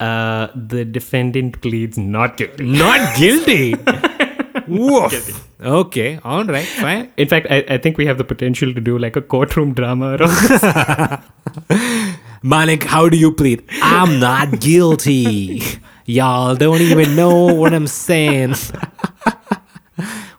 Uh, 0.00 0.48
the 0.54 0.84
defendant 0.84 1.60
pleads 1.62 1.96
not 1.96 2.36
guilty. 2.36 2.64
Not 2.64 3.16
guilty. 3.16 3.74
Woof. 4.66 5.46
Okay, 5.60 6.18
all 6.24 6.44
right, 6.44 6.66
fine. 6.66 7.12
In 7.16 7.28
fact, 7.28 7.46
I, 7.50 7.64
I 7.68 7.78
think 7.78 7.96
we 7.98 8.06
have 8.06 8.18
the 8.18 8.24
potential 8.24 8.72
to 8.74 8.80
do 8.80 8.98
like 8.98 9.14
a 9.16 9.20
courtroom 9.22 9.72
drama 9.74 10.16
around 10.16 10.30
this. 10.48 10.62
Manik, 12.44 12.84
how 12.84 13.08
do 13.08 13.16
you 13.16 13.32
plead? 13.32 13.64
I'm 13.80 14.20
not 14.20 14.60
guilty. 14.60 15.62
Y'all 16.04 16.54
don't 16.54 16.82
even 16.82 17.16
know 17.16 17.46
what 17.54 17.72
I'm 17.72 17.86
saying. 17.86 18.54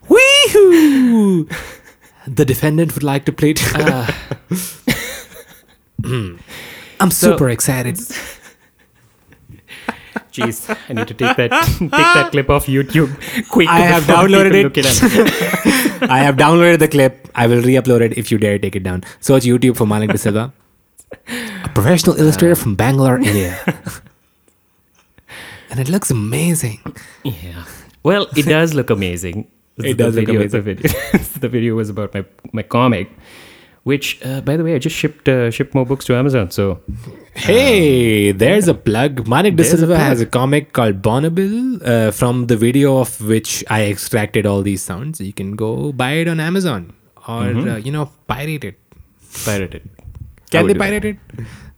Wee-hoo! 0.08 1.50
The 2.28 2.46
defendant 2.46 2.94
would 2.94 3.02
like 3.02 3.26
to 3.26 3.32
plead. 3.32 3.60
Uh. 3.74 4.12
I'm 7.00 7.10
super 7.10 7.50
excited. 7.50 7.96
Jeez, 10.32 10.78
I 10.88 10.94
need 10.94 11.08
to 11.08 11.14
take 11.16 11.38
that 11.38 11.52
take 11.80 11.90
that 11.90 12.30
clip 12.30 12.52
off 12.52 12.68
YouTube 12.68 13.10
quick. 13.50 13.68
I 13.68 13.80
have 13.80 14.04
downloaded 14.04 14.54
it. 14.54 14.78
It. 14.78 14.86
I 16.12 16.20
have 16.20 16.36
downloaded 16.36 16.78
the 16.78 16.88
clip. 16.88 17.30
I 17.34 17.48
will 17.48 17.64
re-upload 17.64 18.02
it 18.02 18.16
if 18.16 18.32
you 18.32 18.38
dare 18.38 18.60
take 18.60 18.76
it 18.76 18.84
down. 18.84 19.04
Search 19.22 19.46
YouTube 19.46 19.76
for 19.76 19.88
Manik 19.88 20.12
De 20.12 20.20
Silva, 20.20 20.54
a 21.64 21.70
professional 21.74 22.16
illustrator 22.20 22.56
from 22.56 22.76
Bangalore, 22.76 23.18
India. 23.32 23.58
and 25.70 25.80
it 25.80 25.90
looks 25.90 26.12
amazing. 26.12 26.80
Yeah. 27.24 27.66
Well, 28.04 28.28
it 28.36 28.46
does 28.46 28.74
look 28.74 28.90
amazing. 28.90 29.48
It 29.78 29.98
does 29.98 30.16
the 30.16 30.22
look 30.22 30.28
video, 30.28 30.42
amazing. 30.42 30.62
The 30.64 30.74
video, 30.74 31.20
the 31.40 31.50
video 31.50 31.76
was 31.76 31.90
about 31.90 32.14
my 32.14 32.24
my 32.54 32.64
comic, 32.64 33.10
which, 33.84 34.24
uh, 34.26 34.40
by 34.42 34.56
the 34.58 34.64
way, 34.64 34.76
I 34.76 34.80
just 34.80 34.96
shipped 34.96 35.28
uh, 35.28 35.52
shipped 35.52 35.74
more 35.76 35.86
books 35.86 36.06
to 36.06 36.16
Amazon. 36.16 36.50
So 36.52 36.80
Hey, 37.36 38.32
there's 38.32 38.68
a 38.70 38.74
plug. 38.74 39.28
Manik 39.28 39.56
De 39.58 39.64
Silva 39.66 39.98
has 39.98 40.22
a 40.22 40.26
comic 40.26 40.72
called 40.72 41.02
Bonneville, 41.02 41.80
uh, 41.84 42.12
from 42.12 42.48
the 42.48 42.56
video 42.56 43.00
of 43.00 43.20
which 43.22 43.64
I 43.70 43.84
extracted 43.86 44.46
all 44.46 44.62
these 44.62 44.82
sounds. 44.82 45.20
You 45.20 45.34
can 45.34 45.56
go 45.56 45.92
buy 45.92 46.12
it 46.24 46.28
on 46.30 46.40
Amazon 46.40 46.94
or, 47.28 47.44
Mm-hmm. 47.52 47.70
uh, 47.70 47.76
you 47.78 47.92
know, 47.92 48.12
pirate 48.28 48.64
it. 48.64 48.80
pirated. 49.44 49.90
I 50.00 50.05
Can 50.52 50.68
they 50.68 50.74
do 50.74 50.80
that. 50.80 50.86
pirate 50.86 51.06
it? 51.06 51.18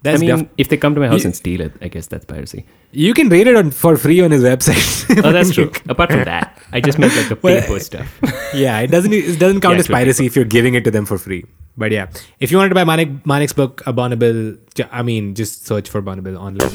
I 0.05 0.17
mean, 0.17 0.29
def- 0.29 0.47
if 0.57 0.69
they 0.69 0.77
come 0.77 0.93
to 0.95 1.01
my 1.01 1.07
house 1.07 1.21
You- 1.23 1.27
and 1.27 1.35
steal 1.35 1.59
it, 1.61 1.73
I 1.81 1.87
guess 1.89 2.07
that's 2.07 2.23
piracy. 2.25 2.65
you 2.91 3.13
can 3.13 3.27
read 3.29 3.47
it 3.47 3.55
on 3.57 3.71
for 3.71 3.97
free 3.97 4.21
on 4.21 4.31
his 4.31 4.43
website. 4.43 5.23
Oh, 5.25 5.31
that's 5.31 5.51
true. 5.57 5.71
Apart 5.89 6.11
from 6.11 6.23
that, 6.23 6.61
I 6.71 6.79
just 6.79 6.97
meant 6.99 7.15
like 7.15 7.27
the 7.29 7.35
Well, 7.41 7.61
paper 7.61 7.79
stuff. 7.79 8.19
yeah, 8.53 8.79
it 8.79 8.87
doesn't 8.91 9.11
it 9.13 9.39
doesn't 9.39 9.61
count 9.61 9.73
Yeah, 9.75 9.79
as 9.79 9.85
true. 9.87 9.95
piracy 9.95 10.25
if 10.27 10.35
you're 10.35 10.45
giving 10.45 10.75
it 10.75 10.83
to 10.85 10.91
them 10.91 11.05
for 11.05 11.17
free. 11.17 11.45
But 11.75 11.91
yeah, 11.91 12.07
if 12.39 12.51
you 12.51 12.57
wanted 12.57 12.69
to 12.69 12.75
buy 12.75 12.83
Manik 12.85 13.25
Manik's 13.25 13.53
book, 13.53 13.81
a 13.85 13.91
Bonneville, 13.93 14.55
j- 14.75 14.87
I 14.91 15.01
mean, 15.03 15.35
just 15.35 15.65
search 15.65 15.89
for 15.89 16.01
Bonneville 16.01 16.37
online. 16.37 16.71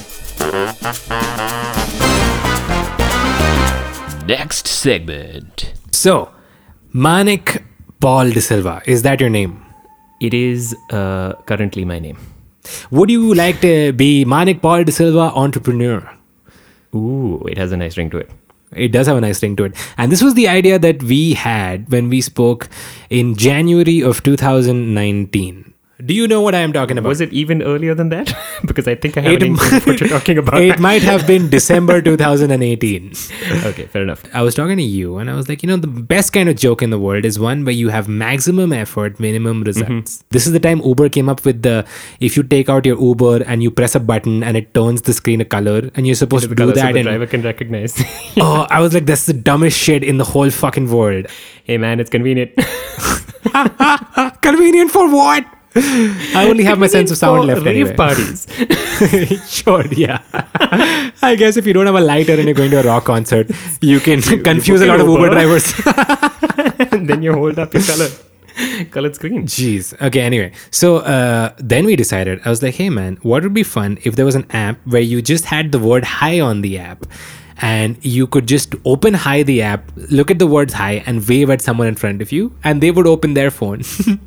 Next 4.27 4.67
segment. 4.69 5.73
So, 5.91 6.31
Manik 6.93 7.65
Paul 8.01 8.31
De 8.31 8.41
Silva. 8.41 8.81
Is 8.87 9.03
that 9.03 9.21
your 9.21 9.31
name? 9.31 9.65
It 10.23 10.35
is 10.35 10.77
uh, 10.91 11.33
currently 11.47 11.85
my 11.85 11.99
name. 11.99 12.19
Would 12.93 13.11
you 13.11 13.35
like 13.35 13.61
to 13.63 13.93
be 13.93 14.25
Manik 14.25 14.63
Paul 14.63 14.85
De 14.85 14.93
Silva 14.93 15.33
entrepreneur? 15.35 16.09
Ooh, 16.95 17.45
it 17.51 17.59
has 17.59 17.73
a 17.73 17.77
nice 17.77 17.97
ring 17.97 18.11
to 18.11 18.19
it. 18.19 18.31
It 18.75 18.93
does 18.93 19.09
have 19.09 19.17
a 19.17 19.21
nice 19.21 19.43
ring 19.43 19.57
to 19.57 19.65
it. 19.65 19.75
And 19.99 20.13
this 20.13 20.23
was 20.23 20.35
the 20.35 20.47
idea 20.49 20.79
that 20.79 21.03
we 21.03 21.35
had 21.35 21.91
when 21.91 22.09
we 22.09 22.21
spoke 22.21 22.69
in 23.11 23.35
January 23.35 24.01
of 24.01 24.23
2019. 24.23 25.72
Do 26.05 26.15
you 26.15 26.27
know 26.27 26.41
what 26.41 26.55
I 26.55 26.61
am 26.61 26.73
talking 26.73 26.99
about? 26.99 27.09
Was 27.09 27.21
it 27.21 27.33
even 27.33 27.63
earlier 27.63 27.95
than 27.95 28.09
that? 28.09 28.35
because 28.67 28.89
I 28.89 28.97
think 28.97 29.17
I 29.17 29.21
have 29.21 29.35
It 29.35 29.43
an 29.43 29.53
of 29.53 29.87
what 29.87 30.01
you're 30.01 30.09
talking 30.09 30.37
about. 30.39 30.61
it 30.71 30.81
might 30.81 31.03
have 31.03 31.27
been 31.27 31.49
December 31.49 32.03
2018. 32.11 33.13
okay, 33.67 33.87
fair 33.87 34.03
enough. 34.03 34.25
I 34.35 34.43
was 34.43 34.55
talking 34.57 34.77
to 34.79 34.83
you 34.83 35.19
and 35.19 35.31
I 35.31 35.35
was 35.35 35.49
like, 35.49 35.63
you 35.63 35.69
know, 35.69 35.77
the 35.77 35.87
best 35.87 36.33
kind 36.33 36.49
of 36.49 36.57
joke 36.57 36.83
in 36.83 36.91
the 36.91 36.99
world 36.99 37.25
is 37.25 37.39
one 37.39 37.65
where 37.65 37.75
you 37.75 37.91
have 37.91 38.09
maximum 38.09 38.73
effort, 38.73 39.21
minimum 39.21 39.63
results. 39.63 40.19
Mm-hmm. 40.19 40.27
This 40.31 40.47
is 40.47 40.53
the 40.53 40.61
time 40.61 40.81
Uber 40.81 41.09
came 41.09 41.29
up 41.29 41.45
with 41.45 41.63
the 41.63 41.87
if 42.19 42.37
you 42.37 42.43
take 42.43 42.69
out 42.69 42.85
your 42.85 43.01
Uber 43.01 43.45
and 43.45 43.63
you 43.63 43.71
press 43.71 43.95
a 43.95 44.01
button 44.01 44.43
and 44.43 44.57
it 44.57 44.75
turns 44.75 45.03
the 45.03 45.13
screen 45.13 45.41
a 45.41 45.45
color 45.45 45.91
and 45.95 46.07
you're 46.07 46.17
supposed 46.17 46.43
to 46.43 46.49
do 46.49 46.55
color 46.57 46.75
so 46.75 46.81
that. 46.81 46.93
the 46.93 46.99
and, 47.01 47.07
driver 47.07 47.27
can 47.27 47.43
recognize. 47.43 48.03
oh, 48.39 48.67
I 48.71 48.81
was 48.81 48.93
like, 48.93 49.07
that's 49.07 49.27
the 49.27 49.35
dumbest 49.35 49.79
shit 49.79 50.03
in 50.03 50.17
the 50.19 50.25
whole 50.25 50.51
fucking 50.51 50.91
world. 50.91 51.27
hey 51.65 51.79
man, 51.79 52.01
it's 52.01 52.11
convenient. 52.11 52.53
Convenient 54.43 54.91
for 54.91 55.09
what? 55.09 55.47
I 56.37 56.47
only 56.49 56.65
have 56.65 56.79
my 56.79 56.87
sense 56.87 57.11
of 57.11 57.17
sound 57.17 57.47
left 57.47 57.63
Rave 57.63 57.89
anyway. 57.89 57.97
parties. 57.97 58.47
sure, 59.49 59.87
yeah. 59.87 60.21
I 61.23 61.35
guess 61.37 61.57
if 61.57 61.67
you 61.67 61.73
don't 61.73 61.87
have 61.87 61.95
a 61.95 62.01
lighter 62.01 62.35
and 62.35 62.45
you're 62.45 62.55
going 62.55 62.71
to 62.73 62.81
a 62.81 62.83
rock 62.83 63.05
concert, 63.05 63.51
you 63.81 64.01
can 64.01 64.21
confuse 64.21 64.83
a 64.83 64.87
lot 64.87 65.01
of 65.01 65.07
book 65.07 65.21
Uber 65.21 65.31
drivers. 65.31 65.73
and 66.93 67.09
then 67.09 67.23
you 67.23 67.33
hold 67.33 67.59
up 67.59 67.73
your 67.73 67.83
color. 67.83 68.09
Colored 68.91 69.15
screen. 69.15 69.47
Jeez. 69.47 69.99
Okay, 70.01 70.21
anyway. 70.21 70.53
So 70.71 70.99
uh, 70.99 71.55
then 71.59 71.87
we 71.87 71.97
decided, 71.97 72.41
I 72.45 72.51
was 72.51 72.63
like, 72.63 72.75
hey 72.75 72.91
man, 72.91 73.17
what 73.23 73.43
would 73.43 73.55
be 73.55 73.63
fun 73.63 73.99
if 74.05 74.17
there 74.17 74.27
was 74.27 74.35
an 74.35 74.47
app 74.51 74.79
where 74.87 75.01
you 75.01 75.23
just 75.23 75.47
had 75.47 75.73
the 75.73 75.79
word 75.79 76.05
hi 76.05 76.39
on 76.41 76.61
the 76.61 76.79
app 76.79 77.07
and 77.63 78.05
you 78.05 78.27
could 78.27 78.49
just 78.49 78.75
open 78.85 79.15
hi 79.15 79.45
the 79.45 79.63
app, 79.63 79.91
look 80.11 80.31
at 80.33 80.41
the 80.41 80.49
words 80.49 80.75
hi, 80.75 81.03
and 81.07 81.27
wave 81.29 81.49
at 81.49 81.63
someone 81.63 81.87
in 81.87 81.95
front 81.95 82.21
of 82.21 82.33
you, 82.33 82.53
and 82.65 82.81
they 82.83 82.91
would 82.91 83.07
open 83.07 83.35
their 83.35 83.53
phone 83.53 83.83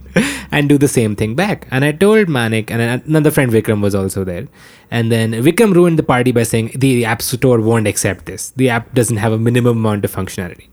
and 0.51 0.69
do 0.69 0.77
the 0.77 0.87
same 0.87 1.17
thing 1.17 1.35
back. 1.35 1.67
And 1.69 1.83
I 1.83 1.91
told 1.91 2.29
Manik, 2.29 2.71
and 2.71 2.81
another 3.05 3.31
friend 3.31 3.51
Vikram 3.51 3.81
was 3.81 3.93
also 3.93 4.23
there. 4.23 4.47
And 4.89 5.11
then 5.11 5.33
Vikram 5.33 5.73
ruined 5.73 5.99
the 5.99 6.03
party 6.03 6.31
by 6.31 6.43
saying 6.43 6.71
the 6.75 7.03
app 7.03 7.21
store 7.21 7.59
won't 7.59 7.87
accept 7.87 8.25
this. 8.25 8.51
The 8.51 8.69
app 8.69 8.93
doesn't 8.93 9.17
have 9.17 9.33
a 9.33 9.37
minimum 9.37 9.77
amount 9.77 10.05
of 10.05 10.15
functionality. 10.15 10.69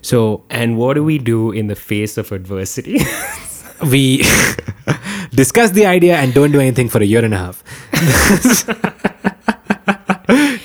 So 0.00 0.44
And 0.48 0.78
what 0.78 0.94
do 0.94 1.02
we 1.02 1.18
do 1.18 1.50
in 1.50 1.66
the 1.66 1.74
face 1.74 2.16
of 2.16 2.30
adversity? 2.30 3.00
we 3.90 4.18
discuss 5.34 5.70
the 5.70 5.86
idea 5.86 6.16
and 6.18 6.32
don't 6.32 6.52
do 6.52 6.60
anything 6.60 6.88
for 6.88 7.02
a 7.02 7.04
year 7.04 7.24
and 7.24 7.34
a 7.34 7.38
half. 7.38 9.12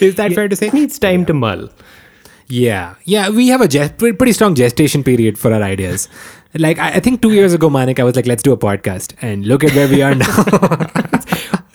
Is 0.01 0.15
that 0.15 0.33
fair 0.33 0.47
to 0.47 0.55
say? 0.55 0.67
it 0.67 0.73
needs 0.73 0.99
time 0.99 1.25
to 1.25 1.33
mull. 1.33 1.69
Yeah, 2.47 2.95
yeah, 3.05 3.29
we 3.29 3.47
have 3.47 3.61
a 3.61 3.67
gest- 3.67 3.97
pretty 3.97 4.33
strong 4.33 4.55
gestation 4.55 5.03
period 5.03 5.37
for 5.39 5.53
our 5.53 5.61
ideas. 5.63 6.09
Like 6.53 6.79
I, 6.79 6.95
I 6.95 6.99
think 6.99 7.21
two 7.21 7.31
years 7.31 7.53
ago, 7.53 7.69
Manik, 7.69 7.99
I 7.99 8.03
was 8.03 8.15
like, 8.15 8.25
"Let's 8.27 8.43
do 8.43 8.51
a 8.51 8.57
podcast," 8.57 9.13
and 9.21 9.45
look 9.45 9.63
at 9.63 9.73
where 9.73 9.87
we 9.87 10.01
are 10.01 10.13
now. 10.13 10.35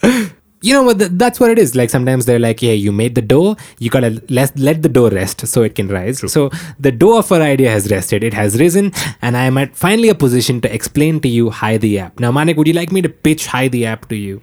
you 0.61 0.75
know 0.75 0.83
what? 0.83 0.99
That's 1.19 1.41
what 1.41 1.51
it 1.51 1.59
is. 1.59 1.75
Like 1.75 1.89
sometimes 1.89 2.27
they're 2.27 2.39
like, 2.39 2.61
"Yeah, 2.61 2.73
you 2.73 2.93
made 2.93 3.15
the 3.15 3.23
dough. 3.23 3.57
You 3.79 3.89
gotta 3.89 4.23
let 4.29 4.59
let 4.59 4.83
the 4.83 4.91
dough 4.91 5.09
rest 5.09 5.47
so 5.47 5.63
it 5.63 5.77
can 5.77 5.89
rise." 5.89 6.21
So 6.31 6.51
the 6.79 6.93
dough 6.93 7.17
of 7.19 7.33
our 7.33 7.41
idea 7.41 7.71
has 7.71 7.91
rested. 7.91 8.23
It 8.23 8.35
has 8.35 8.61
risen, 8.61 8.93
and 9.23 9.35
I 9.35 9.45
am 9.45 9.57
at 9.57 9.75
finally 9.75 10.11
a 10.11 10.15
position 10.15 10.61
to 10.61 10.75
explain 10.75 11.21
to 11.21 11.29
you 11.29 11.49
Hi 11.49 11.79
the 11.79 11.99
app. 12.01 12.21
Now, 12.21 12.33
Manik, 12.33 12.59
would 12.59 12.67
you 12.67 12.75
like 12.75 12.93
me 12.93 13.01
to 13.01 13.09
pitch 13.09 13.47
Hi 13.47 13.69
the 13.69 13.87
app 13.87 14.09
to 14.11 14.17
you? 14.17 14.43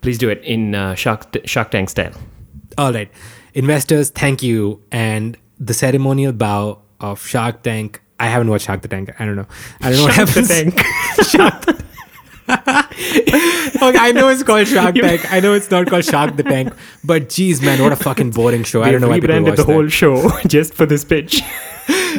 Please 0.00 0.18
do 0.18 0.28
it 0.28 0.42
in 0.42 0.74
uh, 0.74 0.96
Shark, 0.96 1.36
Shark 1.44 1.70
Tank 1.70 1.90
style. 1.90 2.12
All 2.78 2.92
right, 2.92 3.10
investors, 3.54 4.10
thank 4.10 4.42
you. 4.42 4.82
And 4.92 5.36
the 5.58 5.74
ceremonial 5.74 6.32
bow 6.32 6.80
of 7.00 7.20
Shark 7.26 7.62
Tank. 7.62 8.00
I 8.20 8.26
haven't 8.26 8.48
watched 8.50 8.66
Shark 8.66 8.82
the 8.82 8.88
Tank. 8.88 9.10
I 9.18 9.26
don't 9.26 9.36
know. 9.36 9.46
I 9.80 9.90
don't 9.90 9.98
know 9.98 10.04
what 10.04 10.14
Shark 10.14 10.28
the. 10.30 10.42
Tank. 10.42 10.78
Shark. 11.28 11.66
the- 11.66 11.88
okay, 12.48 13.98
I 13.98 14.12
know 14.12 14.28
it's 14.28 14.42
called 14.42 14.66
Shark 14.66 14.94
Tank. 14.94 15.30
I 15.30 15.40
know 15.40 15.54
it's 15.54 15.70
not 15.70 15.86
called 15.86 16.04
Shark 16.04 16.36
the 16.36 16.42
Tank. 16.42 16.72
But 17.04 17.28
geez, 17.28 17.60
man, 17.60 17.82
what 17.82 17.92
a 17.92 17.96
fucking 17.96 18.30
boring 18.30 18.64
show. 18.64 18.80
I 18.80 18.86
They've 18.86 18.92
don't 18.92 19.02
know 19.02 19.08
why 19.08 19.20
people 19.20 19.42
watch 19.42 19.56
the 19.56 19.64
whole 19.64 19.82
that. 19.82 19.90
show 19.90 20.30
just 20.46 20.72
for 20.72 20.86
this 20.86 21.04
pitch. 21.04 21.42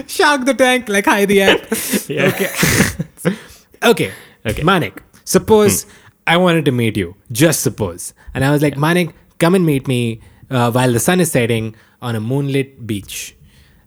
Shark 0.08 0.46
the 0.46 0.54
Tank, 0.54 0.88
like 0.88 1.06
hi 1.06 1.26
the 1.26 1.42
app. 1.42 1.62
Yeah. 2.08 2.28
Okay. 2.28 3.38
okay. 3.84 4.12
Okay. 4.46 4.64
Manik, 4.64 5.02
suppose 5.26 5.84
hmm. 5.84 5.90
I 6.28 6.38
wanted 6.38 6.66
to 6.66 6.72
meet 6.72 6.96
you. 6.96 7.16
Just 7.32 7.62
suppose. 7.62 8.14
And 8.34 8.46
I 8.46 8.52
was 8.52 8.62
like, 8.62 8.78
Manik, 8.78 9.16
come 9.40 9.56
and 9.56 9.66
meet 9.66 9.88
me 9.88 10.22
uh, 10.50 10.72
while 10.72 10.92
the 10.92 11.00
sun 11.00 11.20
is 11.20 11.32
setting 11.32 11.76
on 12.02 12.16
a 12.16 12.20
moonlit 12.20 12.86
beach. 12.88 13.36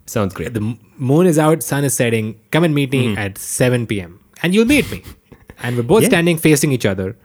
Sounds 0.07 0.35
great. 0.35 0.53
The 0.55 0.77
moon 0.97 1.27
is 1.27 1.39
out, 1.39 1.63
sun 1.63 1.85
is 1.85 1.95
setting. 1.95 2.39
Come 2.51 2.65
and 2.65 2.75
meet 2.75 2.93
me 2.93 3.17
at 3.17 3.39
7 3.39 3.87
p.m. 3.87 4.21
And 4.43 4.55
you'll 4.55 4.67
meet 4.67 4.91
me. 4.91 5.03
And 5.65 5.77
we're 5.77 5.85
both 5.85 6.03
Yeah. 6.03 6.09
standing 6.09 6.39
facing 6.39 6.73
each 6.73 6.85
other. 6.85 7.17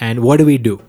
And 0.00 0.20
what 0.20 0.38
do 0.38 0.44
we 0.44 0.58
do? 0.58 0.82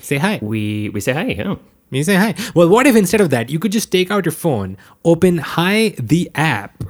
Say 0.00 0.16
hi. 0.16 0.38
we 0.40 0.88
we 0.90 1.00
say 1.00 1.12
hi. 1.12 1.34
Huh? 1.40 1.56
You 1.90 2.02
say 2.04 2.14
hi. 2.14 2.34
Well, 2.54 2.68
what 2.70 2.86
if 2.86 2.96
instead 2.96 3.20
of 3.20 3.28
that, 3.30 3.50
you 3.50 3.58
could 3.58 3.70
just 3.72 3.92
take 3.92 4.10
out 4.10 4.24
your 4.24 4.32
phone, 4.32 4.76
open 5.04 5.38
Hi 5.38 5.94
the 5.98 6.30
app, 6.34 6.82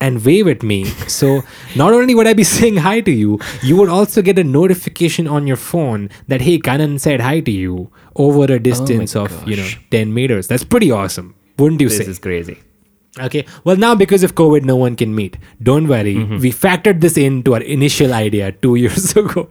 and 0.00 0.24
wave 0.24 0.48
at 0.48 0.62
me? 0.62 0.84
So 1.08 1.42
not 1.76 1.92
only 1.92 2.14
would 2.14 2.26
I 2.26 2.32
be 2.34 2.44
saying 2.56 2.76
hi 2.76 3.00
to 3.00 3.10
you, 3.10 3.38
you 3.62 3.76
would 3.76 3.88
also 3.88 4.22
get 4.22 4.38
a 4.38 4.44
notification 4.44 5.26
on 5.26 5.46
your 5.46 5.56
phone 5.56 6.10
that 6.28 6.40
hey, 6.40 6.58
Kanan 6.58 7.00
said 7.00 7.20
hi 7.20 7.40
to 7.40 7.50
you 7.50 7.90
over 8.16 8.44
a 8.44 8.56
oh 8.56 8.58
distance 8.58 9.16
of 9.16 9.46
you 9.48 9.56
know 9.56 9.68
ten 9.90 10.14
meters. 10.14 10.46
That's 10.48 10.64
pretty 10.64 10.90
awesome, 10.90 11.34
wouldn't 11.58 11.80
you 11.80 11.88
This 11.88 11.98
say? 11.98 12.04
This 12.04 12.16
is 12.16 12.18
crazy. 12.18 12.58
Okay. 13.18 13.44
Well, 13.64 13.76
now 13.76 13.94
because 13.94 14.22
of 14.22 14.34
COVID, 14.34 14.64
no 14.64 14.76
one 14.76 14.94
can 14.94 15.14
meet. 15.14 15.38
Don't 15.62 15.88
worry. 15.88 16.14
Mm-hmm. 16.14 16.38
We 16.38 16.52
factored 16.52 17.00
this 17.00 17.16
into 17.16 17.54
our 17.54 17.62
initial 17.62 18.14
idea 18.14 18.52
two 18.52 18.74
years 18.84 19.16
ago. 19.16 19.48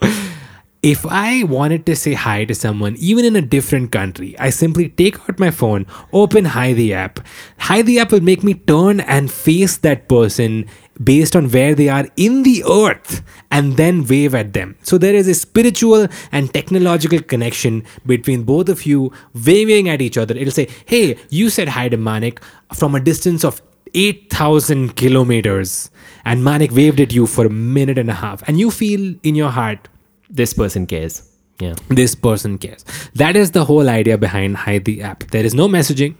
If 0.83 1.07
I 1.07 1.41
wanted 1.43 1.87
to 1.87 1.95
say 1.95 2.13
hi 2.13 2.45
to 2.45 2.53
someone, 2.53 2.95
even 2.97 3.25
in 3.25 3.35
a 3.35 3.41
different 3.41 3.91
country, 3.91 4.37
I 4.37 4.51
simply 4.51 4.89
take 4.89 5.19
out 5.21 5.39
my 5.39 5.49
phone, 5.49 5.87
open 6.13 6.45
Hi 6.45 6.73
the 6.73 6.93
app. 6.93 7.19
Hi 7.57 7.81
the 7.81 7.99
app 7.99 8.11
will 8.11 8.21
make 8.21 8.43
me 8.43 8.53
turn 8.53 8.99
and 8.99 9.31
face 9.31 9.77
that 9.77 10.07
person 10.07 10.67
based 11.03 11.35
on 11.35 11.49
where 11.49 11.73
they 11.73 11.89
are 11.89 12.07
in 12.15 12.43
the 12.43 12.63
earth 12.63 13.23
and 13.49 13.75
then 13.75 14.05
wave 14.05 14.35
at 14.35 14.53
them. 14.53 14.77
So 14.83 14.99
there 14.99 15.15
is 15.15 15.27
a 15.27 15.33
spiritual 15.33 16.07
and 16.31 16.53
technological 16.53 17.21
connection 17.21 17.83
between 18.05 18.43
both 18.43 18.69
of 18.69 18.85
you 18.85 19.11
waving 19.33 19.89
at 19.89 20.01
each 20.01 20.17
other. 20.17 20.35
It'll 20.35 20.51
say, 20.51 20.69
Hey, 20.85 21.17
you 21.29 21.49
said 21.49 21.69
hi 21.69 21.89
to 21.89 21.97
Manik 21.97 22.39
from 22.75 22.93
a 22.93 22.99
distance 22.99 23.43
of 23.43 23.63
8,000 23.95 24.95
kilometers, 24.95 25.89
and 26.23 26.43
Manik 26.43 26.71
waved 26.71 26.99
at 26.99 27.13
you 27.13 27.25
for 27.25 27.47
a 27.47 27.49
minute 27.49 27.97
and 27.97 28.11
a 28.11 28.13
half, 28.13 28.47
and 28.47 28.59
you 28.59 28.69
feel 28.69 29.15
in 29.23 29.33
your 29.33 29.49
heart, 29.49 29.87
This 30.29 30.53
person 30.53 30.85
cares. 30.85 31.23
Yeah. 31.59 31.73
this 31.89 32.13
person 32.13 32.59
cares. 32.59 32.85
That 33.15 33.35
is 33.35 33.49
the 33.51 33.65
whole 33.65 33.89
idea 33.89 34.15
behind 34.15 34.57
Hi 34.57 34.77
the 34.77 35.01
app. 35.01 35.23
There 35.31 35.43
is 35.43 35.55
no 35.55 35.67
messaging. 35.67 36.13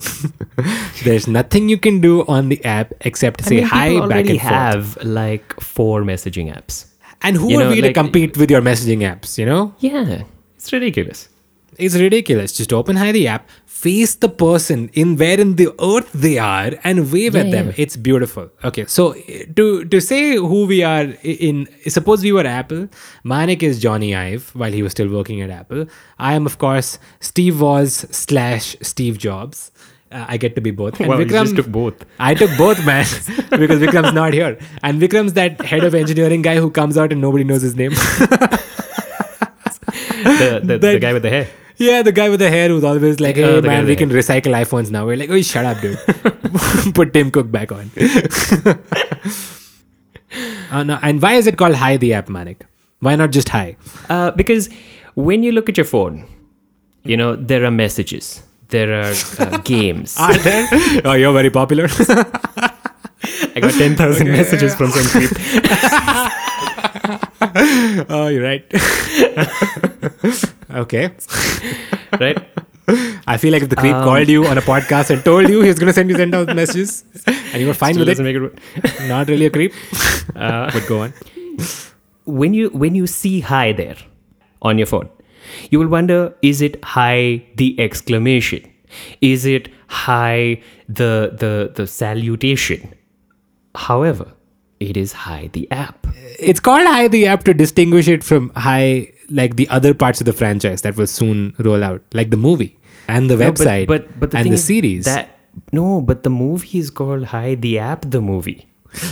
There's 1.04 1.28
nothing 1.28 1.70
you 1.70 1.78
can 1.78 2.02
do 2.02 2.26
on 2.28 2.50
the 2.50 2.64
app 2.66 2.94
except 3.02 3.44
say 3.46 3.58
I 3.58 3.60
mean, 3.60 3.68
hi 4.02 4.08
back 4.08 4.26
and 4.26 4.42
forth. 4.42 4.42
have 4.42 4.98
like 5.04 5.54
four 5.62 6.02
messaging 6.02 6.52
apps. 6.52 6.86
And 7.22 7.36
who 7.36 7.52
you 7.52 7.60
are 7.60 7.64
know, 7.66 7.70
we 7.70 7.82
to 7.82 7.94
compete 7.94 8.36
with 8.38 8.50
your 8.50 8.62
messaging 8.62 9.00
apps? 9.00 9.38
You 9.38 9.46
know, 9.46 9.76
Yeah, 9.80 10.24
it's 10.56 10.74
ridiculous. 10.74 11.30
It's 11.78 11.96
ridiculous. 11.96 12.54
Just 12.54 12.74
open 12.74 12.96
Hi 12.96 13.12
the 13.12 13.28
app, 13.28 13.48
face 13.66 14.16
the 14.16 14.30
person 14.30 14.90
in 14.94 15.16
where 15.18 15.40
in 15.40 15.56
the 15.56 15.68
earth 15.80 16.12
they 16.12 16.38
are, 16.40 16.72
and 16.84 17.12
wave 17.12 17.36
at 17.36 17.52
them. 17.52 17.68
yeah. 17.68 17.74
It's 17.78 17.96
beautiful. 17.96 18.50
Okay, 18.64 18.86
so 18.86 19.12
eh, 19.28 19.46
to 19.56 19.86
to 19.86 20.02
say 20.02 20.36
who 20.36 20.66
we 20.66 20.84
are 20.84 21.04
in, 21.24 21.68
suppose 21.88 22.24
we 22.24 22.32
were 22.32 22.46
Apple. 22.48 22.88
Manik 23.24 23.62
is 23.62 23.80
Jony 23.84 24.16
Ive 24.18 24.50
while 24.56 24.72
he 24.72 24.82
was 24.82 24.92
still 24.94 25.10
working 25.10 25.42
at 25.42 25.52
Apple. 25.52 25.86
I 26.18 26.34
am 26.34 26.46
of 26.48 26.58
course 26.58 26.98
Steve 27.20 27.62
Woz 27.62 27.94
slash 28.10 28.76
Steve 28.82 29.20
Jobs. 29.20 29.72
Uh, 30.10 30.26
I 30.28 30.38
get 30.38 30.56
to 30.56 30.62
be 30.62 30.72
both. 30.72 31.00
And 31.02 31.10
Wow, 31.10 31.20
you 31.20 31.26
just 31.26 31.56
took 31.58 31.68
both. 31.68 32.06
I 32.18 32.34
took 32.34 32.50
both, 32.58 32.84
man, 32.86 33.06
because 33.62 33.82
Vikram's 33.82 34.14
not 34.14 34.34
here, 34.34 34.58
and 34.82 35.02
Vikram's 35.02 35.34
that 35.34 35.60
head 35.62 35.84
of 35.84 35.94
engineering 35.94 36.42
guy 36.42 36.56
who 36.56 36.72
comes 36.72 36.98
out 36.98 37.12
and 37.12 37.20
nobody 37.22 37.44
knows 37.44 37.62
his 37.62 37.76
name. 37.76 37.92
The, 40.28 40.62
the, 40.64 40.78
the 40.78 41.00
guy 41.00 41.14
with 41.14 41.22
the 41.24 41.30
hair. 41.30 41.48
Yeah, 41.78 42.02
the 42.02 42.12
guy 42.12 42.30
with 42.30 42.40
the 42.40 42.50
hair 42.50 42.70
who's 42.70 42.84
always 42.84 43.20
like, 43.20 43.36
"Hey 43.36 43.62
man, 43.62 43.86
we 43.86 43.96
can 43.96 44.10
recycle 44.10 44.54
iPhones 44.60 44.90
now." 44.90 45.06
We're 45.06 45.18
like, 45.18 45.30
"Oh, 45.30 45.42
shut 45.42 45.66
up, 45.66 45.80
dude! 45.80 45.98
Put 46.96 47.14
Tim 47.14 47.30
Cook 47.32 47.52
back 47.52 47.72
on." 47.72 47.92
uh, 50.72 50.84
no, 50.84 51.00
and 51.02 51.22
why 51.22 51.34
is 51.34 51.46
it 51.46 51.58
called 51.58 51.76
Hi 51.76 51.98
the 51.98 52.14
app, 52.14 52.30
Manik? 52.30 52.66
Why 53.00 53.16
not 53.16 53.32
just 53.32 53.50
Hi? 53.50 53.78
Uh, 54.10 54.32
because 54.32 54.70
when 55.14 55.44
you 55.44 55.52
look 55.52 55.70
at 55.70 55.78
your 55.78 55.86
phone, 55.86 56.26
you 57.04 57.16
know, 57.16 57.36
there 57.36 57.64
are 57.64 57.72
messages, 57.72 58.42
there 58.70 59.02
are 59.02 59.14
uh, 59.40 59.58
games. 59.64 60.18
Are 60.18 60.36
there? 60.38 60.68
oh, 61.06 61.14
you're 61.14 61.34
very 61.34 61.52
popular. 61.52 61.88
I 63.56 63.60
got 63.60 63.74
10,000 63.74 64.28
messages 64.28 64.76
from 64.76 64.92
some 64.92 65.04
creep. 65.06 65.32
Oh, 68.10 68.28
you're 68.28 68.44
right. 68.44 68.66
okay. 70.84 71.10
Right? 72.20 72.38
I 73.28 73.38
feel 73.38 73.52
like 73.52 73.64
if 73.64 73.70
the 73.70 73.76
creep 73.76 73.94
Um, 73.94 74.04
called 74.04 74.30
you 74.30 74.46
on 74.48 74.58
a 74.58 74.62
podcast 74.62 75.10
and 75.10 75.24
told 75.24 75.50
you 75.50 75.62
he 75.62 75.68
was 75.68 75.80
going 75.80 75.88
to 75.88 75.94
send 75.94 76.10
you 76.10 76.16
send 76.16 76.34
out 76.34 76.54
messages 76.56 77.04
and 77.26 77.62
you 77.62 77.68
were 77.68 77.74
fine 77.74 77.98
with 78.00 78.08
it, 78.10 78.20
it 78.20 79.08
not 79.10 79.28
really 79.28 79.46
a 79.46 79.50
creep. 79.50 79.74
but 80.34 80.86
go 80.88 81.02
on. 81.02 81.14
when 82.26 82.54
you 82.54 82.70
when 82.84 82.96
you 82.96 83.08
see 83.08 83.40
hi 83.50 83.72
there 83.74 83.98
on 84.62 84.78
your 84.78 84.88
phone 84.94 85.10
you 85.70 85.80
will 85.80 85.88
wonder 85.88 86.34
is 86.42 86.62
it 86.68 86.78
hi 86.94 87.44
the 87.62 87.68
exclamation 87.88 88.66
is 89.22 89.46
it 89.46 89.70
hi 89.88 90.62
the 91.02 91.12
the 91.44 91.52
the 91.80 91.86
salutation 91.88 92.94
however 93.76 94.28
it 94.80 94.98
is 95.04 95.14
hi 95.28 95.50
the 95.60 95.64
app 95.72 96.08
It's 96.40 96.60
called 96.60 96.86
Hi 96.88 97.08
the 97.08 97.26
app 97.28 97.44
to 97.46 97.54
distinguish 97.54 98.08
it 98.08 98.24
from 98.24 98.52
Hi, 98.56 99.12
like 99.30 99.56
the 99.56 99.68
other 99.70 99.94
parts 99.94 100.22
of 100.22 100.26
the 100.26 100.34
franchise 100.34 100.82
that 100.84 100.96
will 100.98 101.08
soon 101.08 101.56
roll 101.60 101.84
out, 101.84 102.02
like 102.14 102.30
the 102.30 102.38
movie 102.38 102.78
and 103.08 103.30
the 103.30 103.36
No, 103.38 103.52
but- 103.52 103.56
website 103.56 103.88
but 103.88 104.20
but, 104.20 104.32
the 104.32 104.38
and 104.38 104.52
the 104.52 104.58
series. 104.58 105.06
that 105.06 105.30
no 105.72 106.02
but 106.02 106.24
the 106.24 106.30
movie 106.30 106.78
is 106.78 106.90
called 106.92 107.24
hi 107.26 107.56
the 107.56 107.80
app 107.80 108.02
the 108.12 108.22
movie 108.22 108.68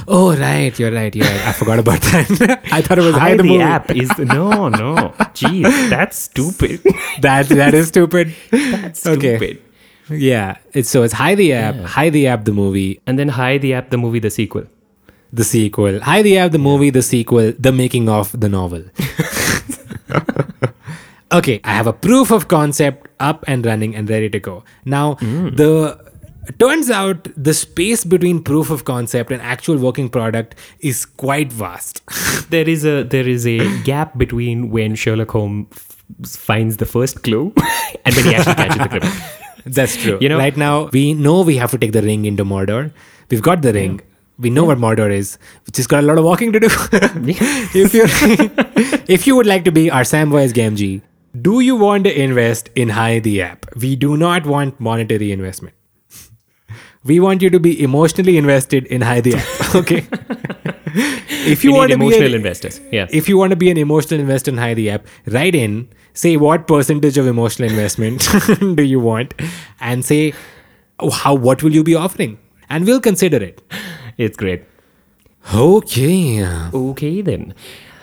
oh, 0.07 0.35
right. 0.37 0.77
You're 0.79 0.91
right. 0.91 1.13
You're 1.15 1.25
right. 1.27 1.47
I 1.47 1.51
forgot 1.53 1.79
about 1.79 2.01
that. 2.01 2.61
I 2.71 2.81
thought 2.81 2.97
it 2.97 3.01
was 3.03 3.15
Hi, 3.15 3.31
the, 3.31 3.37
the, 3.37 3.43
movie. 3.49 3.61
app 3.61 3.91
is 3.91 4.09
no 4.19 4.69
no 4.69 5.13
jeez 5.39 5.89
that's 5.89 6.17
stupid 6.17 6.81
That, 7.21 7.47
that 7.49 7.73
is 7.73 7.87
stupid. 7.87 8.33
that's 8.51 9.05
Okay. 9.05 9.37
stupid 9.37 9.61
Yeah. 10.09 10.57
It's 10.73 10.89
so 10.89 11.03
it's 11.03 11.13
Hi 11.13 11.35
the 11.35 11.53
app, 11.53 11.75
Hi 11.95 12.09
the 12.09 12.27
app, 12.27 12.45
the 12.45 12.53
movie, 12.53 13.01
and 13.07 13.17
then 13.19 13.29
hi 13.29 13.57
the 13.57 13.73
app 13.73 13.89
the 13.89 13.97
movie 13.97 14.19
the 14.19 14.29
sequel 14.29 14.65
the 15.35 15.43
sequel. 15.43 15.99
Hi 16.01 16.21
the 16.21 16.33
have 16.33 16.51
the 16.51 16.57
movie, 16.57 16.89
the 16.89 17.01
sequel, 17.01 17.53
the 17.59 17.71
making 17.71 18.09
of 18.09 18.37
the 18.39 18.49
novel. 18.49 18.83
okay, 21.31 21.59
I 21.63 21.73
have 21.73 21.87
a 21.87 21.93
proof 21.93 22.31
of 22.31 22.47
concept 22.47 23.07
up 23.19 23.43
and 23.47 23.65
running 23.65 23.95
and 23.95 24.09
ready 24.09 24.29
to 24.29 24.39
go. 24.39 24.63
Now, 24.85 25.15
hmm. 25.15 25.49
the 25.49 25.99
turns 26.59 26.89
out 26.89 27.27
the 27.35 27.53
space 27.53 28.05
between 28.05 28.43
proof 28.43 28.69
of 28.69 28.85
concept 28.85 29.31
and 29.31 29.41
actual 29.41 29.77
working 29.77 30.09
product 30.09 30.55
is 30.79 31.05
quite 31.05 31.51
vast. 31.51 32.01
there 32.49 32.69
is 32.69 32.85
a 32.85 33.03
there 33.03 33.27
is 33.27 33.45
a 33.45 33.59
gap 33.83 34.17
between 34.17 34.69
when 34.69 34.95
Sherlock 34.95 35.31
Holmes 35.31 35.67
f- 35.71 36.29
finds 36.29 36.77
the 36.77 36.85
first 36.85 37.23
clue 37.23 37.53
and 38.05 38.15
when 38.15 38.25
he 38.25 38.35
actually 38.35 38.55
catches 38.55 38.77
the 38.77 38.89
criminal. 38.89 39.13
That's 39.65 39.97
true. 39.97 40.17
You 40.21 40.29
know- 40.29 40.37
right 40.37 40.55
now 40.55 40.89
we 40.93 41.13
know 41.13 41.41
we 41.41 41.57
have 41.57 41.71
to 41.71 41.77
take 41.77 41.91
the 41.91 42.01
ring 42.01 42.25
into 42.25 42.45
Mordor. 42.45 42.93
We've 43.29 43.41
got 43.41 43.63
the 43.63 43.73
ring. 43.73 44.01
We 44.37 44.49
know 44.49 44.65
what 44.65 44.77
Mordor 44.77 45.09
is, 45.11 45.37
which 45.65 45.77
has 45.77 45.87
got 45.87 46.03
a 46.03 46.07
lot 46.07 46.17
of 46.17 46.25
walking 46.25 46.51
to 46.51 46.59
do. 46.59 46.67
if 47.83 47.93
you 47.93 48.03
if 49.17 49.25
you 49.27 49.35
would 49.35 49.45
like 49.45 49.63
to 49.65 49.71
be 49.71 49.89
our 49.89 50.01
Samwise 50.01 50.51
Gamgee, 50.53 51.01
do 51.41 51.59
you 51.61 51.75
want 51.75 52.03
to 52.05 52.21
invest 52.21 52.69
in 52.75 52.89
Hi 52.89 53.19
the 53.19 53.41
app? 53.41 53.65
We 53.75 53.95
do 53.95 54.17
not 54.17 54.45
want 54.45 54.79
monetary 54.79 55.31
investment. 55.31 55.75
We 57.03 57.19
want 57.19 57.41
you 57.43 57.49
to 57.51 57.59
be 57.59 57.81
emotionally 57.83 58.37
invested 58.37 58.85
in 58.87 59.01
Hi 59.01 59.21
the 59.21 59.35
app. 59.35 59.75
Okay. 59.75 60.05
if 61.53 61.63
you 61.63 61.71
We 61.71 61.77
want 61.77 61.91
to 61.91 61.97
be 61.97 62.05
emotional 62.05 62.29
an- 62.29 62.35
investors. 62.35 62.81
Yeah. 62.91 63.07
if 63.11 63.29
you 63.29 63.37
want 63.37 63.51
to 63.51 63.55
be 63.55 63.69
an 63.69 63.77
emotional 63.77 64.19
investor 64.19 64.51
in 64.51 64.57
Hi 64.57 64.73
the 64.73 64.89
app, 64.89 65.05
write 65.27 65.55
in, 65.55 65.87
say 66.13 66.35
what 66.35 66.67
percentage 66.67 67.17
of 67.17 67.27
emotional 67.27 67.69
investment 67.69 68.27
do 68.75 68.83
you 68.83 68.99
want, 68.99 69.33
and 69.79 70.03
say 70.03 70.33
oh, 70.99 71.09
how 71.09 71.33
what 71.35 71.61
will 71.63 71.73
you 71.73 71.83
be 71.83 71.95
offering, 71.95 72.37
and 72.69 72.85
we'll 72.85 72.99
consider 73.01 73.37
it. 73.37 73.61
It's 74.17 74.37
great. 74.37 74.63
Okay. 75.53 76.43
Okay 76.73 77.21
then. 77.21 77.53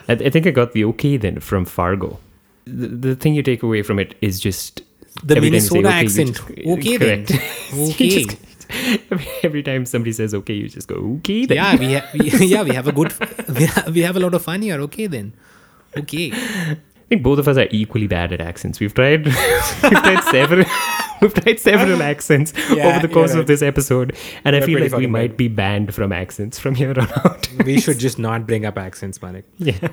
I, 0.08 0.12
I 0.12 0.30
think 0.30 0.46
I 0.46 0.50
got 0.50 0.72
the 0.72 0.84
okay 0.86 1.16
then 1.16 1.40
from 1.40 1.64
Fargo. 1.64 2.18
The, 2.64 2.86
the 2.88 3.16
thing 3.16 3.34
you 3.34 3.42
take 3.42 3.62
away 3.62 3.82
from 3.82 3.98
it 3.98 4.14
is 4.20 4.38
just 4.40 4.82
The 5.24 5.40
Minnesota 5.40 5.88
okay, 5.88 6.04
accent. 6.04 6.36
just- 6.36 6.68
Okay 6.68 6.96
then. 6.96 7.26
correct. 7.26 7.42
You 7.74 7.90
Okay. 7.90 8.24
just- 8.24 8.36
every, 9.44 9.62
time 9.62 9.84
somebody 9.84 10.12
says 10.12 10.32
okay, 10.34 10.54
you 10.54 10.66
just 10.68 10.88
go 10.88 11.18
okay 11.18 11.44
then. 11.44 11.56
Yeah, 11.56 11.76
we, 11.76 11.92
ha- 11.94 12.08
we 12.14 12.30
yeah 12.46 12.62
we 12.62 12.70
have 12.74 12.88
a 12.88 12.92
good 12.92 13.12
we 13.58 13.64
have, 13.66 13.94
we 13.94 14.00
have 14.00 14.16
a 14.16 14.20
lot 14.20 14.32
of 14.34 14.42
fun 14.42 14.62
here. 14.62 14.80
Okay 14.82 15.06
then. 15.08 15.34
Okay. 15.96 16.30
I 16.32 16.78
think 17.10 17.22
both 17.22 17.38
of 17.38 17.48
us 17.48 17.58
are 17.58 17.68
equally 17.70 18.06
bad 18.06 18.32
at 18.32 18.40
accents. 18.40 18.80
We've 18.80 18.94
tried, 18.94 19.26
we've 19.26 19.34
tried 19.34 20.22
several, 20.30 20.64
we've 21.22 21.32
tried 21.34 21.58
several 21.60 22.02
accents 22.12 22.52
Yeah, 22.70 22.88
over 22.96 23.06
the 23.06 23.12
course 23.12 23.32
you're 23.32 23.40
of 23.40 23.46
this 23.46 23.62
episode, 23.62 24.14
and 24.44 24.54
I 24.54 24.60
We're 24.60 24.66
feel 24.66 24.80
like 24.80 24.92
we 24.92 25.06
might 25.06 25.36
be 25.36 25.48
banned 25.48 25.94
from 25.94 26.12
accents 26.12 26.58
from 26.58 26.74
here 26.74 26.90
on 26.90 27.10
out. 27.24 27.48
We 27.64 27.80
should 27.80 27.98
just 27.98 28.18
not 28.18 28.46
bring 28.46 28.64
up 28.66 28.76
accents, 28.78 29.22
Manik. 29.22 29.44
yeah. 29.58 29.88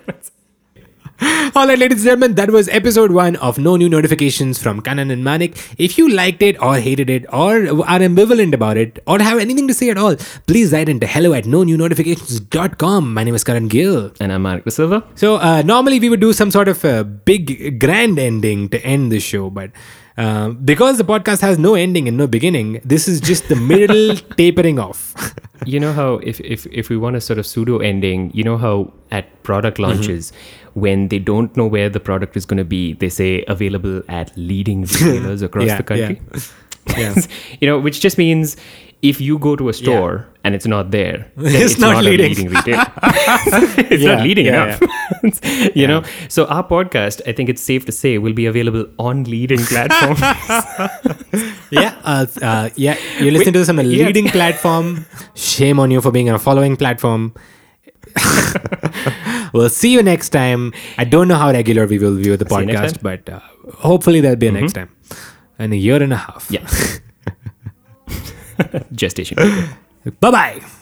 All 1.53 1.67
right, 1.67 1.77
ladies 1.77 1.97
and 1.99 2.05
gentlemen, 2.05 2.35
that 2.35 2.49
was 2.51 2.69
episode 2.69 3.11
one 3.11 3.35
of 3.37 3.57
No 3.59 3.75
New 3.75 3.89
Notifications 3.89 4.57
from 4.61 4.81
Kanan 4.81 5.11
and 5.11 5.21
Manik. 5.21 5.57
If 5.77 5.97
you 5.97 6.07
liked 6.09 6.41
it 6.41 6.61
or 6.63 6.77
hated 6.77 7.09
it 7.09 7.25
or 7.33 7.55
are 7.57 7.99
ambivalent 7.99 8.53
about 8.53 8.77
it 8.77 8.99
or 9.05 9.19
have 9.19 9.37
anything 9.37 9.67
to 9.67 9.73
say 9.73 9.89
at 9.89 9.97
all, 9.97 10.15
please 10.47 10.71
write 10.71 10.87
into 10.87 11.05
hello 11.07 11.33
at 11.33 11.45
no 11.45 11.63
new 11.63 11.75
notifications.com. 11.77 13.13
My 13.13 13.25
name 13.25 13.35
is 13.35 13.43
Kanan 13.43 13.67
Gill. 13.67 14.13
And 14.21 14.31
I'm 14.31 14.43
Manik 14.43 14.69
Silva. 14.71 15.03
So, 15.15 15.35
uh, 15.35 15.61
normally 15.65 15.99
we 15.99 16.09
would 16.09 16.21
do 16.21 16.31
some 16.31 16.51
sort 16.51 16.69
of 16.69 16.85
a 16.85 17.03
big 17.03 17.79
grand 17.81 18.17
ending 18.17 18.69
to 18.69 18.81
end 18.85 19.11
the 19.11 19.19
show, 19.19 19.49
but 19.49 19.71
uh, 20.19 20.49
because 20.49 20.97
the 20.97 21.03
podcast 21.03 21.41
has 21.41 21.57
no 21.57 21.73
ending 21.75 22.07
and 22.07 22.17
no 22.17 22.27
beginning, 22.27 22.81
this 22.83 23.07
is 23.07 23.19
just 23.21 23.47
the 23.49 23.55
middle 23.55 24.15
tapering 24.37 24.77
off. 24.77 25.13
You 25.65 25.79
know 25.79 25.91
how 25.93 26.15
if, 26.31 26.39
if 26.41 26.65
if 26.67 26.89
we 26.89 26.97
want 26.97 27.15
a 27.15 27.21
sort 27.21 27.39
of 27.39 27.45
pseudo 27.45 27.79
ending, 27.79 28.31
you 28.33 28.43
know 28.43 28.57
how 28.57 28.93
at 29.11 29.25
product 29.43 29.79
launches, 29.79 30.31
when 30.73 31.07
they 31.09 31.19
don't 31.19 31.55
know 31.57 31.67
where 31.67 31.89
the 31.89 31.99
product 31.99 32.37
is 32.37 32.45
going 32.45 32.57
to 32.57 32.63
be, 32.65 32.93
they 32.93 33.09
say 33.09 33.43
available 33.47 34.01
at 34.07 34.31
leading 34.37 34.81
retailers 34.83 35.41
across 35.49 35.65
Yeah, 35.67 35.77
the 35.77 35.83
country. 35.83 36.21
Yeah. 36.97 37.13
you 37.61 37.67
know, 37.67 37.77
which 37.79 37.99
just 38.01 38.17
means 38.17 38.57
if 39.01 39.21
you 39.21 39.37
go 39.39 39.55
to 39.55 39.69
a 39.69 39.73
store 39.73 40.27
and 40.43 40.53
it's 40.55 40.65
not 40.67 40.91
there, 40.91 41.31
then 41.37 41.55
It's 41.55 41.73
it's, 41.73 41.79
not 41.79 41.93
not, 41.93 42.03
leading. 42.03 42.25
a 42.25 42.29
leading 42.29 42.49
retailer. 42.49 42.85
it's 43.91 44.03
Yeah, 44.03 44.15
not 44.15 44.23
leading 44.23 44.45
yeah, 44.47 44.77
enough. 44.77 45.75
you 45.75 45.87
know, 45.87 46.03
so 46.27 46.45
our 46.47 46.63
podcast, 46.67 47.21
I 47.27 47.31
think 47.31 47.49
it's 47.49 47.61
safe 47.61 47.85
to 47.85 47.91
say, 47.91 48.17
will 48.17 48.33
be 48.33 48.45
available 48.45 48.85
on 48.99 49.23
leading 49.23 49.59
platforms. 49.59 50.19
yeah, 51.71 51.95
uh, 52.03 52.25
uh, 52.41 52.69
yeah. 52.75 52.97
You 53.19 53.31
listen 53.31 53.53
to 53.53 53.59
this 53.59 53.69
on 53.69 53.79
a 53.79 53.83
yeah. 53.83 54.05
leading 54.07 54.27
platform. 54.27 55.05
Shame 55.35 55.79
on 55.79 55.91
you 55.91 56.01
for 56.01 56.11
being 56.11 56.29
on 56.29 56.35
a 56.35 56.39
following 56.39 56.75
platform. 56.75 57.33
we'll 59.53 59.69
see 59.69 59.91
you 59.93 60.01
next 60.03 60.29
time. 60.29 60.73
I 60.97 61.03
don't 61.05 61.27
know 61.27 61.35
how 61.35 61.51
regular 61.51 61.85
we 61.87 61.99
will 61.99 62.17
be 62.17 62.29
with 62.29 62.39
the 62.39 62.49
See 62.49 62.55
podcast, 62.55 63.01
but 63.01 63.29
uh, 63.29 63.39
hopefully 63.75 64.19
there'll 64.21 64.35
be 64.37 64.47
a 64.47 64.51
next 64.51 64.73
time. 64.73 64.89
In 65.57 65.73
a 65.73 65.75
year 65.75 66.01
and 66.01 66.13
a 66.13 66.17
half. 66.17 66.47
yeah. 66.49 66.67
Gestation. 68.91 69.37
Bye 70.19 70.31
bye. 70.31 70.78